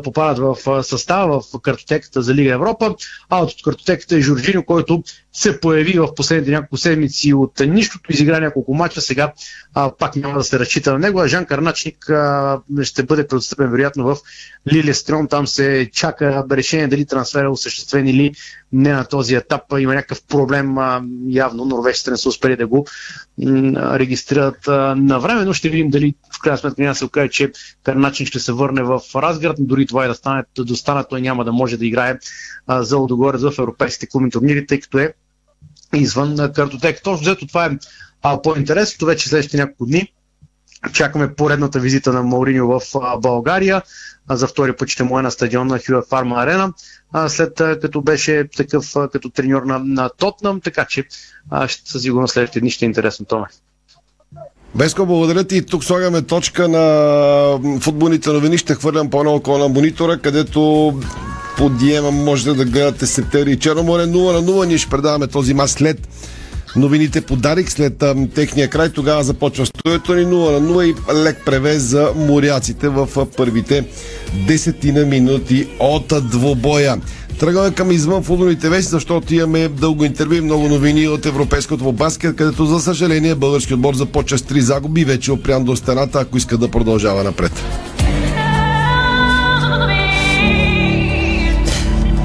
попадат 0.04 0.38
в 0.38 0.82
състава 0.84 1.40
в 1.40 1.60
картотеката 1.62 2.22
за 2.22 2.34
Лига 2.34 2.52
Европа, 2.52 2.94
а 3.30 3.42
от 3.42 3.62
картотеката 3.64 4.16
е 4.16 4.20
Жоржино, 4.20 4.64
който 4.64 5.02
се 5.32 5.60
появи 5.60 5.98
в 5.98 6.14
последните 6.14 6.50
няколко 6.50 6.76
седмици 6.76 7.34
от 7.34 7.60
нищото, 7.60 8.12
изигра 8.12 8.40
няколко 8.40 8.74
мача, 8.74 9.00
сега 9.00 9.32
а, 9.74 9.92
пак 9.98 10.16
няма 10.16 10.38
да 10.38 10.44
се 10.44 10.58
разчита 10.58 10.92
на 10.92 10.98
него, 10.98 11.20
а 11.20 11.28
Жан 11.28 11.46
Карначник 11.46 12.10
а, 12.10 12.60
ще 12.82 13.02
бъде 13.02 13.26
предстъпен 13.26 13.70
вероятно 13.70 14.04
в 14.04 14.16
Лилия 14.72 14.94
Строн, 14.94 15.28
там 15.28 15.46
се 15.46 15.90
чака 15.92 16.44
решение 16.50 16.88
дали 16.88 17.06
трансфер 17.06 17.44
е 17.44 17.48
осъществен 17.48 18.06
или 18.06 18.34
не 18.72 18.92
на 18.92 19.04
този 19.04 19.34
етап. 19.34 19.62
Има 19.78 19.94
някакъв 19.94 20.22
проблем, 20.22 20.78
а, 20.78 21.02
явно 21.28 21.64
норвежците 21.64 22.10
не 22.10 22.16
са 22.16 22.28
успели 22.28 22.56
да 22.56 22.66
го 22.66 22.86
м, 23.38 23.98
регистрират 23.98 24.66
на 24.96 25.18
време, 25.18 25.44
но 25.44 25.52
ще 25.52 25.68
видим 25.68 25.90
дали 25.90 26.14
в 26.36 26.40
крайна 26.40 26.58
сметка 26.58 26.82
няма 26.82 26.94
се 26.94 27.04
окаже, 27.04 27.28
че 27.28 27.52
Карначник 27.82 28.28
ще 28.28 28.40
се 28.40 28.52
върне 28.52 28.82
в 28.82 29.00
Разград, 29.14 29.56
дори 29.58 29.86
това 29.86 30.04
и 30.04 30.08
да 30.08 30.14
стане, 30.14 30.42
да 30.58 30.76
стане 30.76 31.04
той 31.10 31.20
няма 31.20 31.44
да 31.44 31.52
може 31.52 31.76
да 31.76 31.86
играе 31.86 32.18
а, 32.66 32.82
за 32.82 32.96
Лодогорец 32.96 33.42
в 33.42 33.58
европейските 33.58 34.06
клубни 34.06 34.30
турнири, 34.30 34.66
тъй 34.66 34.80
като 34.80 34.98
е 34.98 35.14
извън 35.94 36.52
картотека. 36.54 37.02
Точно 37.02 37.22
взето 37.22 37.46
това 37.46 37.66
е 37.66 37.70
а, 38.22 38.42
по-интересното. 38.42 39.06
Вече 39.06 39.28
следващите 39.28 39.56
няколко 39.56 39.86
дни 39.86 40.12
чакаме 40.92 41.34
поредната 41.34 41.80
визита 41.80 42.12
на 42.12 42.22
Мауриньо 42.22 42.66
в 42.66 42.80
България. 43.20 43.82
За 44.30 44.46
втори 44.46 44.72
път 44.72 44.88
ще 44.88 45.02
му 45.02 45.18
е 45.18 45.22
на 45.22 45.30
стадион 45.30 45.66
на 45.66 45.78
Хюа 45.86 46.02
Фарма 46.10 46.36
Арена, 46.36 46.72
след 47.28 47.54
като 47.54 48.00
беше 48.00 48.48
такъв 48.56 48.94
като 49.12 49.30
треньор 49.30 49.62
на, 49.62 49.78
на 49.78 50.10
Тотнам, 50.18 50.60
така 50.60 50.84
че 50.84 51.04
със 51.84 52.02
сигурност 52.02 52.32
следващите 52.32 52.60
дни 52.60 52.70
ще 52.70 52.84
е 52.84 52.86
интересно, 52.86 53.26
Томе. 53.26 53.46
Беско, 54.74 55.06
благодаря 55.06 55.44
ти. 55.44 55.66
Тук 55.66 55.84
слагаме 55.84 56.22
точка 56.22 56.68
на 56.68 57.78
футболните 57.80 58.30
новини. 58.30 58.58
Ще 58.58 58.74
хвърлям 58.74 59.10
по-наоколо 59.10 59.58
на 59.58 59.68
монитора, 59.68 60.18
където 60.18 60.92
по 61.56 61.68
диема 61.68 62.10
можете 62.10 62.54
да 62.54 62.64
гледате 62.64 63.06
Септери 63.06 63.52
и 63.52 63.58
Черноморе 63.58 64.02
0 64.02 64.32
на 64.32 64.42
0. 64.42 64.66
Ние 64.66 64.78
ще 64.78 64.90
предаваме 64.90 65.26
този 65.26 65.54
мач 65.54 65.70
след 65.70 66.08
новините 66.76 67.20
по 67.20 67.36
Дарик, 67.36 67.70
след 67.70 68.02
а, 68.02 68.14
техния 68.34 68.70
край. 68.70 68.88
Тогава 68.88 69.24
започва 69.24 69.66
стоето 69.66 70.14
ни 70.14 70.24
0 70.24 70.28
на 70.28 70.60
0 70.60 70.84
и 70.84 71.22
лек 71.24 71.42
превез 71.46 71.82
за 71.82 72.12
моряците 72.16 72.88
в 72.88 73.26
първите 73.36 73.84
десетина 74.46 75.04
минути 75.06 75.68
от 75.80 76.12
двобоя. 76.30 76.96
Тръгваме 77.38 77.74
към 77.74 77.90
извън 77.90 78.22
футболните 78.22 78.68
вести, 78.68 78.90
защото 78.90 79.34
имаме 79.34 79.68
дълго 79.68 80.04
интервю 80.04 80.34
и 80.34 80.40
много 80.40 80.68
новини 80.68 81.08
от 81.08 81.26
европейското 81.26 81.92
баскет, 81.92 82.36
където 82.36 82.66
за 82.66 82.80
съжаление 82.80 83.34
български 83.34 83.74
отбор 83.74 83.94
започва 83.94 84.38
с 84.38 84.42
три 84.42 84.60
загуби, 84.60 85.04
вече 85.04 85.32
опрян 85.32 85.64
до 85.64 85.76
стената, 85.76 86.20
ако 86.20 86.36
иска 86.36 86.58
да 86.58 86.68
продължава 86.68 87.24
напред. 87.24 87.52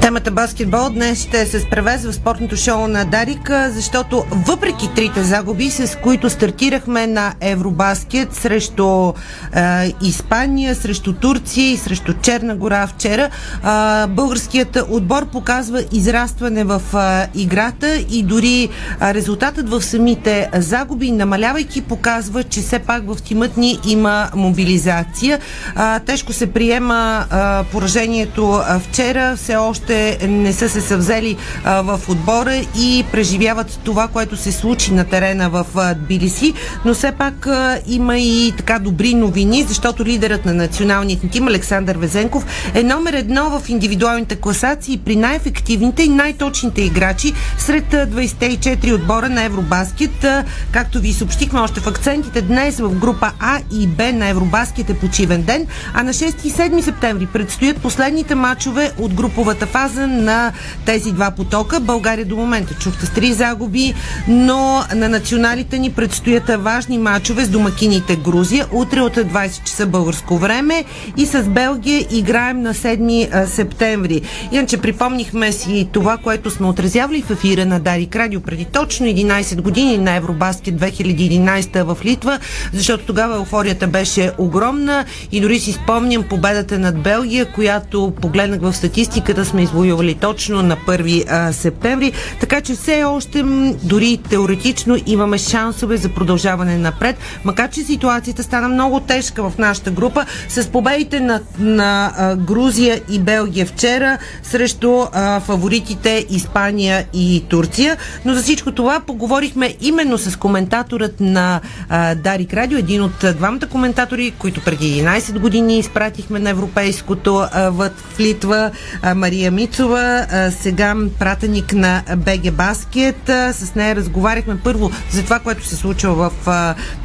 Темата 0.04 0.30
баскетбол 0.30 0.90
днес 0.90 1.22
ще 1.22 1.46
се 1.46 1.60
спревез 1.60 2.04
в 2.04 2.12
спортното 2.12 2.56
шоу 2.56 2.88
на 2.88 3.04
Дарика, 3.04 3.70
защото 3.70 4.24
въпреки 4.30 4.94
трите 4.94 5.22
загуби, 5.22 5.70
с 5.70 5.98
които 6.02 6.30
стартирахме 6.30 7.06
на 7.06 7.34
Евробаскет 7.40 8.34
срещу 8.34 9.12
е, 9.56 9.92
Испания, 10.02 10.74
срещу 10.74 11.12
Турция 11.12 11.72
и 11.72 11.76
срещу 11.76 12.12
Черна 12.22 12.56
гора 12.56 12.86
вчера, 12.86 13.22
е, 13.22 14.06
българският 14.06 14.78
отбор 14.88 15.26
показва 15.26 15.84
израстване 15.92 16.64
в 16.64 16.82
е, 16.94 17.38
играта 17.38 17.96
и 18.10 18.22
дори 18.22 18.62
е, 18.62 19.14
резултатът 19.14 19.68
в 19.68 19.82
самите 19.82 20.50
загуби, 20.54 21.10
намалявайки, 21.10 21.82
показва, 21.82 22.42
че 22.44 22.60
все 22.60 22.78
пак 22.78 23.02
в 23.06 23.22
тимът 23.22 23.56
ни 23.56 23.78
има 23.86 24.30
мобилизация. 24.34 25.38
Е, 25.76 26.00
тежко 26.00 26.32
се 26.32 26.52
приема 26.52 27.26
е, 27.26 27.72
поражението 27.72 28.60
е, 28.60 28.78
вчера, 28.78 29.36
все 29.36 29.56
още 29.56 29.93
не 30.28 30.52
са 30.52 30.68
се 30.68 30.80
съвзели 30.80 31.36
в 31.64 32.00
отбора 32.08 32.54
и 32.78 33.04
преживяват 33.12 33.80
това, 33.84 34.08
което 34.08 34.36
се 34.36 34.52
случи 34.52 34.92
на 34.92 35.04
терена 35.04 35.50
в 35.50 35.66
а, 35.76 35.94
Тбилиси, 35.94 36.54
но 36.84 36.94
все 36.94 37.12
пак 37.12 37.48
има 37.86 38.18
и 38.18 38.52
така 38.56 38.78
добри 38.78 39.14
новини, 39.14 39.64
защото 39.68 40.04
лидерът 40.04 40.44
на 40.44 40.54
националният 40.54 41.20
тим 41.32 41.48
Александър 41.48 41.96
Везенков 41.96 42.46
е 42.74 42.82
номер 42.82 43.12
едно 43.12 43.50
в 43.50 43.68
индивидуалните 43.68 44.36
класации 44.36 44.98
при 44.98 45.16
най-ефективните 45.16 46.02
и 46.02 46.08
най-точните 46.08 46.82
играчи 46.82 47.32
сред 47.58 47.84
24 47.84 48.94
отбора 48.94 49.28
на 49.28 49.44
Евробаскет. 49.44 50.26
Както 50.72 51.00
ви 51.00 51.12
съобщихме 51.12 51.60
още 51.60 51.80
в 51.80 51.86
акцентите, 51.86 52.42
днес 52.42 52.78
в 52.80 52.98
група 52.98 53.32
А 53.40 53.60
и 53.72 53.86
Б 53.86 54.12
на 54.12 54.28
Евробаскет 54.28 54.90
е 54.90 54.94
почивен 54.94 55.42
ден, 55.42 55.66
а 55.94 56.02
на 56.02 56.12
6 56.12 56.46
и 56.46 56.52
7 56.52 56.80
септември 56.80 57.26
предстоят 57.26 57.82
последните 57.82 58.34
матчове 58.34 58.92
от 58.98 59.14
груповата 59.14 59.66
фаза 59.66 59.83
фаза 59.88 60.06
на 60.06 60.52
тези 60.84 61.12
два 61.12 61.30
потока. 61.30 61.80
България 61.80 62.24
до 62.24 62.36
момента 62.36 62.74
чухте 62.74 63.06
с 63.06 63.10
три 63.10 63.32
загуби, 63.32 63.94
но 64.28 64.84
на 64.94 65.08
националите 65.08 65.78
ни 65.78 65.92
предстоят 65.92 66.50
важни 66.58 66.98
матчове 66.98 67.44
с 67.44 67.48
домакините 67.48 68.16
Грузия. 68.16 68.66
Утре 68.72 69.00
от 69.00 69.16
20 69.16 69.64
часа 69.64 69.86
българско 69.86 70.38
време 70.38 70.84
и 71.16 71.26
с 71.26 71.42
Белгия 71.42 72.06
играем 72.10 72.62
на 72.62 72.74
7 72.74 73.44
септември. 73.44 74.22
Иначе 74.52 74.76
припомнихме 74.80 75.52
си 75.52 75.88
това, 75.92 76.16
което 76.16 76.50
сме 76.50 76.66
отразявали 76.66 77.22
в 77.22 77.30
ефира 77.30 77.66
на 77.66 77.80
Дарик 77.80 78.16
Радио 78.16 78.40
преди 78.40 78.64
точно 78.64 79.06
11 79.06 79.60
години 79.60 79.98
на 79.98 80.16
Евробаскет 80.16 80.74
2011 80.74 81.82
в 81.82 82.04
Литва, 82.04 82.38
защото 82.72 83.04
тогава 83.04 83.36
еуфорията 83.36 83.86
беше 83.86 84.32
огромна 84.38 85.04
и 85.32 85.40
дори 85.40 85.58
си 85.58 85.72
спомням 85.72 86.22
победата 86.22 86.78
над 86.78 87.02
Белгия, 87.02 87.52
която 87.52 88.12
погледнах 88.20 88.60
в 88.60 88.72
статистиката 88.72 89.44
сме 89.44 89.62
извоювали 89.74 90.14
точно 90.14 90.62
на 90.62 90.76
1 90.76 91.24
а, 91.28 91.52
септември, 91.52 92.12
така 92.40 92.60
че 92.60 92.74
все 92.74 93.04
още 93.04 93.42
дори 93.82 94.20
теоретично 94.30 94.96
имаме 95.06 95.38
шансове 95.38 95.96
за 95.96 96.08
продължаване 96.08 96.78
напред, 96.78 97.16
макар 97.44 97.70
че 97.70 97.80
ситуацията 97.80 98.42
стана 98.42 98.68
много 98.68 99.00
тежка 99.00 99.50
в 99.50 99.58
нашата 99.58 99.90
група 99.90 100.26
с 100.48 100.68
победите 100.68 101.20
на, 101.20 101.40
на 101.58 102.12
Грузия 102.46 103.00
и 103.10 103.18
Белгия 103.18 103.66
вчера 103.66 104.18
срещу 104.42 105.06
а, 105.12 105.40
фаворитите 105.40 106.26
Испания 106.30 107.04
и 107.14 107.44
Турция. 107.48 107.96
Но 108.24 108.34
за 108.34 108.42
всичко 108.42 108.72
това 108.72 109.00
поговорихме 109.00 109.74
именно 109.80 110.18
с 110.18 110.38
коментаторът 110.38 111.20
на 111.20 111.60
а, 111.88 112.14
Дарик 112.14 112.54
Радио, 112.54 112.78
един 112.78 113.02
от 113.02 113.24
двамата 113.36 113.68
коментатори, 113.70 114.32
които 114.38 114.60
преди 114.60 115.02
11 115.02 115.38
години 115.38 115.78
изпратихме 115.78 116.38
на 116.38 116.50
европейското 116.50 117.46
а, 117.52 117.70
в 117.70 117.90
Литва, 118.20 118.70
а, 119.02 119.14
Мария 119.14 119.50
Мицова, 119.64 120.26
сега 120.60 120.94
пратеник 121.18 121.72
на 121.72 122.02
БГ 122.16 122.52
Баскет. 122.52 123.30
С 123.52 123.72
нея 123.76 123.96
разговаряхме 123.96 124.58
първо 124.64 124.90
за 125.10 125.22
това, 125.24 125.38
което 125.38 125.66
се 125.66 125.76
случва 125.76 126.14
в 126.14 126.32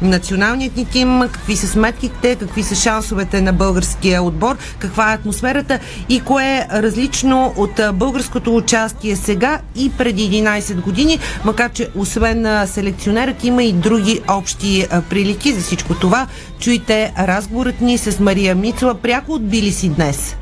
националният 0.02 0.76
ни 0.76 0.84
тим, 0.84 1.20
какви 1.32 1.56
са 1.56 1.68
сметките, 1.68 2.36
какви 2.36 2.62
са 2.62 2.74
шансовете 2.74 3.40
на 3.40 3.52
българския 3.52 4.22
отбор, 4.22 4.56
каква 4.78 5.10
е 5.10 5.14
атмосферата 5.14 5.78
и 6.08 6.20
кое 6.20 6.44
е 6.44 6.82
различно 6.82 7.54
от 7.56 7.80
българското 7.94 8.56
участие 8.56 9.16
сега 9.16 9.60
и 9.76 9.90
преди 9.98 10.30
11 10.30 10.80
години, 10.80 11.18
макар 11.44 11.72
че 11.72 11.88
освен 11.94 12.66
селекционерът 12.66 13.44
има 13.44 13.62
и 13.62 13.72
други 13.72 14.20
общи 14.28 14.86
прилики 15.10 15.52
за 15.52 15.60
всичко 15.60 15.94
това. 15.94 16.26
Чуйте 16.58 17.12
разговорът 17.18 17.80
ни 17.80 17.98
с 17.98 18.20
Мария 18.20 18.54
Мицова 18.54 18.94
пряко 18.94 19.32
от 19.32 19.48
Били 19.48 19.72
си 19.72 19.88
днес. 19.88 20.36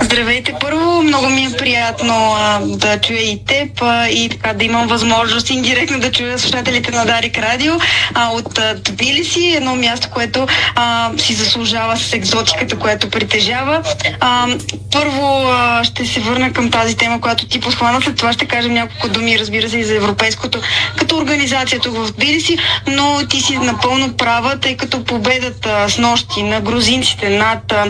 Здравейте! 0.00 0.54
Първо, 0.60 1.02
много 1.02 1.28
ми 1.28 1.44
е 1.44 1.56
приятно 1.58 2.34
а, 2.38 2.60
да 2.60 3.00
чуя 3.00 3.20
и 3.20 3.44
теб 3.44 3.82
а, 3.82 4.08
и 4.08 4.28
така 4.28 4.52
да 4.52 4.64
имам 4.64 4.86
възможност 4.86 5.50
индиректно 5.50 6.00
да 6.00 6.12
чуя 6.12 6.38
слушателите 6.38 6.90
на 6.90 7.04
Дарик 7.04 7.38
Радио 7.38 7.74
а, 8.14 8.28
от 8.28 8.58
а, 8.58 8.74
Тбилиси, 8.74 9.54
едно 9.56 9.76
място, 9.76 10.08
което 10.14 10.46
а, 10.74 11.10
си 11.18 11.34
заслужава 11.34 11.96
с 11.96 12.12
екзотиката, 12.12 12.78
която 12.78 13.10
притежава. 13.10 13.82
А, 14.20 14.46
първо 14.92 15.42
а, 15.46 15.84
ще 15.84 16.06
се 16.06 16.20
върна 16.20 16.52
към 16.52 16.70
тази 16.70 16.96
тема, 16.96 17.20
която 17.20 17.46
ти 17.46 17.60
посхвана, 17.60 18.02
след 18.02 18.16
това 18.16 18.32
ще 18.32 18.46
кажем 18.46 18.74
няколко 18.74 19.08
думи, 19.08 19.38
разбира 19.38 19.68
се, 19.68 19.78
и 19.78 19.84
за 19.84 19.94
европейското 19.94 20.60
като 20.96 21.16
организация 21.16 21.80
тук 21.80 21.96
в 21.96 22.12
Тбилиси, 22.12 22.58
но 22.86 23.26
ти 23.28 23.40
си 23.40 23.58
напълно 23.58 24.16
права, 24.16 24.58
тъй 24.60 24.76
като 24.76 25.04
победата 25.04 25.88
с 25.88 25.98
нощи 25.98 26.42
на 26.42 26.60
грузинците 26.60 27.28
над 27.28 27.72
а, 27.72 27.86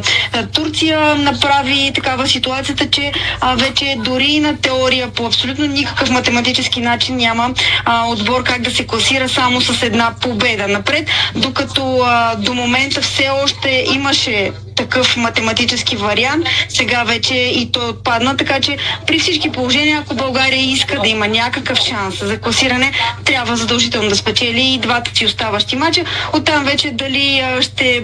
Турция 0.47 1.15
направи 1.15 1.82
такава 1.91 2.29
ситуацията, 2.29 2.91
че 2.91 3.13
а, 3.41 3.55
вече 3.55 3.97
дори 3.99 4.41
на 4.41 4.57
теория 4.57 5.09
по 5.11 5.27
абсолютно 5.27 5.67
никакъв 5.67 6.11
математически 6.11 6.81
начин 6.81 7.17
няма 7.17 7.55
а, 7.85 8.07
отбор 8.07 8.43
как 8.45 8.63
да 8.63 8.71
се 8.71 8.87
класира 8.87 9.29
само 9.29 9.61
с 9.61 9.83
една 9.83 10.15
победа. 10.21 10.69
Напред, 10.69 11.11
докато 11.35 11.99
а, 12.05 12.35
до 12.37 12.55
момента 12.55 13.01
все 13.01 13.31
още 13.45 13.85
имаше 13.95 14.51
такъв 14.77 15.17
математически 15.17 15.97
вариант. 15.97 16.47
Сега 16.69 17.05
вече 17.05 17.35
и 17.35 17.73
той 17.73 17.89
отпадна, 17.89 18.37
така 18.37 18.61
че 18.61 18.77
при 19.07 19.19
всички 19.19 19.53
положения, 19.53 19.99
ако 19.99 20.15
България 20.15 20.61
иска 20.61 21.01
да 21.01 21.09
има 21.09 21.29
някакъв 21.29 21.79
шанс 21.79 22.25
за 22.25 22.39
класиране, 22.39 22.93
трябва 23.25 23.57
задължително 23.57 24.09
да 24.09 24.17
спечели 24.17 24.63
и 24.63 24.79
двата 24.79 25.11
си 25.15 25.27
оставащи 25.27 25.77
мача. 25.77 26.05
Оттам 26.33 26.65
вече 26.65 26.91
дали 26.91 27.45
ще 27.61 28.03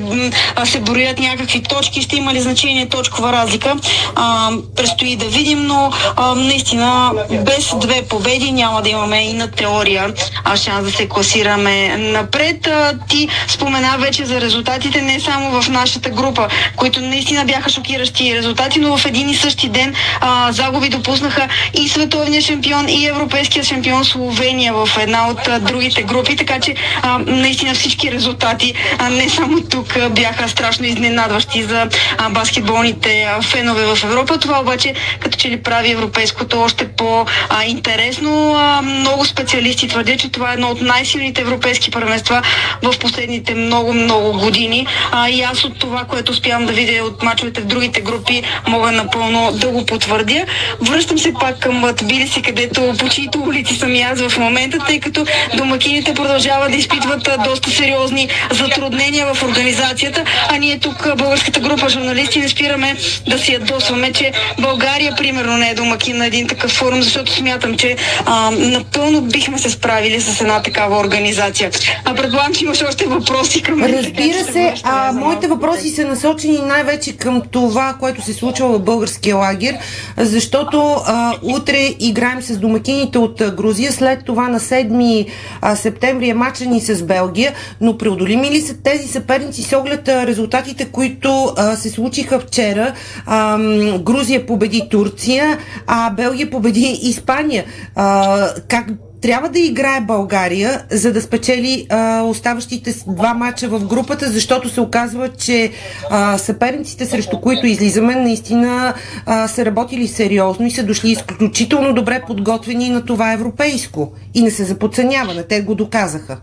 се 0.64 0.80
броят 0.80 1.18
някакви 1.18 1.62
точки, 1.62 2.02
ще 2.02 2.16
има 2.16 2.34
ли 2.34 2.40
значение 2.40 2.88
точкова 2.88 3.32
разлика, 3.32 3.74
а, 4.14 4.50
предстои 4.76 5.16
да 5.16 5.24
видим, 5.24 5.66
но 5.66 5.92
а, 6.16 6.34
наистина 6.34 7.12
без 7.30 7.74
две 7.76 8.02
победи 8.02 8.52
няма 8.52 8.82
да 8.82 8.88
имаме 8.88 9.30
и 9.30 9.32
на 9.32 9.50
теория 9.50 10.14
а, 10.44 10.56
шанс 10.56 10.84
да 10.84 10.92
се 10.92 11.08
класираме 11.08 11.96
напред. 11.96 12.66
А, 12.66 12.98
ти 13.08 13.28
спомена 13.48 13.96
вече 13.98 14.24
за 14.24 14.40
резултатите 14.40 15.02
не 15.02 15.20
само 15.20 15.60
в 15.60 15.68
нашата 15.68 16.10
група, 16.10 16.48
които 16.76 17.00
наистина 17.00 17.44
бяха 17.44 17.70
шокиращи 17.70 18.34
резултати, 18.34 18.80
но 18.80 18.96
в 18.96 19.06
един 19.06 19.28
и 19.28 19.34
същи 19.34 19.68
ден 19.68 19.94
а, 20.20 20.52
загуби 20.52 20.88
допуснаха 20.88 21.48
и 21.74 21.88
световния 21.88 22.42
шампион, 22.42 22.88
и 22.88 23.06
европейския 23.06 23.64
шампион 23.64 24.04
Словения 24.04 24.74
в 24.74 24.88
една 25.00 25.28
от 25.28 25.48
а, 25.48 25.60
другите 25.60 26.02
групи, 26.02 26.36
така 26.36 26.60
че 26.60 26.74
а, 27.02 27.18
наистина 27.18 27.74
всички 27.74 28.12
резултати, 28.12 28.74
а, 28.98 29.10
не 29.10 29.28
само 29.28 29.60
тук, 29.60 29.96
а, 29.96 30.08
бяха 30.08 30.48
страшно 30.48 30.86
изненадващи 30.86 31.62
за 31.62 31.88
а, 32.18 32.30
баскетболните 32.30 33.22
а, 33.22 33.42
фенове 33.42 33.94
в 33.94 34.04
Европа. 34.04 34.38
Това 34.38 34.60
обаче 34.60 34.94
като 35.20 35.38
че 35.38 35.50
ли 35.50 35.62
прави 35.62 35.90
европейското 35.90 36.60
още 36.60 36.88
по-интересно. 36.88 38.56
Много 38.82 39.24
специалисти 39.24 39.88
твърдят, 39.88 40.20
че 40.20 40.28
това 40.28 40.50
е 40.50 40.54
едно 40.54 40.68
от 40.68 40.80
най-силните 40.80 41.40
европейски 41.40 41.90
първенства 41.90 42.42
в 42.82 42.98
последните 42.98 43.54
много-много 43.54 44.38
години. 44.38 44.86
А, 45.12 45.28
и 45.28 45.42
аз 45.42 45.64
от 45.64 45.78
това, 45.78 46.04
което 46.04 46.34
успявам 46.48 46.66
да 46.66 46.72
видя 46.72 47.04
от 47.04 47.22
мачовете 47.22 47.60
в 47.60 47.64
другите 47.64 48.00
групи, 48.00 48.42
мога 48.68 48.92
напълно 48.92 49.52
да 49.52 49.68
го 49.68 49.86
потвърдя. 49.86 50.44
Връщам 50.80 51.18
се 51.18 51.32
пак 51.40 51.58
към 51.58 51.84
Тбилиси, 52.02 52.42
където 52.42 52.94
по 52.98 53.08
чието 53.08 53.38
улици 53.38 53.74
съм 53.74 53.94
и 53.94 54.02
аз 54.02 54.20
в 54.20 54.38
момента, 54.38 54.78
тъй 54.86 55.00
като 55.00 55.26
домакините 55.56 56.14
продължават 56.14 56.70
да 56.70 56.76
изпитват 56.76 57.28
доста 57.44 57.70
сериозни 57.70 58.28
затруднения 58.50 59.34
в 59.34 59.42
организацията, 59.42 60.24
а 60.48 60.58
ние 60.58 60.78
тук, 60.78 61.16
българската 61.16 61.60
група 61.60 61.88
журналисти, 61.88 62.40
не 62.40 62.48
спираме 62.48 62.96
да 63.26 63.38
си 63.38 63.52
ядосваме, 63.52 64.12
че 64.12 64.32
България, 64.58 65.14
примерно, 65.16 65.56
не 65.56 65.70
е 65.70 65.74
домакин 65.74 66.16
на 66.16 66.26
един 66.26 66.48
такъв 66.48 66.70
форум, 66.70 67.02
защото 67.02 67.32
смятам, 67.32 67.76
че 67.76 67.96
а, 68.26 68.50
напълно 68.50 69.20
бихме 69.20 69.58
се 69.58 69.70
справили 69.70 70.20
с 70.20 70.40
една 70.40 70.62
такава 70.62 70.98
организация. 70.98 71.70
А 72.04 72.14
предполагам, 72.14 72.54
че 72.54 72.64
имаш 72.64 72.82
още 72.82 73.06
въпроси 73.06 73.62
към. 73.62 73.82
Разбира 73.82 74.44
се, 74.52 74.74
а, 74.84 75.12
моите 75.12 75.46
въпроси 75.46 75.88
са 75.88 76.04
насочени 76.38 76.66
най-вече 76.66 77.16
към 77.16 77.42
това, 77.50 77.96
което 78.00 78.22
се 78.22 78.34
случва 78.34 78.68
в 78.68 78.82
българския 78.82 79.36
лагер, 79.36 79.78
защото 80.16 80.96
а, 81.06 81.34
утре 81.42 81.94
играем 82.00 82.42
с 82.42 82.56
домакините 82.56 83.18
от 83.18 83.42
Грузия, 83.56 83.92
след 83.92 84.24
това 84.24 84.48
на 84.48 84.60
7 84.60 85.26
а, 85.60 85.76
септември 85.76 86.28
е 86.28 86.34
мача 86.34 86.64
ни 86.64 86.80
с 86.80 87.02
Белгия, 87.02 87.52
но 87.80 87.98
преодолими 87.98 88.50
ли 88.50 88.60
са 88.60 88.82
тези 88.82 89.08
съперници 89.08 89.62
с 89.62 89.76
оглед 89.76 90.08
резултатите, 90.08 90.84
които 90.84 91.52
а, 91.56 91.76
се 91.76 91.90
случиха 91.90 92.40
вчера? 92.40 92.94
А, 93.26 93.58
Грузия 93.98 94.46
победи 94.46 94.88
Турция, 94.90 95.58
а 95.86 96.10
Белгия 96.10 96.50
победи 96.50 96.98
Испания. 97.02 97.64
А, 97.94 98.48
как 98.68 98.86
трябва 99.20 99.48
да 99.48 99.58
играе 99.58 100.00
България, 100.00 100.84
за 100.90 101.12
да 101.12 101.22
спечели 101.22 101.86
а, 101.90 102.22
оставащите 102.22 102.94
два 103.06 103.34
мача 103.34 103.68
в 103.68 103.86
групата, 103.86 104.30
защото 104.30 104.68
се 104.68 104.80
оказва, 104.80 105.28
че 105.28 105.72
а, 106.10 106.38
съперниците, 106.38 107.06
срещу 107.06 107.40
които 107.40 107.66
излизаме, 107.66 108.14
наистина 108.14 108.94
а, 109.26 109.48
са 109.48 109.64
работили 109.64 110.08
сериозно 110.08 110.66
и 110.66 110.70
са 110.70 110.82
дошли 110.82 111.10
изключително 111.10 111.94
добре 111.94 112.22
подготвени 112.26 112.90
на 112.90 113.04
това 113.04 113.32
европейско. 113.32 114.12
И 114.34 114.42
не 114.42 114.50
се 114.50 114.64
за 114.64 114.74
подценяване. 114.74 115.42
Те 115.42 115.60
го 115.60 115.74
доказаха. 115.74 116.40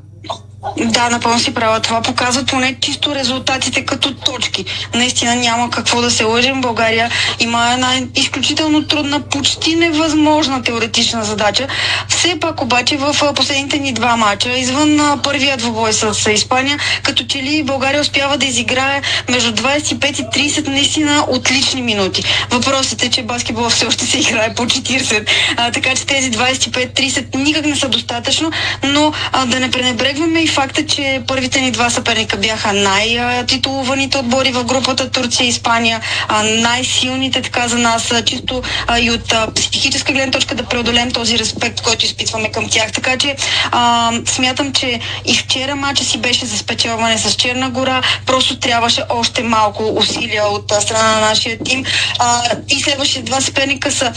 Да, 0.77 1.09
напълно 1.09 1.39
си 1.39 1.53
права. 1.53 1.79
Това 1.79 2.01
показва 2.01 2.43
поне 2.45 2.75
чисто 2.81 3.15
резултатите 3.15 3.85
като 3.85 4.15
точки. 4.15 4.65
Наистина 4.93 5.35
няма 5.35 5.69
какво 5.69 6.01
да 6.01 6.11
се 6.11 6.23
лъжим. 6.23 6.61
България 6.61 7.11
има 7.39 7.71
една 7.73 7.93
изключително 8.15 8.87
трудна, 8.87 9.19
почти 9.19 9.75
невъзможна 9.75 10.63
теоретична 10.63 11.23
задача. 11.23 11.67
Все 12.09 12.39
пак 12.39 12.61
обаче 12.61 12.97
в 12.97 13.33
последните 13.35 13.79
ни 13.79 13.93
два 13.93 14.15
мача, 14.15 14.57
извън 14.57 14.99
а, 14.99 15.17
първия 15.23 15.57
двубой 15.57 15.93
с 15.93 16.31
Испания, 16.31 16.79
като 17.03 17.23
че 17.23 17.43
ли 17.43 17.63
България 17.63 18.01
успява 18.01 18.37
да 18.37 18.45
изиграе 18.45 19.01
между 19.29 19.51
25 19.51 20.37
и 20.37 20.49
30 20.49 20.67
наистина 20.67 21.25
отлични 21.27 21.81
минути. 21.81 22.23
Въпросът 22.49 23.03
е, 23.03 23.09
че 23.09 23.23
баскетбол 23.23 23.69
все 23.69 23.85
още 23.85 24.05
се 24.05 24.17
играе 24.17 24.53
по 24.53 24.65
40, 24.65 25.27
а, 25.57 25.71
така 25.71 25.95
че 25.95 26.05
тези 26.05 26.31
25-30 26.31 27.35
никак 27.35 27.65
не 27.65 27.75
са 27.75 27.89
достатъчно, 27.89 28.51
но 28.83 29.13
а, 29.31 29.45
да 29.45 29.59
не 29.59 29.71
пренебрегваме 29.71 30.39
и 30.39 30.47
факта, 30.55 30.85
че 30.85 31.21
първите 31.27 31.61
ни 31.61 31.71
два 31.71 31.89
съперника 31.89 32.37
бяха 32.37 32.73
най-титулуваните 32.73 34.17
отбори 34.17 34.51
в 34.51 34.63
групата 34.63 35.09
Турция 35.09 35.45
и 35.45 35.49
Испания, 35.49 36.01
най-силните 36.43 37.41
така 37.41 37.67
за 37.67 37.77
нас, 37.77 38.13
чисто 38.25 38.61
и 39.01 39.11
от 39.11 39.53
психическа 39.55 40.13
гледна 40.13 40.31
точка 40.31 40.55
да 40.55 40.63
преодолем 40.63 41.11
този 41.11 41.39
респект, 41.39 41.81
който 41.81 42.05
изпитваме 42.05 42.51
към 42.51 42.69
тях. 42.69 42.91
Така 42.91 43.17
че 43.17 43.35
а, 43.71 44.11
смятам, 44.25 44.73
че 44.73 44.99
и 45.25 45.37
вчера 45.37 45.75
мача 45.75 46.03
си 46.03 46.17
беше 46.17 46.45
за 46.45 46.57
спечелване 46.57 47.17
с 47.17 47.35
Черна 47.35 47.69
гора, 47.69 48.01
просто 48.25 48.59
трябваше 48.59 49.03
още 49.09 49.43
малко 49.43 49.83
усилия 49.95 50.45
от 50.45 50.71
страна 50.79 51.11
на 51.11 51.19
нашия 51.19 51.57
тим. 51.65 51.85
А, 52.19 52.41
и 52.69 52.81
следващите 52.81 53.21
два 53.21 53.41
съперника 53.41 53.91
са 53.91 54.13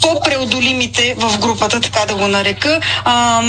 по-преодолимите 0.00 1.14
в 1.18 1.38
групата, 1.38 1.80
така 1.80 2.06
да 2.06 2.14
го 2.14 2.28
нарека. 2.28 2.80
А, 3.04 3.42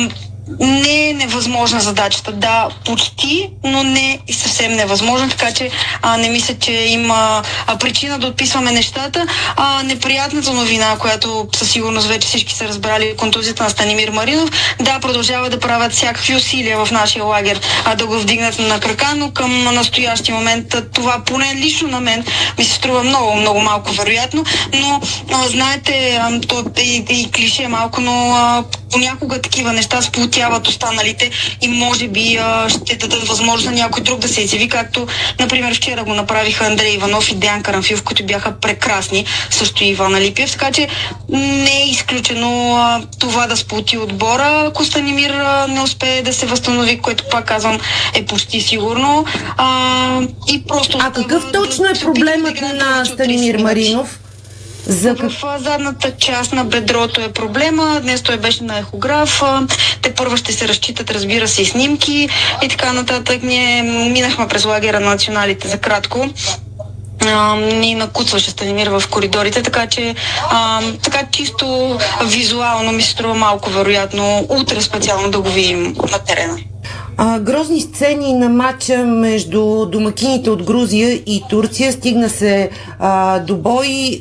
не 0.60 1.10
е 1.10 1.14
невъзможна 1.14 1.80
задачата. 1.80 2.32
Да, 2.32 2.68
почти, 2.86 3.50
но 3.64 3.84
не 3.84 4.20
и 4.28 4.34
съвсем 4.34 4.72
невъзможна, 4.72 5.30
така 5.30 5.52
че 5.52 5.70
а, 6.02 6.18
не 6.18 6.30
мисля, 6.30 6.56
че 6.60 6.72
има 6.72 7.44
а, 7.68 7.78
причина 7.78 8.20
да 8.20 8.28
отписваме 8.28 8.72
нещата. 8.72 9.28
А, 9.56 9.84
неприятната 9.84 10.54
новина, 10.54 10.96
която 11.00 11.48
със 11.56 11.72
сигурност 11.72 12.08
вече 12.08 12.28
всички 12.28 12.54
са 12.54 12.68
разбрали, 12.68 13.16
контузията 13.18 13.64
на 13.64 13.70
Станимир 13.70 14.10
Маринов, 14.10 14.50
да, 14.80 15.00
продължава 15.00 15.50
да 15.50 15.60
правят 15.60 15.94
всякакви 15.94 16.36
усилия 16.36 16.86
в 16.86 16.92
нашия 16.92 17.26
лагер 17.26 17.60
а, 17.86 17.96
да 17.96 18.08
го 18.08 18.20
вдигнат 18.20 18.60
на 18.60 18.80
крака, 18.80 19.14
но 19.16 19.32
към 19.32 19.64
настоящия 19.64 20.36
момент 20.36 20.76
това 20.94 21.22
поне 21.26 21.56
лично 21.56 21.88
на 21.88 22.00
мен 22.00 22.26
ми 22.58 22.64
се 22.64 22.74
струва 22.74 23.04
много, 23.04 23.36
много 23.36 23.60
малко 23.60 23.92
вероятно, 23.92 24.46
но 24.74 25.02
а, 25.32 25.48
знаете, 25.48 26.20
а, 26.22 26.42
то 26.42 26.66
е 26.78 26.82
и, 26.82 27.06
и 27.10 27.32
клише 27.32 27.68
малко, 27.68 28.02
но 28.02 28.32
а, 28.36 28.64
понякога 28.92 29.42
такива 29.42 29.74
неща 29.74 30.02
сплотяват 30.36 30.68
останалите 30.68 31.32
и 31.62 31.68
може 31.68 32.08
би 32.08 32.38
а, 32.38 32.70
ще 32.70 32.96
дадат 32.96 33.28
възможност 33.28 33.66
на 33.66 33.72
някой 33.72 34.04
друг 34.04 34.20
да 34.20 34.28
се 34.28 34.42
изяви, 34.42 34.70
както 34.70 35.08
например 35.40 35.76
вчера 35.76 36.04
го 36.04 36.14
направиха 36.14 36.66
Андрей 36.66 36.94
Иванов 36.94 37.32
и 37.32 37.36
Деян 37.36 37.64
Карамфилов, 37.64 38.04
които 38.04 38.26
бяха 38.26 38.60
прекрасни, 38.60 39.26
също 39.50 39.84
и 39.84 39.88
Иван 39.88 40.16
Алипиев, 40.16 40.52
така 40.52 40.72
че 40.72 40.88
не 41.30 41.82
е 41.82 41.90
изключено 41.90 42.76
а, 42.76 43.02
това 43.20 43.48
да 43.48 43.58
сплоти 43.58 43.98
отбора, 43.98 44.64
ако 44.68 44.86
Станимир 44.86 45.30
а, 45.30 45.68
не 45.68 45.82
успее 45.82 46.22
да 46.22 46.34
се 46.34 46.46
възстанови, 46.46 47.00
което 47.00 47.24
пак 47.32 47.46
казвам 47.46 47.80
е 48.14 48.26
почти 48.26 48.62
сигурно. 48.62 49.26
А, 49.58 50.22
и 50.48 50.64
просто 50.68 50.98
А 51.02 51.12
какъв 51.12 51.44
точно 51.54 51.86
е 51.86 52.00
проблемът 52.02 52.62
на 52.62 53.06
Станимир 53.06 53.58
Маринов? 53.58 54.20
За 54.88 55.16
в 55.16 55.60
задната 55.60 56.12
част 56.12 56.54
на 56.54 56.66
бедрото 56.66 57.22
е 57.22 57.32
проблема. 57.32 58.00
Днес 58.02 58.22
той 58.22 58.38
беше 58.38 58.64
на 58.64 58.78
ехограф. 58.78 59.44
Те 60.02 60.14
първо 60.14 60.38
ще 60.38 60.54
се 60.54 60.68
разчитат, 60.68 61.12
разбира 61.12 61.48
се, 61.48 61.62
и 61.62 61.66
снимки 61.66 62.30
и 62.64 62.68
така 62.68 62.94
нататък. 62.94 63.44
Ние 63.44 63.82
минахме 63.84 64.48
през 64.48 64.66
лагера 64.66 65.00
на 65.00 65.10
националите 65.10 65.68
за 65.68 65.78
кратко. 65.78 66.30
ни 67.58 67.96
накуцваше 67.96 68.52
Станимир 68.52 68.88
в 68.88 69.04
коридорите, 69.12 69.64
така 69.64 69.88
че 69.88 70.16
а, 70.50 70.82
така 71.04 71.24
чисто 71.32 71.98
визуално 72.26 72.92
ми 72.92 73.02
се 73.02 73.10
струва 73.10 73.34
малко 73.34 73.70
вероятно 73.70 74.46
утре 74.50 74.82
специално 74.82 75.32
да 75.32 75.40
го 75.40 75.50
видим 75.50 75.96
на 76.12 76.20
терена. 76.20 76.58
А, 77.18 77.40
грозни 77.40 77.82
сцени 77.82 78.34
на 78.34 78.50
матча 78.50 79.06
между 79.06 79.86
домакините 79.86 80.50
от 80.50 80.64
Грузия 80.64 81.14
и 81.14 81.44
Турция. 81.50 81.92
Стигна 81.92 82.30
се 82.30 82.70
а, 83.00 83.40
до 83.40 83.56
бой. 83.56 84.20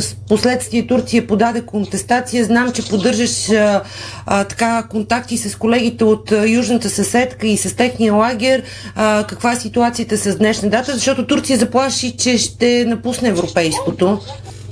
С 0.00 0.16
последствие 0.28 0.86
Турция 0.86 1.26
подаде 1.26 1.60
контестация. 1.60 2.44
Знам, 2.44 2.72
че 2.72 2.88
поддържаш 2.88 3.50
а, 3.50 3.82
а, 4.26 4.44
така 4.44 4.86
контакти 4.90 5.38
с 5.38 5.56
колегите 5.56 6.04
от 6.04 6.32
а, 6.32 6.48
южната 6.48 6.90
съседка 6.90 7.46
и 7.46 7.56
с 7.56 7.76
техния 7.76 8.14
лагер. 8.14 8.62
А, 8.94 9.24
каква 9.28 9.52
е 9.52 9.56
ситуацията 9.56 10.16
с 10.16 10.36
днешна 10.36 10.70
дата? 10.70 10.94
Защото 10.94 11.26
Турция 11.26 11.58
заплаши, 11.58 12.16
че 12.16 12.38
ще 12.38 12.84
напусне 12.84 13.28
европейското. 13.28 14.20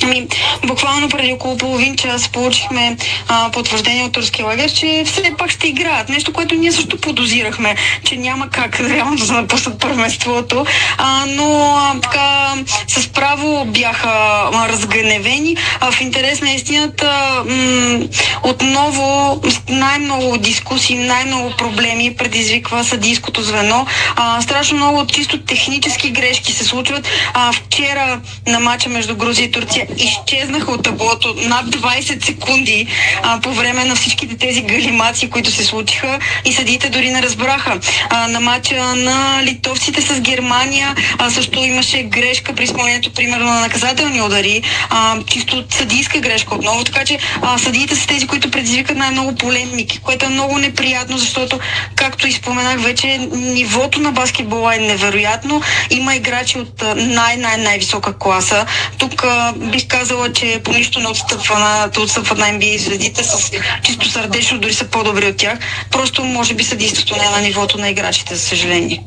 Ами, 0.02 0.26
буквално 0.66 1.08
преди 1.08 1.32
около 1.32 1.56
половин 1.56 1.96
час 1.96 2.28
получихме 2.28 2.96
а, 3.28 3.50
потвърждение 3.50 4.04
от 4.04 4.12
турския 4.12 4.46
лагер, 4.46 4.72
че 4.72 5.02
все 5.06 5.34
пак 5.38 5.50
ще 5.50 5.68
играят. 5.68 6.08
Нещо, 6.08 6.32
което 6.32 6.54
ние 6.54 6.72
също 6.72 6.96
подозирахме, 6.96 7.74
че 8.04 8.16
няма 8.16 8.50
как 8.50 8.80
реално 8.80 9.16
да 9.16 9.32
напуснат 9.32 9.80
първенството. 9.80 10.66
А, 10.98 11.24
но 11.26 11.76
а, 11.76 12.00
така 12.00 12.54
с 12.88 13.08
право 13.08 13.64
бяха 13.64 14.08
а, 14.52 14.68
разгневени. 14.68 15.56
А, 15.80 15.90
в 15.92 16.00
интерес 16.00 16.40
на 16.40 16.50
истината 16.50 17.42
м- 17.46 18.06
отново 18.42 19.40
най-много 19.68 20.38
дискусии, 20.38 20.96
най-много 20.96 21.50
проблеми 21.58 22.16
предизвиква 22.16 22.84
съдийското 22.84 23.42
звено. 23.42 23.86
А, 24.16 24.40
страшно 24.42 24.76
много 24.76 25.06
чисто 25.06 25.40
технически 25.40 26.10
грешки 26.10 26.52
се 26.52 26.64
случват. 26.64 27.08
А, 27.34 27.52
вчера 27.52 28.20
на 28.46 28.60
матча 28.60 28.88
между 28.88 29.16
Грузия 29.16 29.44
и 29.44 29.50
Турция 29.50 29.86
изчезнаха 29.96 30.70
от 30.70 30.82
таблото 30.82 31.34
над 31.36 31.66
20 31.66 32.24
секунди 32.24 32.86
а, 33.22 33.40
по 33.40 33.52
време 33.52 33.84
на 33.84 33.96
всичките 33.96 34.36
тези 34.36 34.62
галимации, 34.62 35.30
които 35.30 35.50
се 35.50 35.64
случиха 35.64 36.18
и 36.44 36.52
съдиите 36.52 36.88
дори 36.88 37.10
не 37.10 37.22
разбраха. 37.22 37.80
А, 38.10 38.28
на 38.28 38.40
матча 38.40 38.94
на 38.96 39.42
литовците 39.42 40.00
с 40.02 40.20
Германия 40.20 40.94
а, 41.18 41.30
също 41.30 41.58
имаше 41.58 42.02
грешка 42.02 42.54
при 42.54 42.64
изпълнението, 42.64 43.12
примерно 43.12 43.46
на 43.46 43.60
наказателни 43.60 44.22
удари, 44.22 44.62
а, 44.90 45.16
чисто 45.26 45.64
съдийска 45.70 46.20
грешка 46.20 46.54
отново, 46.54 46.84
така 46.84 47.04
че 47.04 47.18
а, 47.42 47.58
съдиите 47.58 47.96
са 47.96 48.06
тези, 48.06 48.26
които 48.26 48.50
предизвикат 48.50 48.96
най-много 48.96 49.34
полемики, 49.34 49.98
което 49.98 50.26
е 50.26 50.28
много 50.28 50.58
неприятно, 50.58 51.18
защото, 51.18 51.60
както 51.96 52.28
и 52.28 52.32
споменах 52.32 52.80
вече, 52.80 53.18
нивото 53.32 54.00
на 54.00 54.12
баскетбола 54.12 54.76
е 54.76 54.78
невероятно. 54.78 55.62
Има 55.90 56.14
играчи 56.14 56.58
от 56.58 56.82
най-най-най-висока 56.96 58.18
класа. 58.18 58.66
Тук 58.98 59.24
а, 59.24 59.54
бих 59.82 59.88
казала, 59.88 60.32
че 60.32 60.60
по 60.64 60.72
нищо 60.72 61.00
не 61.00 61.08
отстъпва 61.08 61.58
на, 61.58 61.86
да 61.86 62.00
отстъпват 62.00 62.38
на 62.38 62.44
NBA 62.44 62.78
звездите 62.78 63.24
с 63.24 63.50
чисто 63.82 64.10
сърдечно, 64.10 64.58
дори 64.58 64.72
са 64.72 64.84
по-добри 64.84 65.26
от 65.26 65.36
тях. 65.36 65.58
Просто 65.90 66.24
може 66.24 66.54
би 66.54 66.64
съдейството 66.64 67.16
не 67.16 67.24
е 67.24 67.30
на 67.30 67.40
нивото 67.40 67.78
на 67.78 67.88
играчите, 67.88 68.34
за 68.34 68.40
съжаление. 68.40 69.04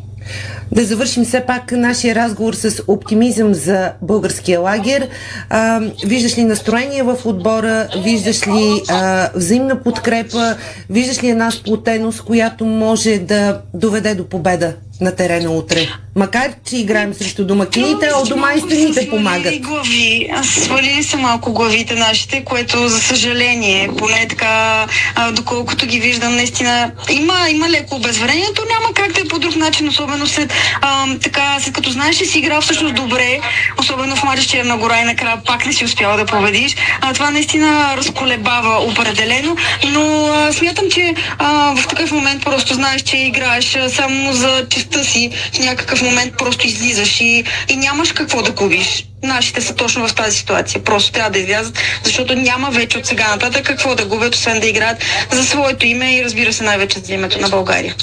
Да 0.71 0.85
завършим 0.85 1.25
все 1.25 1.45
пак 1.45 1.71
нашия 1.71 2.15
разговор 2.15 2.53
с 2.53 2.83
оптимизъм 2.87 3.53
за 3.53 3.91
българския 4.01 4.59
лагер. 4.59 5.07
А, 5.49 5.81
виждаш 6.05 6.37
ли 6.37 6.43
настроение 6.43 7.03
в 7.03 7.17
отбора? 7.25 7.87
Виждаш 8.03 8.47
ли 8.47 8.81
а, 8.89 9.29
взаимна 9.35 9.83
подкрепа? 9.83 10.55
Виждаш 10.89 11.23
ли 11.23 11.29
една 11.29 11.51
сплотеност, 11.51 12.21
която 12.21 12.65
може 12.65 13.17
да 13.17 13.61
доведе 13.73 14.15
до 14.15 14.29
победа 14.29 14.73
на 15.01 15.15
терена 15.15 15.51
утре? 15.51 15.87
Макар, 16.15 16.51
че 16.69 16.77
играем 16.77 17.13
срещу 17.13 17.45
домакините, 17.45 18.09
а 18.13 18.17
от 18.17 18.29
дома 18.29 18.53
и 18.53 18.59
стените 18.59 19.09
помагат. 19.09 19.61
Глави. 19.61 20.29
Свалили 20.43 21.03
са 21.03 21.17
малко 21.17 21.53
главите 21.53 21.95
нашите, 21.95 22.43
което 22.43 22.87
за 22.87 22.99
съжаление, 22.99 23.89
поне 23.97 24.27
така, 24.29 24.87
а, 25.15 25.31
доколкото 25.31 25.85
ги 25.85 25.99
виждам, 25.99 26.35
наистина 26.35 26.91
има, 27.11 27.49
има 27.49 27.69
леко 27.69 27.95
обезверение, 27.95 28.45
то 28.55 28.61
няма 28.69 28.93
как 28.93 29.11
да 29.11 29.21
е 29.21 29.23
по 29.23 29.39
друг 29.39 29.55
начин, 29.55 29.89
особено 29.89 30.27
след 30.27 30.53
а, 30.81 31.07
така, 31.23 31.57
след 31.59 31.73
като 31.73 31.91
знаеш, 31.91 32.17
че 32.17 32.25
си 32.25 32.39
играл 32.39 32.61
всъщност 32.61 32.95
добре, 32.95 33.39
особено 33.79 34.15
в 34.15 34.23
матч 34.23 34.45
Черна 34.45 34.77
гора 34.77 35.01
и 35.01 35.03
накрая 35.03 35.37
пак 35.45 35.65
не 35.65 35.73
си 35.73 35.85
успяла 35.85 36.17
да 36.17 36.25
победиш. 36.25 36.75
А, 37.01 37.13
това 37.13 37.31
наистина 37.31 37.93
разколебава 37.97 38.85
определено, 38.91 39.55
но 39.91 40.27
а, 40.27 40.53
смятам, 40.53 40.91
че 40.91 41.13
а, 41.37 41.75
в 41.75 41.87
такъв 41.87 42.11
момент 42.11 42.43
просто 42.43 42.73
знаеш, 42.73 43.01
че 43.01 43.17
играеш 43.17 43.77
само 43.89 44.33
за 44.33 44.65
честа 44.85 45.11
си, 45.11 45.31
в 45.53 45.59
някакъв 45.59 46.01
момент 46.01 46.33
просто 46.37 46.67
излизаш 46.67 47.21
и, 47.21 47.43
и 47.69 47.75
нямаш 47.75 48.11
какво 48.11 48.41
да 48.41 48.51
губиш. 48.51 49.05
Нашите 49.23 49.61
са 49.61 49.75
точно 49.75 50.07
в 50.07 50.15
тази 50.15 50.37
ситуация. 50.37 50.83
Просто 50.83 51.11
трябва 51.11 51.31
да 51.31 51.39
излязат, 51.39 51.77
защото 52.03 52.35
няма 52.35 52.69
вече 52.71 52.97
от 52.97 53.05
сега 53.05 53.27
нататък 53.27 53.65
какво 53.65 53.95
да 53.95 54.05
губят, 54.05 54.35
освен 54.35 54.59
да 54.59 54.67
играят 54.67 54.97
за 55.31 55.43
своето 55.43 55.85
име 55.85 56.15
и 56.15 56.23
разбира 56.23 56.53
се 56.53 56.63
най-вече 56.63 56.99
за 56.99 57.13
името 57.13 57.39
на 57.39 57.49
България. 57.49 57.95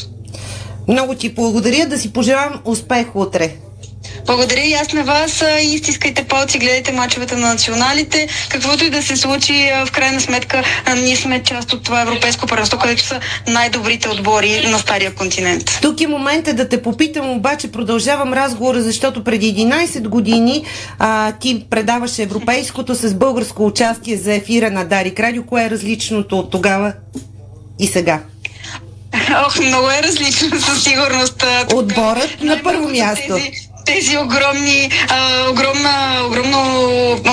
Много 0.89 1.15
ти 1.15 1.29
благодаря, 1.29 1.87
да 1.87 1.99
си 1.99 2.13
пожелавам 2.13 2.61
успех 2.65 3.07
утре. 3.17 3.53
Благодаря 4.27 4.65
и 4.65 4.75
аз 4.75 4.93
на 4.93 5.05
вас 5.05 5.45
и 5.63 5.79
стискайте 5.79 6.25
палци, 6.25 6.59
гледайте 6.59 6.93
мачовете 6.93 7.37
на 7.37 7.49
националите. 7.49 8.29
Каквото 8.49 8.85
и 8.85 8.91
да 8.91 9.03
се 9.03 9.17
случи, 9.17 9.71
в 9.87 9.93
крайна 9.93 10.21
сметка 10.21 10.63
ние 10.97 11.17
сме 11.17 11.43
част 11.43 11.73
от 11.73 11.83
това 11.83 12.01
европейско 12.01 12.47
първенство, 12.47 12.79
където 12.79 13.03
са 13.03 13.21
най-добрите 13.49 14.09
отбори 14.09 14.67
на 14.69 14.79
стария 14.79 15.15
континент. 15.15 15.79
Тук 15.83 16.01
е 16.01 16.07
момента 16.07 16.55
да 16.55 16.69
те 16.69 16.83
попитам, 16.83 17.31
обаче 17.31 17.73
продължавам 17.73 18.33
разговора, 18.33 18.83
защото 18.83 19.25
преди 19.25 19.55
11 19.55 20.09
години 20.09 20.65
а, 20.99 21.33
ти 21.33 21.67
предаваше 21.71 22.23
европейското 22.23 22.95
с 22.95 23.15
българско 23.15 23.67
участие 23.67 24.17
за 24.17 24.35
ефира 24.35 24.71
на 24.71 24.85
Дарик 24.85 25.21
Радио. 25.21 25.43
Кое 25.47 25.65
е 25.65 25.71
различното 25.71 26.39
от 26.39 26.51
тогава 26.51 26.93
и 27.79 27.87
сега? 27.87 28.21
Ох, 29.47 29.61
много 29.61 29.91
е 29.91 30.03
различно 30.03 30.61
със 30.61 30.85
сигурност. 30.85 31.45
Отборът 31.75 32.37
на 32.41 32.61
първо 32.63 32.89
място. 32.89 33.35
Тези, 33.35 33.51
тези 33.85 34.19
огромни, 34.19 34.91
а, 35.09 35.51
огромна, 35.51 36.23
огромно, 36.27 36.59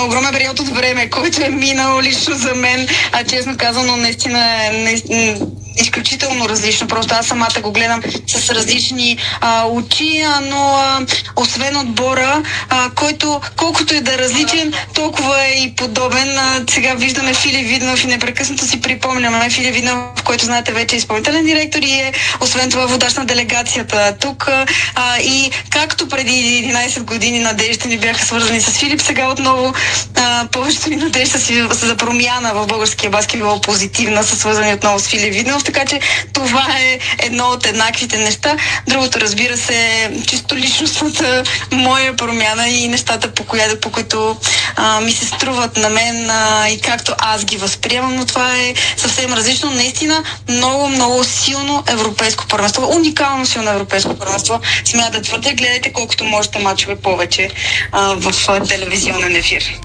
огромен 0.06 0.34
период 0.34 0.60
от 0.60 0.70
време, 0.70 1.10
който 1.10 1.44
е 1.44 1.50
минал 1.50 2.02
лично 2.02 2.36
за 2.36 2.56
мен, 2.56 2.88
а 3.12 3.24
честно 3.24 3.58
казано, 3.58 3.98
наистина 3.98 4.40
е 4.66 4.72
м, 5.10 5.48
изключително 5.80 6.50
различно. 6.50 6.88
Просто 6.88 7.16
аз 7.20 7.28
самата 7.28 7.62
го 7.62 7.72
гледам 7.72 8.02
с 8.28 8.50
различни 8.50 9.18
а, 9.42 9.66
очи, 9.68 10.22
а, 10.22 10.42
но 10.42 10.76
а, 10.78 11.06
освен 11.36 11.78
отбора, 11.78 12.44
а, 12.70 12.90
който 12.90 13.42
колкото 13.56 13.96
е 13.96 14.02
да 14.02 14.18
различен, 14.18 14.74
толкова 14.94 15.46
е 15.46 15.52
и 15.52 15.76
подобен. 15.76 16.38
А, 16.38 16.64
сега 16.70 16.94
виждаме 16.94 17.34
Филип 17.34 17.68
Виднов 17.68 18.04
и 18.04 18.08
непрекъснато 18.08 18.66
си 18.66 18.82
припомняме 18.82 19.50
Филип 19.50 19.74
Виднов, 19.74 20.24
който 20.24 20.46
знаете 20.46 20.72
вече 20.72 20.96
е 20.96 20.98
изпълнителен 20.98 21.46
директор 21.46 21.80
и 21.80 21.92
е 21.92 22.14
освен 22.42 22.70
това 22.70 22.86
водач 22.86 23.14
на 23.14 23.26
делегацията 23.26 24.16
тук. 24.20 24.50
А, 24.96 25.20
и 25.20 25.52
както 25.70 26.10
преди 26.10 26.32
11 26.32 27.02
години 27.02 27.40
надеждите 27.40 27.88
ми 27.88 27.98
бяха 27.98 28.26
свързани 28.26 28.62
с 28.62 28.72
Филип, 28.72 29.02
сега 29.02 29.32
отново 29.32 29.74
а, 30.16 30.48
повечето 30.52 30.90
ми 30.90 30.96
надежда 30.96 31.40
си 31.40 31.64
за 31.72 31.96
промяна 31.96 32.54
в 32.54 32.68
българския 32.68 33.10
баскетбол 33.10 33.62
позитивна, 33.62 34.24
са 34.24 34.36
свързани 34.36 34.74
отново 34.74 35.00
с 35.00 35.08
Филип 35.08 35.34
Виднов, 35.34 35.64
така 35.72 35.86
че 35.86 36.00
това 36.34 36.66
е 36.80 37.00
едно 37.20 37.46
от 37.46 37.66
еднаквите 37.66 38.18
неща. 38.18 38.58
Другото, 38.88 39.20
разбира 39.20 39.58
се, 39.58 40.12
чисто 40.28 40.56
личностната 40.56 41.44
моя 41.72 42.16
промяна 42.16 42.70
и 42.70 42.88
нещата, 42.88 43.32
по, 43.34 43.44
коя, 43.44 43.80
по 43.82 43.92
които 43.92 44.38
а, 44.76 45.02
ми 45.02 45.12
се 45.12 45.26
струват 45.26 45.78
на 45.78 45.90
мен 45.90 46.30
а, 46.30 46.70
и 46.70 46.82
както 46.82 47.16
аз 47.18 47.46
ги 47.46 47.58
възприемам, 47.58 48.16
но 48.16 48.26
това 48.26 48.56
е 48.56 48.74
съвсем 48.98 49.34
различно. 49.34 49.72
Наистина 49.72 50.24
много, 50.50 50.88
много 50.88 51.24
силно 51.24 51.84
европейско 51.88 52.48
първенство, 52.48 52.90
уникално 52.96 53.46
силно 53.46 53.72
европейско 53.72 54.16
първенство. 54.16 54.60
Смея 54.86 55.12
да 55.12 55.22
твърдя, 55.22 55.54
гледайте 55.54 55.94
колкото 55.94 56.24
можете 56.24 56.60
мачове 56.60 56.96
повече 56.96 57.50
а, 57.92 58.16
в 58.16 58.34
телевизионен 58.68 59.36
ефир. 59.36 59.80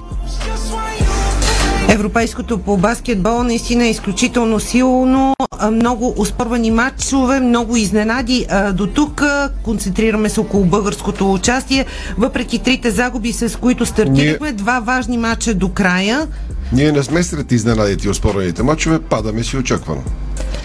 Европейското 1.89 2.57
по 2.57 2.77
баскетбол 2.77 3.43
наистина 3.43 3.85
е 3.85 3.89
изключително 3.89 4.59
силно. 4.59 5.33
Много 5.71 6.13
успорвани 6.17 6.71
матчове, 6.71 7.39
много 7.39 7.75
изненади. 7.75 8.45
До 8.73 8.87
тук 8.87 9.23
концентрираме 9.63 10.29
се 10.29 10.39
около 10.39 10.65
българското 10.65 11.33
участие. 11.33 11.85
Въпреки 12.17 12.59
трите 12.59 12.91
загуби, 12.91 13.33
с 13.33 13.59
които 13.59 13.85
стартирахме, 13.85 14.51
два 14.51 14.79
важни 14.79 15.17
матча 15.17 15.53
до 15.53 15.69
края. 15.69 16.27
Ние 16.73 16.91
не 16.91 17.03
сме 17.03 17.23
сред 17.23 17.51
изненадите 17.51 18.07
и 18.07 18.09
оспорените 18.09 18.63
мачове, 18.63 18.99
падаме 18.99 19.43
си 19.43 19.57
очаквано. 19.57 20.01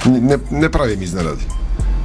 Не, 0.06 0.20
не, 0.20 0.36
не 0.50 0.68
правим 0.68 1.02
изненади. 1.02 1.46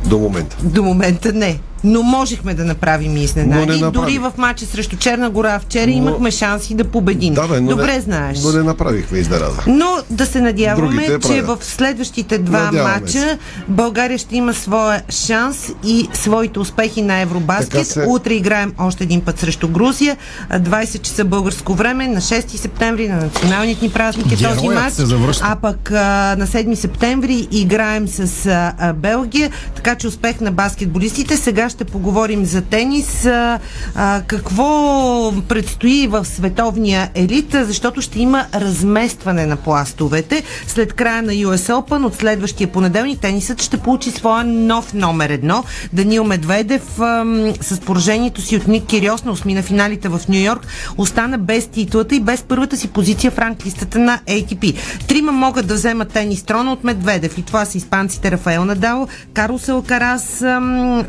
До 0.06 0.18
момента. 0.20 0.58
До 0.64 0.84
момента 0.84 1.34
не. 1.34 1.60
Но 1.86 2.04
можехме 2.04 2.54
да 2.54 2.66
направим 2.66 3.18
изненади. 3.18 3.84
Дори 3.84 4.18
в 4.18 4.32
матча 4.38 4.66
срещу 4.66 4.98
Черна 4.98 5.30
гора 5.30 5.60
вчера 5.60 5.88
Но- 5.88 5.94
имахме 5.94 6.32
шанси 6.32 6.76
да 6.76 6.84
победим. 6.84 7.34
Да, 7.34 7.48
бе, 7.48 7.60
но 7.62 7.70
Добре 7.70 7.94
не, 7.94 8.00
знаеш. 8.00 8.40
Но 8.44 8.52
не 8.52 8.64
направихме 8.64 9.18
изненада. 9.18 9.64
Но 9.68 9.98
да 10.10 10.26
се 10.26 10.42
надяваме, 10.42 10.88
Другите 10.88 11.28
че 11.28 11.42
в 11.42 11.58
следващите 11.62 12.38
два 12.38 12.60
Надяваме 12.60 12.94
матча 12.94 13.12
се. 13.12 13.38
България 13.68 14.18
ще 14.18 14.36
има 14.36 14.54
своя 14.54 15.02
шанс 15.12 15.72
и 15.84 16.10
своите 16.14 16.60
успехи 16.60 17.02
на 17.02 17.20
Евробаскет. 17.20 17.88
се- 17.88 18.06
Утре 18.08 18.34
играем 18.34 18.74
още 18.80 19.04
един 19.04 19.22
път 19.22 19.40
срещу 19.40 19.68
Грузия. 19.68 20.18
А, 20.50 20.60
20 20.60 21.00
часа 21.00 21.26
българско 21.26 21.74
време 21.74 22.08
на 22.08 22.22
6 22.22 22.58
септември 22.58 23.08
на 23.08 23.16
националният 23.16 23.82
ни 23.82 23.90
празник 23.90 24.26
е 24.28 24.44
този 24.46 24.68
матч. 24.68 24.94
А 25.42 25.56
пък 25.56 25.92
а, 25.92 25.96
на 26.38 26.48
7 26.48 26.76
септември 26.76 27.48
играем 27.52 28.08
с 28.08 28.20
а, 28.46 28.74
а, 28.80 28.94
Белгия. 28.94 29.52
Така 29.76 29.96
че 29.96 30.08
успех 30.08 30.42
на 30.42 30.52
баскетболистите. 30.52 31.38
Сега 31.38 31.70
ще 31.70 31.75
поговорим 31.84 32.46
за 32.46 32.62
тенис. 32.62 33.26
А, 33.26 33.60
а, 33.96 34.22
какво 34.28 35.34
предстои 35.48 36.08
в 36.08 36.26
световния 36.26 37.10
елит, 37.16 37.52
защото 37.52 38.02
ще 38.02 38.20
има 38.20 38.46
разместване 38.54 39.46
на 39.46 39.56
пластовете. 39.56 40.44
След 40.68 40.94
края 40.94 41.22
на 41.22 41.32
US 41.34 41.74
Open 41.74 42.06
от 42.06 42.16
следващия 42.16 42.72
понеделник 42.72 43.20
тенисът 43.20 43.62
ще 43.62 43.78
получи 43.78 44.12
своя 44.12 44.44
нов 44.44 44.94
номер 44.94 45.30
едно. 45.30 45.64
Данил 45.94 46.24
Медведев 46.24 47.00
ам, 47.00 47.54
с 47.62 47.80
поражението 47.80 48.42
си 48.42 48.56
от 48.56 48.68
Ник 48.68 48.86
Кириос 48.86 49.24
на 49.24 49.32
осми 49.32 49.54
на 49.54 49.62
финалите 49.62 50.10
в 50.10 50.22
Нью 50.30 50.44
Йорк 50.44 50.68
остана 50.98 51.38
без 51.38 51.68
титлата 51.68 52.16
и 52.16 52.20
без 52.20 52.44
първата 52.44 52.78
си 52.78 52.88
позиция 52.88 53.32
в 53.32 53.40
ранглистата 53.40 54.00
на 54.00 54.20
ATP. 54.28 54.76
Трима 55.08 55.32
могат 55.32 55.68
да 55.68 55.74
вземат 55.74 56.12
тенис 56.12 56.44
трона 56.44 56.74
от 56.74 56.84
Медведев 56.84 57.38
и 57.38 57.42
това 57.42 57.66
са 57.66 57.78
испанците 57.78 58.32
Рафаел 58.32 58.66
Надал, 58.66 59.08
Карлос 59.34 59.70
Алкарас, 59.70 60.42
ам, 60.42 61.04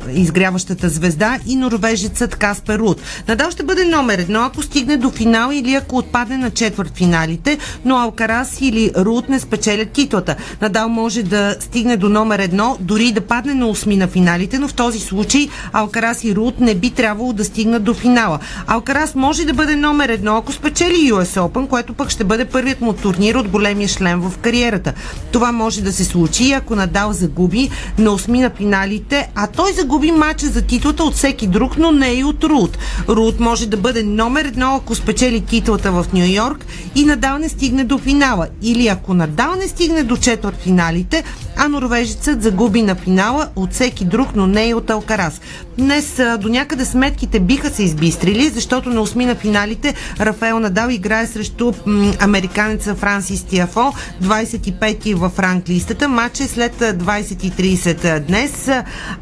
изгряващата 0.47 0.89
звезда 0.89 1.39
и 1.47 1.57
норвежецът 1.57 2.37
Каспер 2.37 2.79
Руд. 2.79 3.03
Надал 3.29 3.51
ще 3.51 3.63
бъде 3.63 3.85
номер 3.85 4.19
едно, 4.19 4.41
ако 4.41 4.63
стигне 4.63 4.97
до 4.97 5.11
финал 5.11 5.51
или 5.53 5.75
ако 5.75 5.97
отпадне 5.97 6.37
на 6.37 6.51
четвърт 6.51 6.97
финалите, 6.97 7.59
но 7.85 7.97
Алкарас 7.97 8.61
или 8.61 8.91
Руд 8.97 9.29
не 9.29 9.41
спечелят 9.41 9.91
титлата. 9.91 10.37
Надал 10.61 10.89
може 10.89 11.23
да 11.23 11.57
стигне 11.61 11.97
до 11.97 12.09
номер 12.09 12.39
едно, 12.39 12.77
дори 12.81 13.13
да 13.13 13.21
падне 13.21 13.55
на 13.55 13.67
осми 13.67 13.97
на 13.97 14.09
финалите, 14.09 14.59
но 14.59 14.69
в 14.69 14.75
този 14.75 15.01
случай 15.01 15.49
Алкарас 15.73 16.25
и 16.25 16.35
Руд 16.35 16.61
не 16.61 16.75
би 16.75 16.91
трябвало 16.91 17.33
да 17.33 17.45
стигнат 17.45 17.85
до 17.85 17.95
финала. 17.95 18.39
Алкарас 18.67 19.15
може 19.15 19.45
да 19.45 19.55
бъде 19.55 19.77
номер 19.77 20.09
едно, 20.09 20.37
ако 20.37 20.53
спечели 20.53 21.13
US 21.13 21.41
Open, 21.41 21.69
което 21.69 21.95
пък 21.95 22.11
ще 22.11 22.25
бъде 22.25 22.45
първият 22.45 22.81
му 22.81 22.93
турнир 22.93 23.35
от 23.35 23.49
големия 23.49 23.89
шлем 23.89 24.21
в 24.21 24.39
кариерата. 24.39 24.93
Това 25.33 25.53
може 25.53 25.83
да 25.83 25.93
се 25.93 26.05
случи, 26.05 26.53
ако 26.53 26.77
Надал 26.77 27.13
загуби 27.13 27.71
на 27.99 28.11
осми 28.11 28.41
на 28.41 28.51
финалите, 28.51 29.31
а 29.35 29.47
той 29.47 29.73
загуби 29.73 30.13
матча 30.37 30.47
за 30.53 30.63
титлата 30.63 31.05
от 31.05 31.15
всеки 31.15 31.47
друг, 31.47 31.79
но 31.79 31.93
не 31.93 32.13
и 32.13 32.25
от 32.25 32.45
Руд. 32.45 32.79
Руд 33.09 33.41
може 33.41 33.67
да 33.67 33.77
бъде 33.77 34.03
номер 34.03 34.45
едно, 34.45 34.75
ако 34.77 34.95
спечели 34.95 35.41
титлата 35.41 35.93
в 35.93 36.07
Нью 36.13 36.27
Йорк 36.27 36.67
и 36.95 37.05
Надал 37.05 37.39
не 37.39 37.49
стигне 37.49 37.85
до 37.85 37.99
финала. 37.99 38.47
Или 38.63 38.89
ако 38.89 39.15
Надал 39.15 39.55
не 39.55 39.69
стигне 39.69 40.03
до 40.03 40.17
четвърт 40.17 40.57
финалите, 40.63 41.25
а 41.57 41.69
норвежецът 41.69 42.43
загуби 42.43 42.83
на 42.83 42.95
финала 42.95 43.49
от 43.57 43.73
всеки 43.73 44.05
друг, 44.05 44.29
но 44.35 44.47
не 44.47 44.69
и 44.69 44.75
от 44.75 44.91
Алкарас. 44.91 45.41
Днес 45.79 46.21
до 46.39 46.49
някъде 46.49 46.85
сметките 46.85 47.41
биха 47.41 47.71
се 47.71 47.83
избистрили, 47.83 48.49
защото 48.49 48.91
на 48.91 49.01
осми 49.01 49.27
на 49.27 49.35
финалите 49.35 49.95
Рафаел 50.21 50.59
Надал 50.61 50.89
играе 50.91 51.27
срещу 51.27 51.73
м, 51.87 52.13
американеца 52.21 52.95
Франсис 52.95 53.43
Тиафо, 53.43 53.93
25-ти 54.23 55.15
в 55.15 55.33
ранглистата. 55.39 56.09
Матч 56.09 56.41
е 56.41 56.49
след 56.49 56.83
а, 56.83 56.95
20.30 56.95 58.21
днес. 58.21 58.71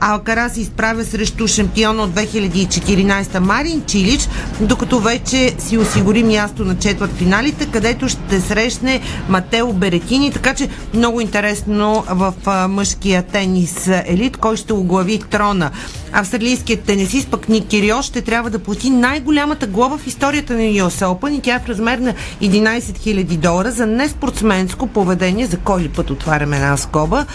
Алкарас 0.01 0.55
се 0.55 0.61
срещу 1.05 1.49
шампиона 1.49 2.03
от 2.03 2.11
2014 2.11 3.39
Марин 3.39 3.83
Чилич, 3.87 4.29
докато 4.61 5.01
вече 5.01 5.55
си 5.59 5.79
осигури 5.79 6.23
място 6.23 6.65
на 6.65 6.79
четвърт 6.79 7.13
финалите, 7.13 7.67
където 7.67 8.09
ще 8.09 8.41
срещне 8.41 9.01
Матео 9.29 9.73
Беретини. 9.73 10.33
Така 10.33 10.55
че 10.55 10.69
много 10.95 11.21
интересно 11.21 12.05
в 12.09 12.35
мъжкия 12.69 13.23
тенис 13.23 13.87
елит, 13.87 14.37
кой 14.37 14.57
ще 14.57 14.73
оглави 14.73 15.19
трона. 15.31 15.71
Австралийският 16.13 16.81
тенисист 16.81 17.29
пък 17.29 17.49
Ник 17.49 17.69
Кирио 17.69 18.03
ще 18.03 18.21
трябва 18.21 18.51
да 18.51 18.59
плати 18.59 18.91
най-голямата 18.91 19.67
глоба 19.67 19.99
в 19.99 20.07
историята 20.07 20.53
на 20.53 20.61
US 20.61 21.07
Open 21.07 21.39
и 21.39 21.41
тя 21.41 21.55
е 21.55 21.59
в 21.59 21.69
размер 21.69 21.99
на 21.99 22.15
11 22.43 22.81
000 22.81 23.25
долара 23.37 23.71
за 23.71 23.87
неспортсменско 23.87 24.87
поведение, 24.87 25.47
за 25.47 25.57
кой 25.57 25.83
ли 25.83 25.89
път 25.89 26.11
отваряме 26.11 26.57
една 26.57 26.77
скоба 26.77 27.27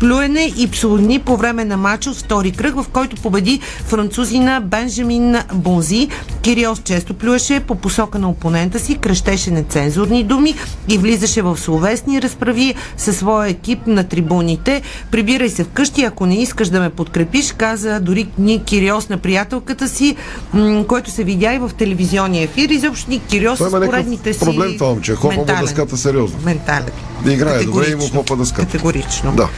плюене 0.00 0.52
и 0.56 0.70
псовни 0.70 1.18
по 1.18 1.36
време 1.36 1.64
на 1.64 1.76
матча 1.76 2.10
от 2.10 2.16
втори 2.16 2.50
кръг, 2.50 2.74
в 2.74 2.86
който 2.92 3.16
победи 3.16 3.60
французина 3.86 4.60
Бенджамин 4.60 5.36
Бонзи. 5.54 6.08
Кириос 6.42 6.82
често 6.82 7.14
плюеше 7.14 7.60
по 7.60 7.74
посока 7.74 8.18
на 8.18 8.30
опонента 8.30 8.78
си, 8.78 8.94
кръщеше 8.94 9.50
нецензурни 9.50 10.24
думи 10.24 10.54
и 10.88 10.98
влизаше 10.98 11.42
в 11.42 11.56
словесни 11.56 12.22
разправи 12.22 12.74
със 12.96 13.16
своя 13.16 13.50
екип 13.50 13.86
на 13.86 14.04
трибуните. 14.04 14.82
Прибирай 15.10 15.48
се 15.48 15.64
вкъщи, 15.64 16.02
ако 16.02 16.26
не 16.26 16.42
искаш 16.42 16.68
да 16.68 16.80
ме 16.80 16.90
подкрепиш, 16.90 17.52
каза 17.52 18.00
дори 18.00 18.28
Ник 18.38 18.64
Кириос 18.64 19.08
на 19.08 19.18
приятелката 19.18 19.88
си, 19.88 20.16
м- 20.52 20.84
който 20.88 21.10
се 21.10 21.24
видя 21.24 21.54
и 21.54 21.58
в 21.58 21.70
телевизионния 21.78 22.42
ефир. 22.42 22.68
Изобщо 22.70 23.10
Ник 23.10 23.22
Кириос 23.28 23.58
с 23.58 23.70
поредните 23.70 24.32
си... 24.32 24.40
проблем 24.40 24.74
това 24.78 24.88
момче. 24.90 25.14
Хопа 25.14 25.46
по 25.46 25.60
дъската 25.60 25.96
сериозно. 25.96 26.38
Ментален. 26.44 26.90
Играе 27.28 27.64
добре 27.64 27.90
и 27.90 27.94
му 27.94 28.08
хопа 28.08 28.36
дъската. 28.36 28.66
Категорично. 28.66 29.32
Да. 29.32 29.48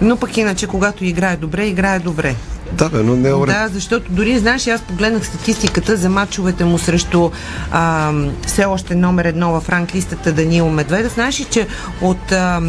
Но 0.00 0.16
пък 0.16 0.36
иначе, 0.36 0.66
когато 0.66 1.04
играе 1.04 1.36
добре, 1.36 1.66
играе 1.66 1.98
добре. 1.98 2.34
Да, 2.78 2.88
бе, 2.88 3.02
но 3.02 3.16
не 3.16 3.28
е 3.28 3.34
уред. 3.34 3.54
Да, 3.54 3.68
защото 3.72 4.12
дори, 4.12 4.38
знаеш, 4.38 4.66
аз 4.66 4.80
погледнах 4.80 5.26
статистиката 5.26 5.96
за 5.96 6.08
мачовете 6.08 6.64
му 6.64 6.78
срещу 6.78 7.30
а, 7.70 8.12
все 8.46 8.64
още 8.64 8.94
номер 8.94 9.24
едно 9.24 9.60
в 9.60 9.68
ранглистата 9.68 10.32
Даниил 10.32 10.68
Медведев. 10.68 11.14
Знаеш 11.14 11.40
ли, 11.40 11.44
че 11.44 11.66
от 12.00 12.32
а, 12.32 12.60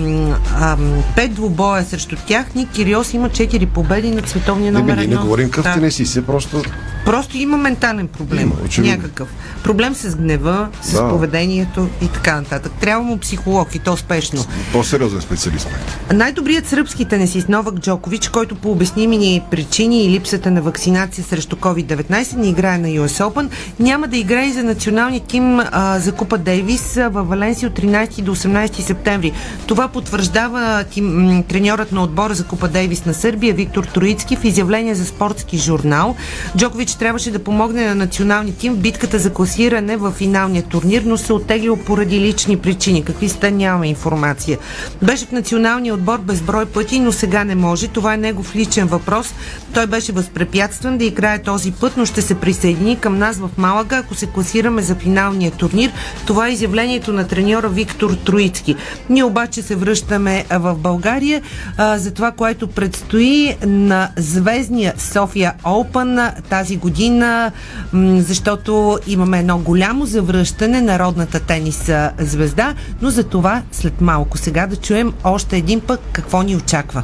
а, 0.60 0.78
пет 1.16 1.34
двубоя 1.34 1.86
срещу 1.86 2.16
тях 2.28 2.56
Ник 2.56 2.70
Кириос 2.72 3.14
има 3.14 3.30
четири 3.30 3.66
победи 3.66 4.12
над 4.12 4.30
световния 4.30 4.72
Не, 4.72 4.80
номер 4.80 4.96
бе, 4.96 5.00
ние 5.08 5.16
не 5.16 5.22
говорим 5.22 5.50
къв 5.50 5.64
Да. 5.64 5.74
тенисист, 5.74 6.18
е 6.18 6.22
просто 6.22 6.64
Просто 7.06 7.38
има 7.38 7.58
ментален 7.58 8.08
проблем. 8.08 8.42
Има, 8.42 8.56
очевидно. 8.66 8.96
някакъв. 8.96 9.28
Проблем 9.64 9.96
с 9.96 10.16
гнева, 10.16 10.68
с 10.82 10.92
Да. 10.94 11.10
поведението 11.10 11.88
и 12.02 12.08
така 12.08 12.36
нататък. 12.36 12.72
Трябва 12.82 13.04
му 13.04 13.18
психолог 13.18 13.76
и 13.76 13.80
то 13.80 13.98
спешно. 13.98 14.46
по-сериозен 14.72 15.22
специалист. 15.22 15.68
Най-добрият 16.14 16.68
сръбски 16.68 17.06
тенисист 17.06 17.50
Новак 17.50 17.76
Джокович, 17.76 18.28
който 18.30 18.56
по 18.56 18.72
обясними 18.72 19.42
причини 19.52 19.95
и 20.04 20.10
липсата 20.10 20.52
на 20.52 20.62
вакцинация 20.62 21.24
срещу 21.24 21.56
COVID-19 21.56 22.38
не 22.38 22.50
играе 22.50 22.78
на 22.78 22.88
US 22.88 23.24
Open, 23.24 23.50
няма 23.80 24.08
да 24.08 24.18
играе 24.18 24.46
и 24.46 24.52
за 24.52 24.64
националния 24.64 25.22
тим 25.28 25.60
а, 25.60 26.00
за 26.00 26.12
Купа 26.12 26.38
Дейвис 26.38 26.96
във 27.10 27.28
Валенсия 27.28 27.70
от 27.70 27.80
13 27.80 28.22
до 28.22 28.36
18 28.36 28.82
септември. 28.82 29.32
Това 29.68 29.88
потвърждава 29.88 30.84
тим, 30.92 31.44
треньорът 31.48 31.92
на 31.92 32.04
отбора 32.04 32.34
за 32.34 32.46
Купа 32.46 32.68
Дейвис 32.68 33.06
на 33.06 33.14
Сърбия 33.14 33.54
Виктор 33.54 33.84
Троицки 33.84 34.36
в 34.36 34.44
изявление 34.44 34.96
за 34.96 35.06
спортски 35.06 35.58
журнал. 35.58 36.16
Джокович 36.58 36.96
трябваше 36.96 37.32
да 37.32 37.40
помогне 37.40 37.88
на 37.88 37.96
националния 37.96 38.56
тим 38.56 38.74
в 38.74 38.78
битката 38.78 39.20
за 39.20 39.34
класиране 39.34 39.98
в 39.98 40.12
финалния 40.12 40.64
турнир, 40.64 41.02
но 41.06 41.18
се 41.18 41.34
оттеглил 41.34 41.78
поради 41.78 42.20
лични 42.20 42.58
причини. 42.58 43.04
Какви 43.04 43.30
са, 43.30 43.52
нямаме 43.52 43.88
информация. 43.88 44.58
Беше 45.02 45.26
в 45.26 45.32
националния 45.32 45.94
отбор 45.94 46.20
безброй 46.20 46.66
пъти, 46.66 47.00
но 47.00 47.12
сега 47.12 47.44
не 47.44 47.56
може. 47.56 47.88
Това 47.88 48.14
е 48.14 48.18
негов 48.18 48.56
личен 48.56 48.88
въпрос. 48.88 49.34
Той 49.76 49.88
беше 49.88 50.12
възпрепятстван 50.12 50.98
да 50.98 51.06
играе 51.06 51.40
този 51.40 51.72
път, 51.72 51.98
но 51.98 52.06
ще 52.06 52.22
се 52.22 52.36
присъедини 52.36 53.00
към 53.00 53.18
нас 53.18 53.38
в 53.38 53.50
Малага, 53.58 53.98
ако 53.98 54.16
се 54.16 54.26
класираме 54.26 54.82
за 54.82 54.96
финалния 54.96 55.52
турнир. 55.52 55.92
Това 56.28 56.48
е 56.48 56.52
изявлението 56.52 57.14
на 57.14 57.28
треньора 57.28 57.70
Виктор 57.70 58.14
Троицки. 58.14 58.76
Ние 59.10 59.24
обаче 59.24 59.62
се 59.62 59.76
връщаме 59.76 60.46
в 60.52 60.76
България 60.76 61.42
а, 61.78 61.98
за 61.98 62.14
това, 62.14 62.32
което 62.32 62.68
предстои 62.68 63.56
на 63.66 64.10
звездния 64.18 64.94
София 64.98 65.54
Open 65.64 66.42
тази 66.50 66.78
година, 66.78 67.52
м, 67.94 68.22
защото 68.22 69.00
имаме 69.08 69.40
едно 69.40 69.58
голямо 69.58 70.06
завръщане 70.06 70.82
на 70.82 71.00
родната 71.00 71.40
тениса 71.40 72.12
звезда, 72.20 72.74
но 73.02 73.10
за 73.10 73.24
това 73.24 73.62
след 73.72 74.02
малко 74.02 74.38
сега 74.38 74.68
да 74.68 74.76
чуем 74.76 75.14
още 75.24 75.58
един 75.58 75.82
път 75.82 76.00
какво 76.12 76.42
ни 76.42 76.56
очаква. 76.56 77.04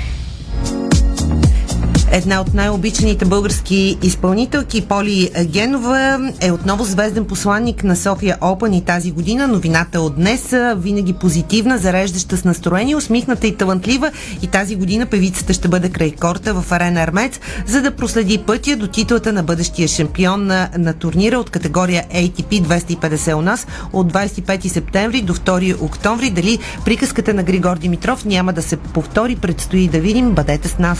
Една 2.13 2.41
от 2.41 2.53
най-обичаните 2.53 3.25
български 3.25 3.97
изпълнителки, 4.03 4.81
Поли 4.81 5.29
Генова, 5.45 6.31
е 6.41 6.51
отново 6.51 6.83
звезден 6.83 7.25
посланник 7.25 7.83
на 7.83 7.95
София 7.95 8.37
Опен 8.41 8.73
и 8.73 8.85
тази 8.85 9.11
година. 9.11 9.47
Новината 9.47 10.01
от 10.01 10.15
днес 10.15 10.55
винаги 10.75 11.13
позитивна, 11.13 11.77
зареждаща 11.77 12.37
с 12.37 12.43
настроение, 12.43 12.95
усмихната 12.95 13.47
и 13.47 13.55
талантлива. 13.55 14.11
И 14.41 14.47
тази 14.47 14.75
година 14.75 15.05
певицата 15.05 15.53
ще 15.53 15.67
бъде 15.67 15.89
край 15.89 16.11
корта 16.11 16.53
в 16.53 16.71
арена 16.71 17.01
Армец, 17.01 17.39
за 17.65 17.81
да 17.81 17.91
проследи 17.91 18.37
пътя 18.37 18.75
до 18.75 18.87
титлата 18.87 19.33
на 19.33 19.43
бъдещия 19.43 19.87
шампион 19.87 20.45
на, 20.45 20.69
на 20.77 20.93
турнира 20.93 21.39
от 21.39 21.49
категория 21.49 22.05
ATP 22.13 22.61
250 22.61 23.33
у 23.33 23.41
нас 23.41 23.67
от 23.93 24.13
25 24.13 24.67
септември 24.67 25.21
до 25.21 25.33
2 25.33 25.81
октомври. 25.81 26.29
Дали 26.29 26.59
приказката 26.85 27.33
на 27.33 27.43
Григор 27.43 27.77
Димитров 27.77 28.25
няма 28.25 28.53
да 28.53 28.61
се 28.61 28.77
повтори, 28.77 29.35
предстои 29.35 29.87
да 29.87 29.99
видим. 29.99 30.31
Бъдете 30.31 30.67
с 30.67 30.79
нас! 30.79 30.99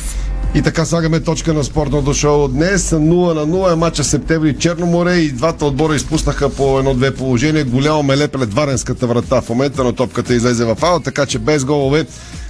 И 0.55 0.61
така 0.61 0.85
слагаме 0.85 1.19
точка 1.19 1.53
на 1.53 1.63
спортното 1.63 2.13
шоу 2.13 2.47
днес. 2.47 2.89
0 2.89 2.99
на 3.33 3.47
0 3.47 3.73
е 3.73 3.75
матча 3.75 4.03
септември 4.03 4.57
Черноморе 4.57 5.13
и 5.13 5.31
двата 5.31 5.65
отбора 5.65 5.95
изпуснаха 5.95 6.49
по 6.49 6.79
едно-две 6.79 7.15
положения. 7.15 7.65
Голямо 7.65 8.03
меле 8.03 8.27
пред 8.27 8.53
Варенската 8.53 9.07
врата 9.07 9.41
в 9.41 9.49
момента, 9.49 9.83
но 9.83 9.93
топката 9.93 10.33
излезе 10.33 10.65
в 10.65 10.77
ала, 10.81 10.99
така 10.99 11.25
че 11.25 11.39
без 11.39 11.65
голове 11.65 12.05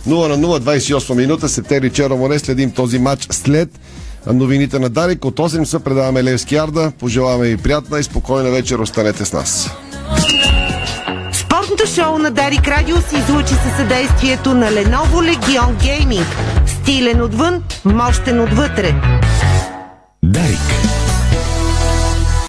0 0.08 0.28
на 0.28 0.48
0, 0.48 0.80
28 0.80 1.16
минута, 1.16 1.50
септември 1.50 1.90
Черноморе. 1.90 2.40
Следим 2.40 2.72
този 2.72 3.00
матч 3.00 3.28
след 3.32 3.70
новините 4.28 4.80
на 4.80 4.90
Дарик. 4.90 5.26
От 5.26 5.40
8 5.40 5.64
се 5.64 5.80
предаваме 5.80 6.24
Левски 6.24 6.56
Арда. 6.56 6.92
Пожелаваме 7.00 7.48
ви 7.48 7.58
приятна 7.58 8.00
и 8.00 8.04
спокойна 8.04 8.50
вечер. 8.50 8.80
Останете 8.80 9.26
с 9.26 9.34
нас. 9.34 9.72
Спортното 11.34 11.88
шоу 11.96 12.18
на 12.18 12.32
Дарик 12.32 12.68
Радио 12.68 12.98
се 12.98 13.18
излучи 13.18 13.54
със 13.54 13.78
съдействието 13.78 14.54
на 14.54 14.66
Lenovo 14.66 15.36
Legion 15.36 15.74
Gaming. 15.84 16.26
Стилен 16.82 17.22
отвън, 17.22 17.64
мощен 17.86 18.40
отвътре. 18.40 18.96
Дарик 20.24 20.60